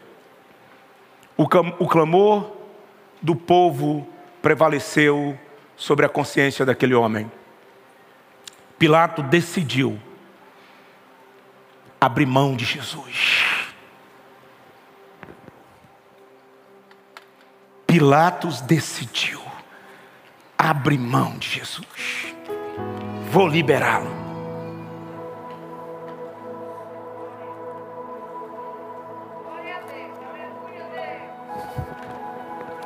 O, 1.36 1.46
clamor 1.46 2.52
do 3.20 3.36
povo 3.36 4.08
prevaleceu 4.40 5.38
sobre 5.76 6.06
a 6.06 6.08
consciência 6.08 6.64
daquele 6.64 6.94
homem. 6.94 7.30
Pilato 8.78 9.22
decidiu 9.22 10.00
abrir 12.00 12.26
mão 12.26 12.56
de 12.56 12.64
Jesus. 12.64 13.44
Pilatos 17.86 18.62
decidiu 18.62 19.40
abrir 20.56 20.98
mão 20.98 21.38
de 21.38 21.48
Jesus. 21.48 22.34
Vou 23.30 23.46
liberá-lo. 23.46 24.25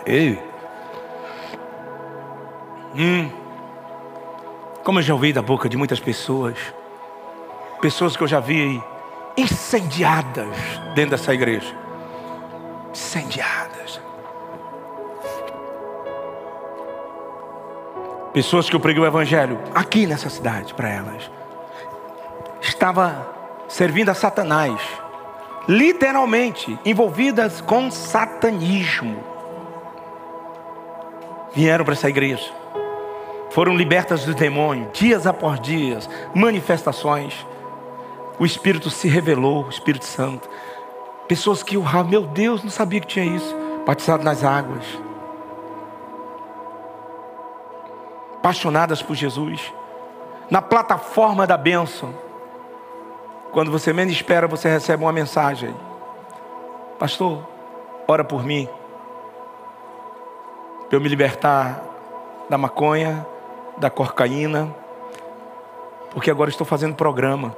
Ei. 0.06 0.42
Hum. 2.96 3.30
Como 4.82 4.98
eu 4.98 5.02
já 5.02 5.12
ouvi 5.12 5.32
da 5.32 5.42
boca 5.42 5.68
de 5.68 5.76
muitas 5.76 6.00
pessoas, 6.00 6.56
pessoas 7.80 8.16
que 8.16 8.22
eu 8.22 8.28
já 8.28 8.40
vi 8.40 8.82
incendiadas 9.36 10.56
dentro 10.94 11.12
dessa 11.12 11.32
igreja. 11.34 11.74
Incendiadas. 12.90 14.00
Pessoas 18.32 18.70
que 18.70 18.76
eu 18.76 18.80
preguei 18.80 19.02
o 19.02 19.06
evangelho 19.06 19.60
aqui 19.74 20.06
nessa 20.06 20.30
cidade 20.30 20.72
para 20.72 20.88
elas. 20.88 21.30
Estava 22.60 23.28
servindo 23.68 24.08
a 24.08 24.14
Satanás, 24.14 24.80
literalmente 25.68 26.78
envolvidas 26.84 27.60
com 27.60 27.90
satanismo 27.90 29.29
vieram 31.52 31.84
para 31.84 31.94
essa 31.94 32.08
igreja. 32.08 32.50
Foram 33.50 33.76
libertas 33.76 34.24
do 34.24 34.34
demônio, 34.34 34.88
dias 34.92 35.26
após 35.26 35.60
dias, 35.60 36.08
manifestações. 36.34 37.46
O 38.38 38.46
Espírito 38.46 38.88
se 38.90 39.08
revelou, 39.08 39.64
o 39.64 39.68
Espírito 39.68 40.04
Santo. 40.04 40.48
Pessoas 41.26 41.62
que, 41.62 41.76
oh, 41.76 42.04
meu 42.04 42.22
Deus, 42.22 42.62
não 42.62 42.70
sabia 42.70 43.00
que 43.00 43.06
tinha 43.06 43.24
isso. 43.24 43.56
Batizado 43.84 44.22
nas 44.22 44.44
águas. 44.44 44.84
Apaixonadas 48.36 49.02
por 49.02 49.14
Jesus. 49.14 49.72
Na 50.48 50.62
plataforma 50.62 51.46
da 51.46 51.56
bênção. 51.56 52.14
Quando 53.52 53.70
você 53.70 53.92
menos 53.92 54.12
espera, 54.12 54.46
você 54.46 54.68
recebe 54.68 55.02
uma 55.02 55.12
mensagem. 55.12 55.74
Pastor, 56.98 57.46
ora 58.06 58.24
por 58.24 58.44
mim 58.44 58.68
para 60.90 60.96
eu 60.96 61.00
me 61.00 61.08
libertar 61.08 61.84
da 62.48 62.58
maconha, 62.58 63.24
da 63.76 63.88
cocaína, 63.88 64.74
porque 66.10 66.28
agora 66.28 66.50
estou 66.50 66.66
fazendo 66.66 66.96
programa. 66.96 67.56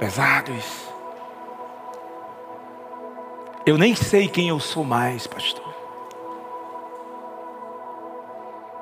Pesado 0.00 0.52
isso. 0.52 0.92
Eu 3.64 3.78
nem 3.78 3.94
sei 3.94 4.26
quem 4.26 4.48
eu 4.48 4.58
sou 4.58 4.82
mais, 4.82 5.28
pastor. 5.28 5.72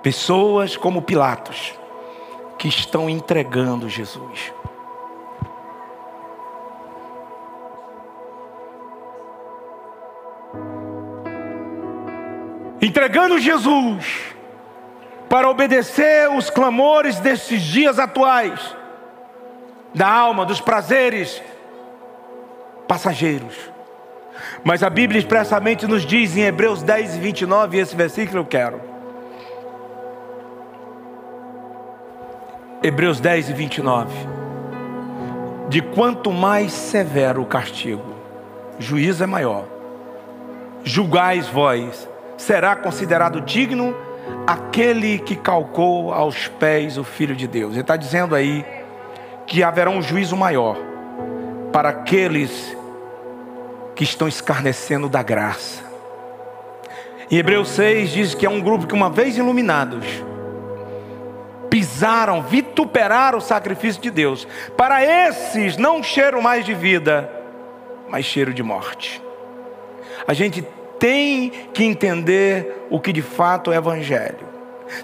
Pessoas 0.03 0.75
como 0.75 1.03
Pilatos 1.03 1.84
que 2.65 2.69
estão 2.69 3.11
entregando 3.11 3.91
Jesus. 3.91 4.55
Entregando 12.81 13.39
Jesus 13.39 14.35
para 15.29 15.51
obedecer 15.51 16.31
os 16.31 16.49
clamores 16.49 17.21
desses 17.21 17.61
dias 17.61 17.99
atuais, 17.99 18.75
da 19.95 20.09
alma, 20.09 20.47
dos 20.47 20.62
prazeres 20.62 21.43
passageiros, 22.89 23.55
Mas 24.65 24.83
a 24.83 24.89
Bíblia 24.89 25.19
expressamente 25.19 25.87
nos 25.87 26.07
diz 26.07 26.35
em 26.35 26.45
Hebreus 26.45 26.83
10 26.83 27.17
e 27.17 27.19
29, 27.19 27.79
esse 27.79 27.95
versículo 27.95 28.39
eu 28.39 28.47
quero. 28.47 28.93
Hebreus 32.85 33.18
10 33.18 33.49
e 33.49 33.53
29. 33.55 34.14
De 35.70 35.80
quanto 35.80 36.30
mais 36.30 36.70
severo 36.70 37.41
o 37.41 37.47
castigo, 37.47 38.05
juízo 38.78 39.24
é 39.24 39.26
maior. 39.26 39.64
Julgais 40.85 41.49
vós, 41.49 42.07
será 42.37 42.76
considerado 42.76 43.41
digno 43.41 43.97
aquele 44.47 45.18
que 45.18 45.35
calcou 45.35 46.12
aos 46.12 46.47
pés 46.47 46.99
o 46.99 47.05
Filho 47.05 47.35
de 47.35 47.47
Deus. 47.49 47.72
Ele 47.72 47.80
está 47.80 47.97
dizendo 47.97 48.35
aí 48.35 48.62
que 49.47 49.62
haverá 49.62 49.89
um 49.89 50.03
juízo 50.03 50.37
maior 50.37 50.76
para 51.72 51.89
aqueles 51.89 52.76
que 53.97 54.05
estão 54.05 54.28
escarnecendo 54.28 55.09
da 55.09 55.22
graça. 55.22 55.82
Em 57.30 57.39
Hebreus 57.39 57.70
6 57.70 58.11
diz 58.11 58.35
que 58.35 58.45
é 58.45 58.51
um 58.51 58.61
grupo 58.61 58.87
que, 58.87 58.93
uma 58.93 59.09
vez 59.09 59.39
iluminados, 59.39 60.05
pisaram, 61.71 62.43
vituperaram 62.43 63.39
o 63.39 63.41
sacrifício 63.41 64.01
de 64.01 64.11
Deus. 64.11 64.47
Para 64.77 65.05
esses, 65.05 65.77
não 65.77 66.03
cheiro 66.03 66.43
mais 66.43 66.65
de 66.65 66.75
vida, 66.75 67.31
mas 68.09 68.25
cheiro 68.25 68.53
de 68.53 68.62
morte. 68.62 69.23
A 70.27 70.33
gente 70.33 70.67
tem 70.99 71.51
que 71.73 71.85
entender 71.85 72.87
o 72.91 73.01
que 73.01 73.12
de 73.12 73.23
fato 73.23 73.73
é 73.73 73.77
evangelho. 73.77 74.54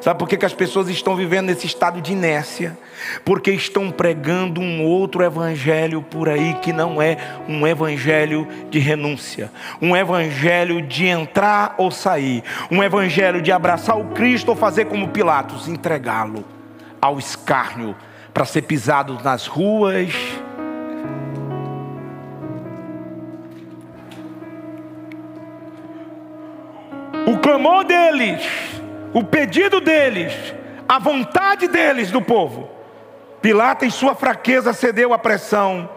Sabe 0.01 0.18
por 0.18 0.28
que, 0.28 0.36
que 0.36 0.47
as 0.47 0.53
pessoas 0.53 0.88
estão 0.88 1.16
vivendo 1.16 1.47
nesse 1.47 1.66
estado 1.66 2.01
de 2.01 2.12
inércia? 2.12 2.78
Porque 3.24 3.51
estão 3.51 3.91
pregando 3.91 4.61
um 4.61 4.84
outro 4.84 5.22
evangelho 5.22 6.03
por 6.03 6.28
aí 6.28 6.55
que 6.62 6.72
não 6.72 7.01
é 7.01 7.16
um 7.49 7.66
evangelho 7.66 8.47
de 8.70 8.78
renúncia, 8.78 9.51
um 9.80 9.97
evangelho 9.97 10.82
de 10.82 11.07
entrar 11.07 11.74
ou 11.78 11.91
sair, 11.91 12.43
um 12.70 12.82
evangelho 12.82 13.43
de 13.43 13.51
abraçar 13.51 13.99
o 13.99 14.07
Cristo 14.07 14.51
ou 14.51 14.57
fazer 14.57 14.86
como 14.86 15.09
Pilatos, 15.09 15.68
entregá-lo 15.68 16.45
ao 17.01 17.18
escárnio 17.18 17.97
para 18.32 18.45
ser 18.45 18.62
pisado 18.62 19.18
nas 19.24 19.47
ruas. 19.47 20.12
O 27.26 27.38
clamor 27.38 27.84
deles 27.84 28.80
o 29.13 29.25
pedido 29.25 29.81
deles, 29.81 30.33
a 30.89 30.99
vontade 30.99 31.69
deles 31.69 32.11
do 32.11 32.23
povo. 32.23 32.69
Pilato, 33.43 33.85
em 33.85 33.91
sua 33.91 34.15
fraqueza, 34.15 34.73
cedeu 34.73 35.13
à 35.15 35.19
pressão, 35.19 35.89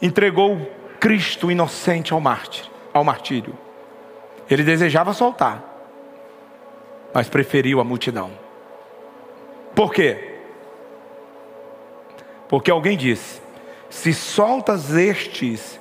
entregou 0.00 0.70
Cristo 0.98 1.50
inocente 1.50 2.12
ao 2.12 2.20
mártir, 2.20 2.64
ao 2.92 3.04
martírio. 3.04 3.56
Ele 4.48 4.62
desejava 4.62 5.12
soltar, 5.12 5.62
mas 7.12 7.28
preferiu 7.28 7.80
a 7.80 7.84
multidão. 7.84 8.30
Por 9.74 9.92
quê? 9.92 10.38
Porque 12.48 12.70
alguém 12.70 12.96
disse: 12.96 13.40
se 13.88 14.12
soltas 14.12 14.92
estes, 14.92 15.78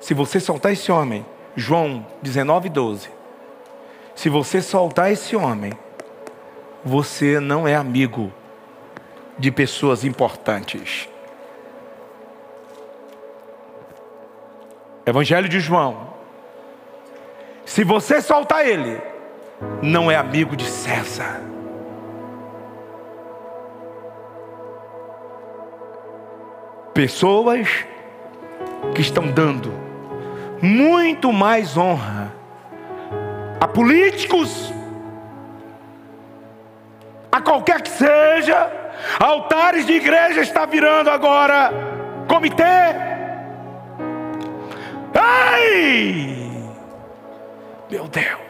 se 0.00 0.12
você 0.12 0.40
soltar 0.40 0.72
esse 0.72 0.90
homem, 0.92 1.24
João 1.56 2.06
19, 2.22 2.68
12, 2.68 3.19
se 4.14 4.28
você 4.28 4.60
soltar 4.60 5.10
esse 5.10 5.34
homem, 5.36 5.72
você 6.84 7.40
não 7.40 7.66
é 7.66 7.74
amigo 7.74 8.32
de 9.38 9.50
pessoas 9.50 10.04
importantes. 10.04 11.08
Evangelho 15.06 15.48
de 15.48 15.60
João. 15.60 16.08
Se 17.64 17.84
você 17.84 18.20
soltar 18.20 18.66
ele, 18.66 19.00
não 19.82 20.10
é 20.10 20.16
amigo 20.16 20.56
de 20.56 20.64
César. 20.64 21.40
Pessoas 26.92 27.68
que 28.94 29.00
estão 29.00 29.28
dando 29.28 29.72
muito 30.60 31.32
mais 31.32 31.76
honra 31.76 32.29
a 33.60 33.68
políticos, 33.68 34.72
a 37.30 37.40
qualquer 37.42 37.82
que 37.82 37.90
seja, 37.90 38.70
altares 39.18 39.86
de 39.86 39.92
igreja 39.92 40.40
está 40.40 40.64
virando 40.64 41.10
agora 41.10 41.70
comitê. 42.26 42.64
Ai! 45.14 46.40
Meu 47.90 48.08
Deus. 48.08 48.40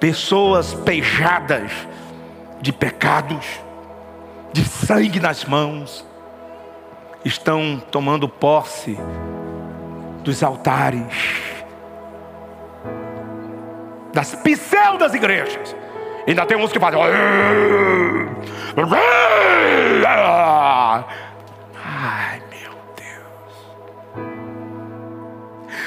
Pessoas 0.00 0.74
pejadas 0.74 1.70
de 2.60 2.72
pecados, 2.72 3.46
de 4.52 4.64
sangue 4.64 5.20
nas 5.20 5.44
mãos, 5.44 6.04
estão 7.24 7.82
tomando 7.90 8.28
posse 8.28 8.98
dos 10.26 10.42
altares, 10.42 11.06
das 14.12 14.34
pseudas 14.34 15.14
igrejas. 15.14 15.74
Ainda 16.26 16.44
tem 16.44 16.56
uns 16.56 16.72
que 16.72 16.80
fazem. 16.80 17.00
Ai, 21.84 22.42
meu 22.50 22.72
Deus. 22.96 23.54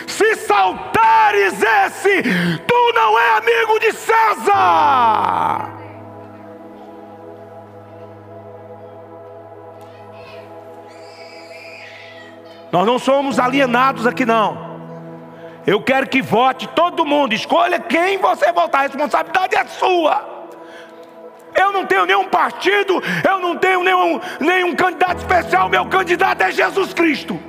Se 0.08 0.36
saltares 0.36 1.62
esse, 1.62 2.24
tu 2.66 2.94
não 2.96 3.20
é 3.20 3.38
amigo 3.40 3.78
de 3.80 3.92
César. 3.92 5.79
Nós 12.72 12.86
não 12.86 13.00
somos 13.00 13.40
alienados 13.40 14.06
aqui, 14.06 14.26
não. 14.26 14.70
Eu 15.66 15.82
quero 15.82 16.08
que 16.08 16.22
vote 16.22 16.68
todo 16.70 17.06
mundo, 17.06 17.34
escolha 17.34 17.80
quem 17.80 18.18
você 18.18 18.52
votar, 18.52 18.82
a 18.82 18.88
responsabilidade 18.88 19.56
é 19.56 19.66
sua. 19.66 20.40
Eu 21.56 21.72
não 21.72 21.86
tenho 21.86 22.06
nenhum 22.06 22.26
partido, 22.26 23.02
eu 23.28 23.40
não 23.40 23.56
tenho 23.58 23.84
nenhum, 23.84 24.20
nenhum 24.40 24.76
candidato 24.76 25.18
especial, 25.18 25.68
meu 25.68 25.86
candidato 25.86 26.42
é 26.42 26.52
Jesus 26.52 26.94
Cristo. 26.94 27.40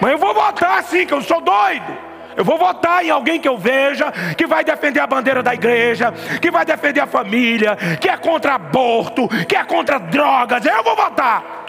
Mas 0.00 0.12
eu 0.12 0.18
vou 0.18 0.34
votar 0.34 0.82
sim, 0.82 1.06
que 1.06 1.14
eu 1.14 1.22
sou 1.22 1.40
doido. 1.40 1.96
Eu 2.36 2.44
vou 2.44 2.58
votar 2.58 3.04
em 3.04 3.10
alguém 3.10 3.38
que 3.38 3.48
eu 3.48 3.56
veja, 3.56 4.12
que 4.36 4.46
vai 4.46 4.64
defender 4.64 4.98
a 4.98 5.06
bandeira 5.06 5.42
da 5.42 5.54
igreja, 5.54 6.12
que 6.42 6.50
vai 6.50 6.64
defender 6.64 7.00
a 7.00 7.06
família, 7.06 7.76
que 8.00 8.08
é 8.08 8.16
contra 8.16 8.54
aborto, 8.54 9.28
que 9.46 9.56
é 9.56 9.62
contra 9.64 9.98
drogas. 9.98 10.66
Eu 10.66 10.82
vou 10.82 10.96
votar. 10.96 11.63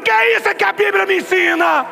Porque 0.00 0.10
é 0.10 0.38
isso 0.38 0.54
que 0.54 0.64
a 0.64 0.72
Bíblia 0.72 1.04
me 1.04 1.18
ensina. 1.18 1.84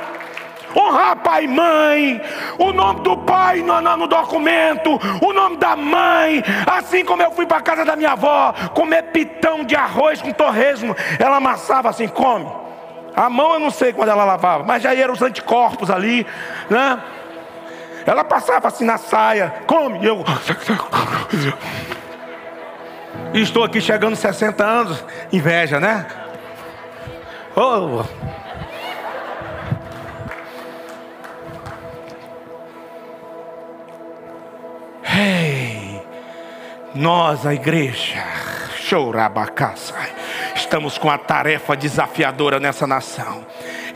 Honrar 0.74 1.16
pai 1.16 1.44
e 1.44 1.48
mãe, 1.48 2.22
o 2.58 2.72
nome 2.72 3.00
do 3.00 3.16
pai 3.18 3.62
no, 3.62 3.80
no, 3.80 4.06
documento, 4.06 4.98
o 5.20 5.32
nome 5.32 5.58
da 5.58 5.76
mãe. 5.76 6.42
Assim 6.66 7.04
como 7.04 7.22
eu 7.22 7.30
fui 7.32 7.44
para 7.44 7.58
a 7.58 7.62
casa 7.62 7.84
da 7.84 7.96
minha 7.96 8.12
avó 8.12 8.54
comer 8.74 9.04
pitão 9.04 9.62
de 9.62 9.76
arroz 9.76 10.22
com 10.22 10.32
torresmo, 10.32 10.96
ela 11.18 11.36
amassava 11.36 11.90
assim, 11.90 12.08
come. 12.08 12.50
A 13.14 13.28
mão 13.28 13.54
eu 13.54 13.60
não 13.60 13.70
sei 13.70 13.92
quando 13.92 14.08
ela 14.08 14.24
lavava, 14.24 14.64
mas 14.64 14.82
já 14.82 14.94
eram 14.94 15.12
os 15.12 15.20
anticorpos 15.20 15.90
ali, 15.90 16.26
né? 16.70 16.98
Ela 18.06 18.24
passava 18.24 18.68
assim 18.68 18.84
na 18.84 18.96
saia, 18.96 19.52
come, 19.66 20.04
eu. 20.04 20.24
Estou 23.34 23.64
aqui 23.64 23.80
chegando 23.80 24.16
60 24.16 24.64
anos, 24.64 25.04
inveja, 25.30 25.78
né? 25.78 26.06
Oh. 27.60 28.04
Hey, 35.02 36.00
nós, 36.94 37.44
a 37.44 37.52
igreja, 37.52 38.22
chourabacaça, 38.76 39.92
estamos 40.54 40.98
com 40.98 41.10
a 41.10 41.18
tarefa 41.18 41.76
desafiadora 41.76 42.60
nessa 42.60 42.86
nação. 42.86 43.44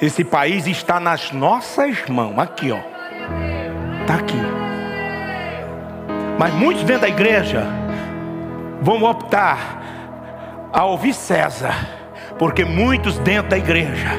Esse 0.01 0.25
país 0.25 0.67
está 0.67 0.99
nas 0.99 1.31
nossas 1.31 2.09
mãos, 2.09 2.37
aqui, 2.41 2.73
ó. 2.73 2.81
Está 4.01 4.17
aqui. 4.17 4.43
Mas 6.37 6.53
muitos 6.55 6.83
dentro 6.83 7.03
da 7.03 7.09
igreja 7.09 7.65
vão 8.81 9.05
optar 9.05 9.81
a 10.73 10.85
ouvir 10.85 11.15
César 11.15 12.02
porque 12.39 12.65
muitos 12.65 13.19
dentro 13.19 13.51
da 13.51 13.59
igreja 13.59 14.11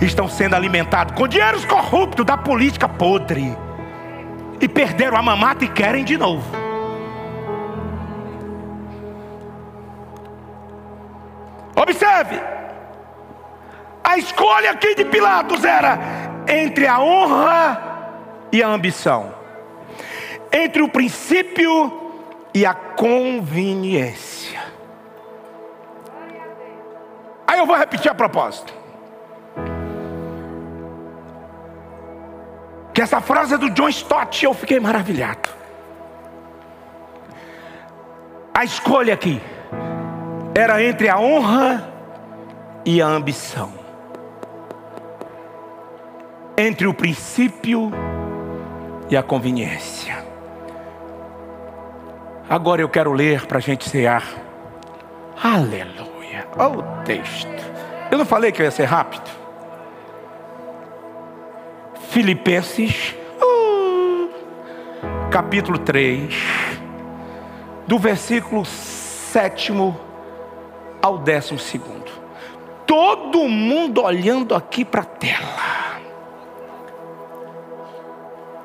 estão 0.00 0.28
sendo 0.28 0.54
alimentados 0.54 1.14
com 1.14 1.26
dinheiros 1.28 1.64
corruptos 1.64 2.24
da 2.24 2.36
política 2.36 2.88
podre 2.88 3.56
e 4.60 4.68
perderam 4.68 5.16
a 5.16 5.22
mamata 5.22 5.64
e 5.64 5.68
querem 5.68 6.04
de 6.04 6.16
novo. 6.16 6.44
Observe, 11.74 12.40
a 14.04 14.18
escolha 14.18 14.70
aqui 14.70 14.94
de 14.94 15.04
Pilatos 15.04 15.64
era 15.64 15.98
entre 16.46 16.86
a 16.86 17.00
honra 17.00 17.92
e 18.52 18.62
a 18.62 18.68
ambição, 18.68 19.34
entre 20.52 20.82
o 20.82 20.88
princípio 20.88 22.00
e 22.54 22.66
a 22.66 22.74
conveniência. 22.74 24.61
Aí 27.52 27.58
eu 27.58 27.66
vou 27.66 27.76
repetir 27.76 28.10
a 28.10 28.14
propósito. 28.14 28.72
Que 32.94 33.02
essa 33.02 33.20
frase 33.20 33.52
é 33.52 33.58
do 33.58 33.68
John 33.68 33.90
Stott, 33.90 34.42
eu 34.42 34.54
fiquei 34.54 34.80
maravilhado. 34.80 35.50
A 38.54 38.64
escolha 38.64 39.12
aqui 39.12 39.38
era 40.54 40.82
entre 40.82 41.10
a 41.10 41.18
honra 41.18 41.92
e 42.86 43.02
a 43.02 43.06
ambição, 43.06 43.70
entre 46.56 46.86
o 46.86 46.94
princípio 46.94 47.92
e 49.10 49.16
a 49.16 49.22
conveniência. 49.22 50.24
Agora 52.48 52.80
eu 52.80 52.88
quero 52.88 53.12
ler 53.12 53.44
para 53.44 53.58
a 53.58 53.60
gente 53.60 53.86
cear. 53.90 54.24
Aleluia. 55.42 56.11
Olha 56.56 56.78
o 56.78 57.04
texto. 57.04 57.48
Eu 58.10 58.18
não 58.18 58.24
falei 58.24 58.52
que 58.52 58.62
ia 58.62 58.70
ser 58.70 58.84
rápido? 58.84 59.30
Filipenses, 62.10 63.14
uh, 63.40 64.28
capítulo 65.30 65.78
3, 65.78 66.34
do 67.86 67.98
versículo 67.98 68.64
7 68.66 69.72
ao 71.00 71.18
12. 71.18 71.80
Todo 72.86 73.48
mundo 73.48 74.02
olhando 74.02 74.54
aqui 74.54 74.84
para 74.84 75.00
a 75.00 75.06
tela. 75.06 75.72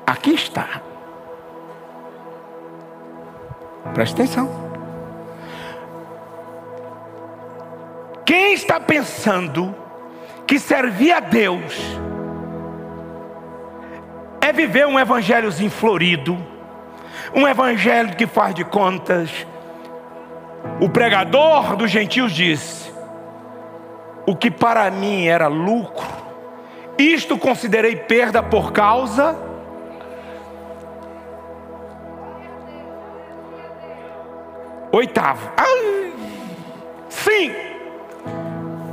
Aqui 0.06 0.34
está. 0.34 0.82
Presta 3.94 4.22
atenção. 4.22 4.67
Quem 8.28 8.52
está 8.52 8.78
pensando 8.78 9.74
que 10.46 10.58
servir 10.58 11.12
a 11.12 11.18
Deus 11.18 11.74
é 14.38 14.52
viver 14.52 14.86
um 14.86 15.00
evangelhozinho 15.00 15.70
florido, 15.70 16.36
um 17.34 17.48
evangelho 17.48 18.14
que 18.16 18.26
faz 18.26 18.54
de 18.54 18.66
contas. 18.66 19.30
O 20.78 20.90
pregador 20.90 21.74
dos 21.74 21.90
gentios 21.90 22.32
disse: 22.32 22.92
O 24.26 24.36
que 24.36 24.50
para 24.50 24.90
mim 24.90 25.26
era 25.26 25.46
lucro, 25.46 26.06
isto 26.98 27.38
considerei 27.38 27.96
perda 27.96 28.42
por 28.42 28.72
causa. 28.72 29.34
Oitavo. 34.92 35.50
Sim. 37.08 37.77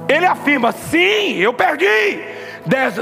Ele 0.08 0.26
afirma: 0.26 0.72
sim, 0.72 1.38
eu 1.38 1.54
perdi 1.54 2.36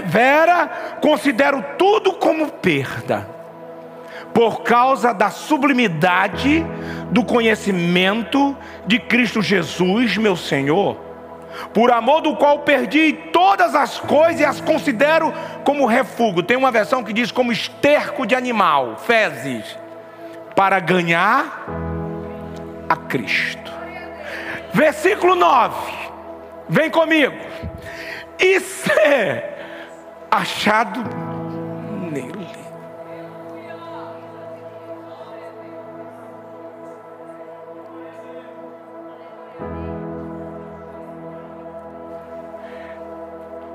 Vera, 0.06 0.98
considero 1.02 1.64
tudo 1.78 2.14
como 2.14 2.50
perda, 2.52 3.30
por 4.34 4.62
causa 4.62 5.14
da 5.14 5.30
sublimidade 5.30 6.66
do 7.12 7.24
conhecimento 7.24 8.58
de 8.86 9.00
Cristo 9.00 9.42
Jesus, 9.42 10.18
meu 10.18 10.36
Senhor, 10.36 10.98
por 11.74 11.92
amor 11.92 12.22
do 12.22 12.36
qual 12.36 12.60
perdi 12.60 13.14
todas 13.32 13.74
as 13.74 14.00
coisas 14.00 14.42
e 14.42 14.46
as 14.46 14.60
considero 14.60 15.34
como 15.64 15.86
refúgio. 15.86 16.44
Tem 16.44 16.58
uma 16.58 16.72
versão 16.72 17.02
que 17.02 17.14
diz 17.14 17.32
como 17.32 17.52
esterco 17.52 18.26
de 18.26 18.36
animal, 18.36 18.98
fezes, 18.98 19.78
para 20.56 20.78
ganhar 20.82 21.66
a 22.90 22.96
Cristo. 22.98 23.72
Versículo 24.74 25.36
9, 25.36 26.03
vem 26.70 26.90
comigo. 26.90 27.36
E 28.40 28.60
ser 28.60 29.44
achado 30.30 31.02
nele. 32.12 32.48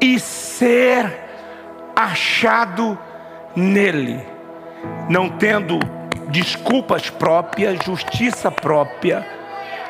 E 0.00 0.18
ser 0.20 1.28
achado 1.94 2.96
nele, 3.56 4.24
não 5.08 5.28
tendo 5.28 5.78
desculpas 6.28 7.10
próprias, 7.10 7.84
justiça 7.84 8.50
própria, 8.50 9.26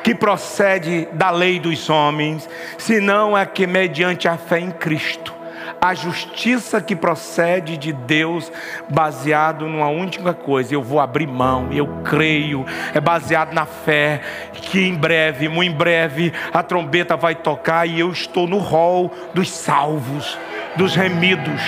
que 0.09 0.15
procede 0.15 1.07
da 1.13 1.29
lei 1.29 1.59
dos 1.59 1.87
homens, 1.87 2.49
senão 2.79 3.37
é 3.37 3.45
que 3.45 3.67
mediante 3.67 4.27
a 4.27 4.37
fé 4.37 4.59
em 4.59 4.71
Cristo 4.71 5.31
a 5.79 5.93
justiça 5.93 6.81
que 6.81 6.95
procede 6.95 7.77
de 7.77 7.93
Deus, 7.93 8.51
baseado 8.89 9.67
numa 9.67 9.87
única 9.87 10.33
coisa: 10.33 10.73
eu 10.73 10.81
vou 10.81 10.99
abrir 10.99 11.27
mão, 11.27 11.71
eu 11.71 12.01
creio, 12.03 12.65
é 12.91 12.99
baseado 12.99 13.53
na 13.53 13.67
fé, 13.67 14.21
que 14.51 14.81
em 14.81 14.95
breve, 14.95 15.47
muito 15.47 15.71
em 15.71 15.77
breve, 15.77 16.33
a 16.51 16.63
trombeta 16.63 17.15
vai 17.15 17.35
tocar 17.35 17.85
e 17.85 17.99
eu 17.99 18.11
estou 18.11 18.47
no 18.47 18.57
rol 18.57 19.13
dos 19.35 19.51
salvos, 19.51 20.39
dos 20.75 20.95
remidos, 20.95 21.61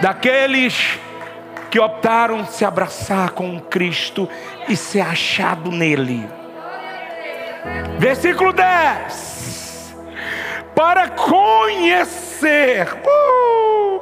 daqueles 0.00 0.98
que 1.70 1.78
optaram 1.78 2.46
se 2.46 2.64
abraçar 2.64 3.32
com 3.32 3.60
Cristo 3.60 4.26
e 4.66 4.74
ser 4.74 5.02
achado 5.02 5.70
nele. 5.70 6.41
Versículo 7.98 8.52
10: 8.52 9.96
Para 10.74 11.08
conhecer 11.08 12.88
uh, 13.06 14.00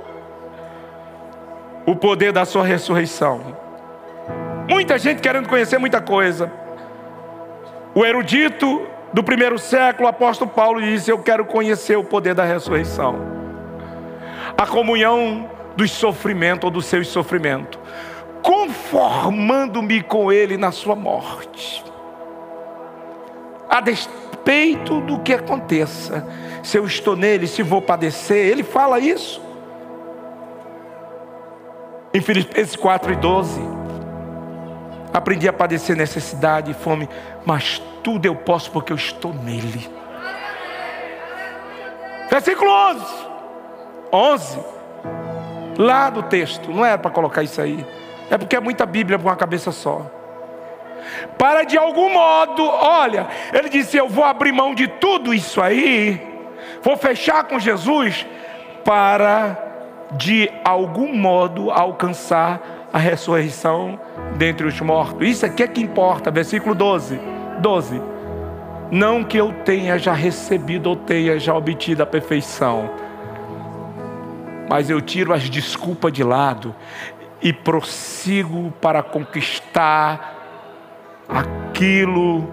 o 1.86 1.94
poder 1.96 2.32
da 2.32 2.44
sua 2.44 2.64
ressurreição. 2.64 3.56
Muita 4.68 4.98
gente 4.98 5.20
querendo 5.20 5.48
conhecer 5.48 5.78
muita 5.78 6.00
coisa. 6.00 6.50
O 7.94 8.06
erudito 8.06 8.86
do 9.12 9.22
primeiro 9.22 9.58
século, 9.58 10.06
o 10.06 10.08
apóstolo 10.08 10.50
Paulo 10.50 10.80
disse: 10.80 11.10
Eu 11.10 11.18
quero 11.18 11.44
conhecer 11.44 11.96
o 11.96 12.04
poder 12.04 12.34
da 12.34 12.44
ressurreição, 12.44 13.16
a 14.56 14.66
comunhão 14.66 15.50
dos 15.76 15.90
sofrimentos 15.90 16.64
ou 16.64 16.70
dos 16.70 16.86
seus 16.86 17.08
sofrimentos, 17.08 17.78
conformando-me 18.42 20.02
com 20.02 20.32
Ele 20.32 20.56
na 20.56 20.70
sua 20.70 20.94
morte, 20.94 21.84
a 23.70 23.80
despeito 23.80 25.00
do 25.02 25.20
que 25.20 25.32
aconteça 25.32 26.26
se 26.62 26.76
eu 26.76 26.84
estou 26.84 27.14
nele, 27.14 27.46
se 27.46 27.62
vou 27.62 27.80
padecer. 27.80 28.48
Ele 28.48 28.64
fala 28.64 28.98
isso. 28.98 29.40
Em 32.12 32.20
Filipenses 32.20 32.74
4 32.74 33.12
e 33.12 33.16
12. 33.16 33.60
Aprendi 35.12 35.48
a 35.48 35.52
padecer 35.52 35.96
necessidade 35.96 36.72
e 36.72 36.74
fome, 36.74 37.08
mas 37.44 37.80
tudo 38.02 38.26
eu 38.26 38.34
posso 38.34 38.70
porque 38.72 38.92
eu 38.92 38.96
estou 38.96 39.32
nele. 39.32 39.88
Versículo 42.28 42.70
11. 42.70 43.04
11. 44.12 44.58
Lá 45.78 46.10
do 46.10 46.24
texto. 46.24 46.70
Não 46.72 46.84
era 46.84 46.98
para 46.98 47.10
colocar 47.10 47.42
isso 47.42 47.60
aí. 47.60 47.86
É 48.28 48.36
porque 48.36 48.56
é 48.56 48.60
muita 48.60 48.84
Bíblia 48.84 49.18
para 49.18 49.28
uma 49.28 49.36
cabeça 49.36 49.72
só. 49.72 50.19
Para 51.38 51.64
de 51.64 51.76
algum 51.78 52.12
modo, 52.12 52.64
olha, 52.64 53.26
ele 53.52 53.68
disse: 53.68 53.96
Eu 53.96 54.08
vou 54.08 54.24
abrir 54.24 54.52
mão 54.52 54.74
de 54.74 54.86
tudo 54.86 55.32
isso 55.32 55.60
aí 55.60 56.30
Vou 56.82 56.96
fechar 56.96 57.44
com 57.44 57.58
Jesus 57.58 58.26
para 58.84 59.58
de 60.12 60.50
algum 60.64 61.14
modo 61.14 61.70
alcançar 61.70 62.88
a 62.92 62.98
ressurreição 62.98 64.00
dentre 64.36 64.66
os 64.66 64.80
mortos. 64.80 65.28
Isso 65.28 65.46
aqui 65.46 65.62
é 65.62 65.68
que 65.68 65.80
importa, 65.80 66.30
versículo 66.30 66.74
12. 66.74 67.20
12. 67.60 68.00
Não 68.90 69.22
que 69.22 69.36
eu 69.36 69.52
tenha 69.64 69.98
já 69.98 70.12
recebido 70.12 70.88
ou 70.88 70.96
tenha 70.96 71.38
já 71.38 71.54
obtido 71.54 72.02
a 72.02 72.06
perfeição, 72.06 72.90
mas 74.68 74.90
eu 74.90 75.00
tiro 75.00 75.32
as 75.32 75.48
desculpas 75.48 76.12
de 76.12 76.24
lado 76.24 76.74
e 77.40 77.52
prossigo 77.52 78.72
para 78.80 79.02
conquistar 79.02 80.39
aquilo 81.32 82.52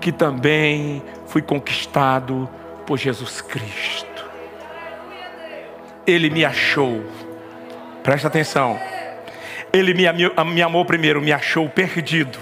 que 0.00 0.10
também 0.12 1.02
fui 1.26 1.42
conquistado 1.42 2.48
por 2.86 2.98
Jesus 2.98 3.40
Cristo. 3.40 4.24
Ele 6.06 6.30
me 6.30 6.44
achou. 6.44 7.02
Presta 8.02 8.28
atenção. 8.28 8.78
Ele 9.72 9.94
me, 9.94 10.62
amou 10.62 10.84
primeiro, 10.84 11.20
me 11.20 11.32
achou 11.32 11.68
perdido. 11.68 12.38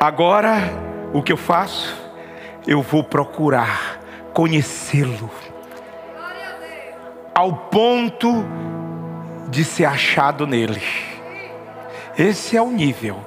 Agora, 0.00 0.56
o 1.12 1.22
que 1.22 1.32
eu 1.32 1.36
faço? 1.36 1.96
Eu 2.66 2.82
vou 2.82 3.04
procurar 3.04 3.98
conhecê-lo, 4.32 5.30
ao 7.34 7.52
ponto 7.52 8.44
de 9.48 9.64
ser 9.64 9.84
achado 9.84 10.46
nele. 10.46 10.82
Esse 12.16 12.56
é 12.56 12.62
o 12.62 12.70
nível. 12.70 13.26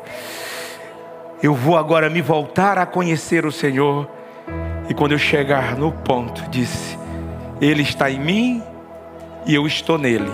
Eu 1.42 1.56
vou 1.56 1.76
agora 1.76 2.10
me 2.10 2.22
voltar 2.22 2.78
a 2.78 2.86
conhecer 2.86 3.46
o 3.46 3.52
Senhor, 3.52 4.08
e 4.88 4.94
quando 4.94 5.14
eu 5.14 5.18
chegar 5.18 5.76
no 5.76 5.92
ponto, 5.92 6.48
disse: 6.50 6.98
Ele 7.60 7.82
está 7.82 8.12
em 8.12 8.20
mim 8.20 8.64
e 9.46 9.56
eu 9.56 9.66
estou 9.66 9.98
nele. 9.98 10.32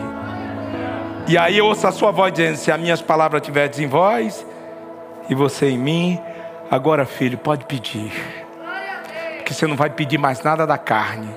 E 1.28 1.38
aí 1.38 1.58
eu 1.58 1.66
ouço 1.66 1.88
a 1.88 1.91
sua 1.91 2.12
voz 2.12 2.34
dizendo: 2.34 2.58
Se 2.58 2.72
as 2.72 2.80
minhas 2.80 3.01
palavras 3.01 3.41
estiverem 3.41 3.86
em 3.86 3.88
vós 3.88 4.45
e 5.30 5.36
você 5.36 5.70
em 5.70 5.78
mim, 5.78 6.20
agora 6.70 7.05
filho, 7.05 7.38
pode 7.38 7.66
pedir. 7.66 8.12
Porque 9.38 9.53
você 9.53 9.66
não 9.66 9.78
vai 9.78 9.89
pedir 9.89 10.18
mais 10.18 10.41
nada 10.43 10.68
da 10.68 10.78
carne. 10.78 11.30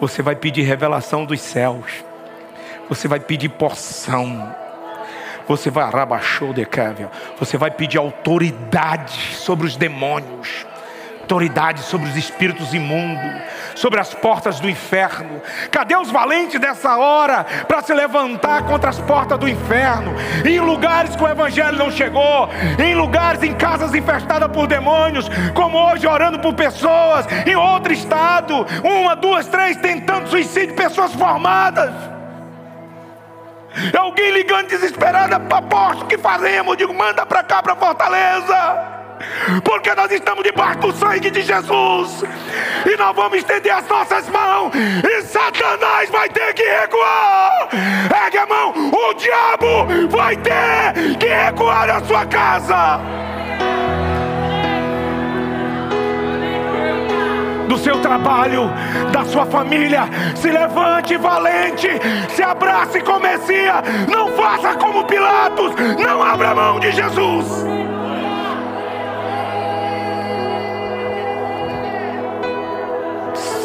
Você 0.00 0.22
vai 0.22 0.34
pedir 0.34 0.62
revelação 0.62 1.24
dos 1.24 1.40
céus. 1.40 2.04
Você 2.88 3.06
vai 3.06 3.20
pedir 3.20 3.48
porção. 3.50 4.54
Você 5.46 5.70
vai 5.70 5.84
arabachou 5.84 6.52
de 6.52 6.66
Você 7.38 7.56
vai 7.56 7.70
pedir 7.70 7.98
autoridade 7.98 9.36
sobre 9.36 9.66
os 9.66 9.76
demônios. 9.76 10.66
Autoridade 11.20 11.82
sobre 11.82 12.08
os 12.08 12.16
espíritos 12.16 12.74
imundos, 12.74 13.40
sobre 13.76 14.00
as 14.00 14.12
portas 14.12 14.58
do 14.58 14.68
inferno. 14.68 15.40
Cadê 15.70 15.96
os 15.96 16.10
valentes 16.10 16.60
dessa 16.60 16.96
hora 16.96 17.46
para 17.68 17.82
se 17.82 17.94
levantar 17.94 18.64
contra 18.64 18.90
as 18.90 18.98
portas 18.98 19.38
do 19.38 19.48
inferno? 19.48 20.12
Em 20.44 20.58
lugares 20.58 21.14
que 21.14 21.22
o 21.22 21.28
evangelho 21.28 21.78
não 21.78 21.88
chegou, 21.88 22.48
em 22.84 22.96
lugares, 22.96 23.44
em 23.44 23.54
casas 23.54 23.94
infestadas 23.94 24.50
por 24.50 24.66
demônios, 24.66 25.30
como 25.54 25.78
hoje 25.78 26.04
orando 26.04 26.40
por 26.40 26.52
pessoas. 26.52 27.26
Em 27.46 27.54
outro 27.54 27.92
estado, 27.92 28.66
uma, 28.82 29.14
duas, 29.14 29.46
três, 29.46 29.76
tentando 29.76 30.28
suicídio, 30.28 30.74
pessoas 30.74 31.14
formadas. 31.14 32.19
Alguém 33.96 34.30
ligando 34.32 34.68
desesperada, 34.68 35.36
apóstolo, 35.36 36.04
o 36.04 36.06
que 36.06 36.18
fazemos? 36.18 36.76
Digo, 36.76 36.92
manda 36.92 37.24
para 37.24 37.42
cá, 37.42 37.62
para 37.62 37.76
Fortaleza 37.76 39.00
porque 39.64 39.94
nós 39.94 40.10
estamos 40.10 40.42
debaixo 40.42 40.80
do 40.80 40.92
sangue 40.92 41.30
de 41.30 41.42
Jesus, 41.42 42.22
e 42.86 42.96
nós 42.96 43.14
vamos 43.14 43.38
estender 43.38 43.72
as 43.72 43.86
nossas 43.86 44.28
mãos, 44.28 44.72
e 44.74 45.22
Satanás 45.22 46.08
vai 46.10 46.28
ter 46.28 46.54
que 46.54 46.62
recuar. 46.62 47.68
Ergue 48.24 48.38
a 48.38 48.46
mão, 48.46 48.72
o 48.92 49.14
diabo 49.14 50.08
vai 50.08 50.36
ter 50.36 51.16
que 51.18 51.26
recuar 51.26 51.86
na 51.86 52.00
sua 52.04 52.26
casa. 52.26 53.00
Do 57.70 57.78
seu 57.78 58.00
trabalho, 58.02 58.68
da 59.12 59.24
sua 59.24 59.46
família. 59.46 60.02
Se 60.34 60.50
levante 60.50 61.16
valente, 61.16 61.88
se 62.30 62.42
abrace 62.42 63.00
com 63.00 63.20
Messias. 63.20 63.82
Não 64.08 64.28
faça 64.32 64.74
como 64.74 65.04
Pilatos, 65.04 65.72
não 65.96 66.20
abra 66.20 66.54
mão 66.54 66.80
de 66.80 66.90
Jesus. 66.90 67.70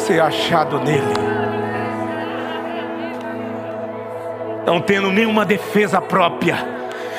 ser 0.06 0.20
achado 0.20 0.78
nele. 0.78 1.14
Não 4.64 4.80
tendo 4.80 5.10
nenhuma 5.10 5.44
defesa 5.44 6.00
própria, 6.00 6.56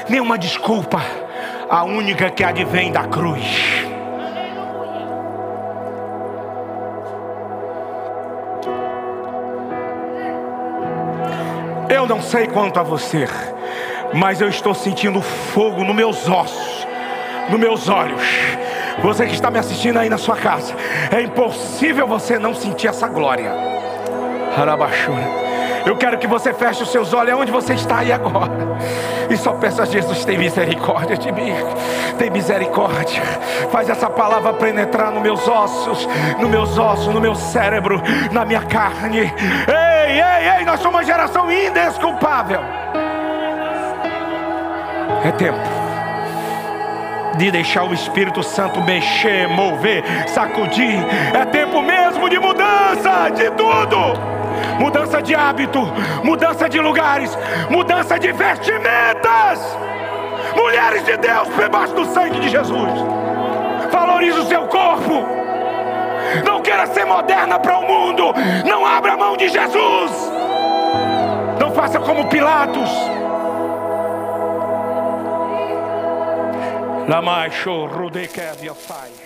nenhuma 0.08 0.38
desculpa, 0.38 1.02
a 1.70 1.84
única 1.84 2.30
que 2.30 2.46
advém 2.46 2.90
da 2.90 3.04
cruz. 3.04 3.97
Eu 11.90 12.06
não 12.06 12.22
sei 12.22 12.48
quanto 12.48 12.80
a 12.80 12.84
você, 12.84 13.28
mas 14.14 14.42
eu 14.42 14.50
estou 14.50 14.74
sentindo 14.74 15.22
fogo 15.22 15.84
nos 15.84 15.96
meus 15.96 16.28
ossos, 16.30 16.88
nos 17.50 17.60
meus 17.60 17.90
olhos 17.90 18.22
você 19.02 19.28
que 19.28 19.34
está 19.34 19.52
me 19.52 19.60
assistindo 19.60 19.98
aí 19.98 20.10
na 20.10 20.18
sua 20.18 20.36
casa, 20.36 20.74
é 21.12 21.22
impossível 21.22 22.08
você 22.08 22.40
não 22.40 22.54
sentir 22.54 22.88
essa 22.88 23.08
glória. 23.08 23.52
Harabachura. 24.56 25.47
Eu 25.88 25.96
quero 25.96 26.18
que 26.18 26.28
você 26.28 26.54
feche 26.54 26.84
os 26.84 26.92
seus 26.92 27.14
olhos 27.14 27.40
onde 27.40 27.50
você 27.50 27.74
está 27.74 28.00
aí 28.00 28.12
agora. 28.12 28.52
E 29.30 29.38
só 29.38 29.54
peça 29.54 29.84
a 29.84 29.86
Jesus, 29.86 30.26
tem 30.26 30.38
misericórdia 30.38 31.18
de 31.18 31.32
mim. 31.32 31.54
Tem 32.18 32.30
misericórdia. 32.30 33.24
Faz 33.72 33.88
essa 33.88 34.10
palavra 34.10 34.52
penetrar 34.52 35.12
nos 35.12 35.24
meus 35.24 35.48
ossos, 35.48 36.06
nos 36.38 36.50
meus 36.50 36.78
ossos, 36.78 37.14
no 37.14 37.22
meu 37.22 37.34
cérebro, 37.36 38.02
na 38.34 38.44
minha 38.44 38.64
carne. 38.64 39.20
Ei, 39.20 40.22
ei, 40.22 40.58
ei, 40.58 40.66
nós 40.66 40.82
somos 40.82 40.96
uma 40.96 41.06
geração 41.06 41.50
indesculpável. 41.50 42.60
É 45.24 45.32
tempo 45.32 45.60
de 47.38 47.50
deixar 47.50 47.86
o 47.86 47.94
Espírito 47.94 48.44
Santo 48.44 48.82
mexer, 48.82 49.48
mover, 49.48 50.04
sacudir. 50.28 51.00
É 51.34 51.46
tempo 51.46 51.82
mesmo 51.82 52.30
de 52.30 52.38
mudança 52.40 53.30
de 53.30 53.50
tudo. 53.52 54.38
Mudança 54.80 55.22
de 55.22 55.36
hábito, 55.36 55.82
mudança 56.24 56.70
de 56.70 56.80
lugares, 56.80 57.38
mudança 57.70 58.20
de 58.20 58.32
vestimentas. 58.32 59.78
Mulheres 60.56 61.04
de 61.06 61.18
Deus, 61.18 61.48
debaixo 61.56 61.94
do 61.94 62.06
sangue 62.06 62.40
de 62.40 62.50
Jesus. 62.50 62.92
Valorize 63.92 64.40
o 64.40 64.46
seu 64.46 64.68
corpo. 64.68 65.26
Não 66.46 66.62
queira 66.62 66.86
ser 66.88 67.06
moderna 67.06 67.60
para 67.60 67.78
o 67.78 67.88
mundo. 67.88 68.34
Não 68.66 68.86
abra 68.86 69.18
mão 69.18 69.38
de 69.38 69.48
Jesus. 69.48 70.12
Não 71.60 71.72
faça 71.72 72.00
como 72.00 72.28
Pilatos. 72.28 72.90
La 77.08 77.22
mai 77.22 77.50
show 77.52 77.88
rude 77.88 78.28
che 78.28 78.50
avvia 78.50 78.74
fai. 78.74 79.17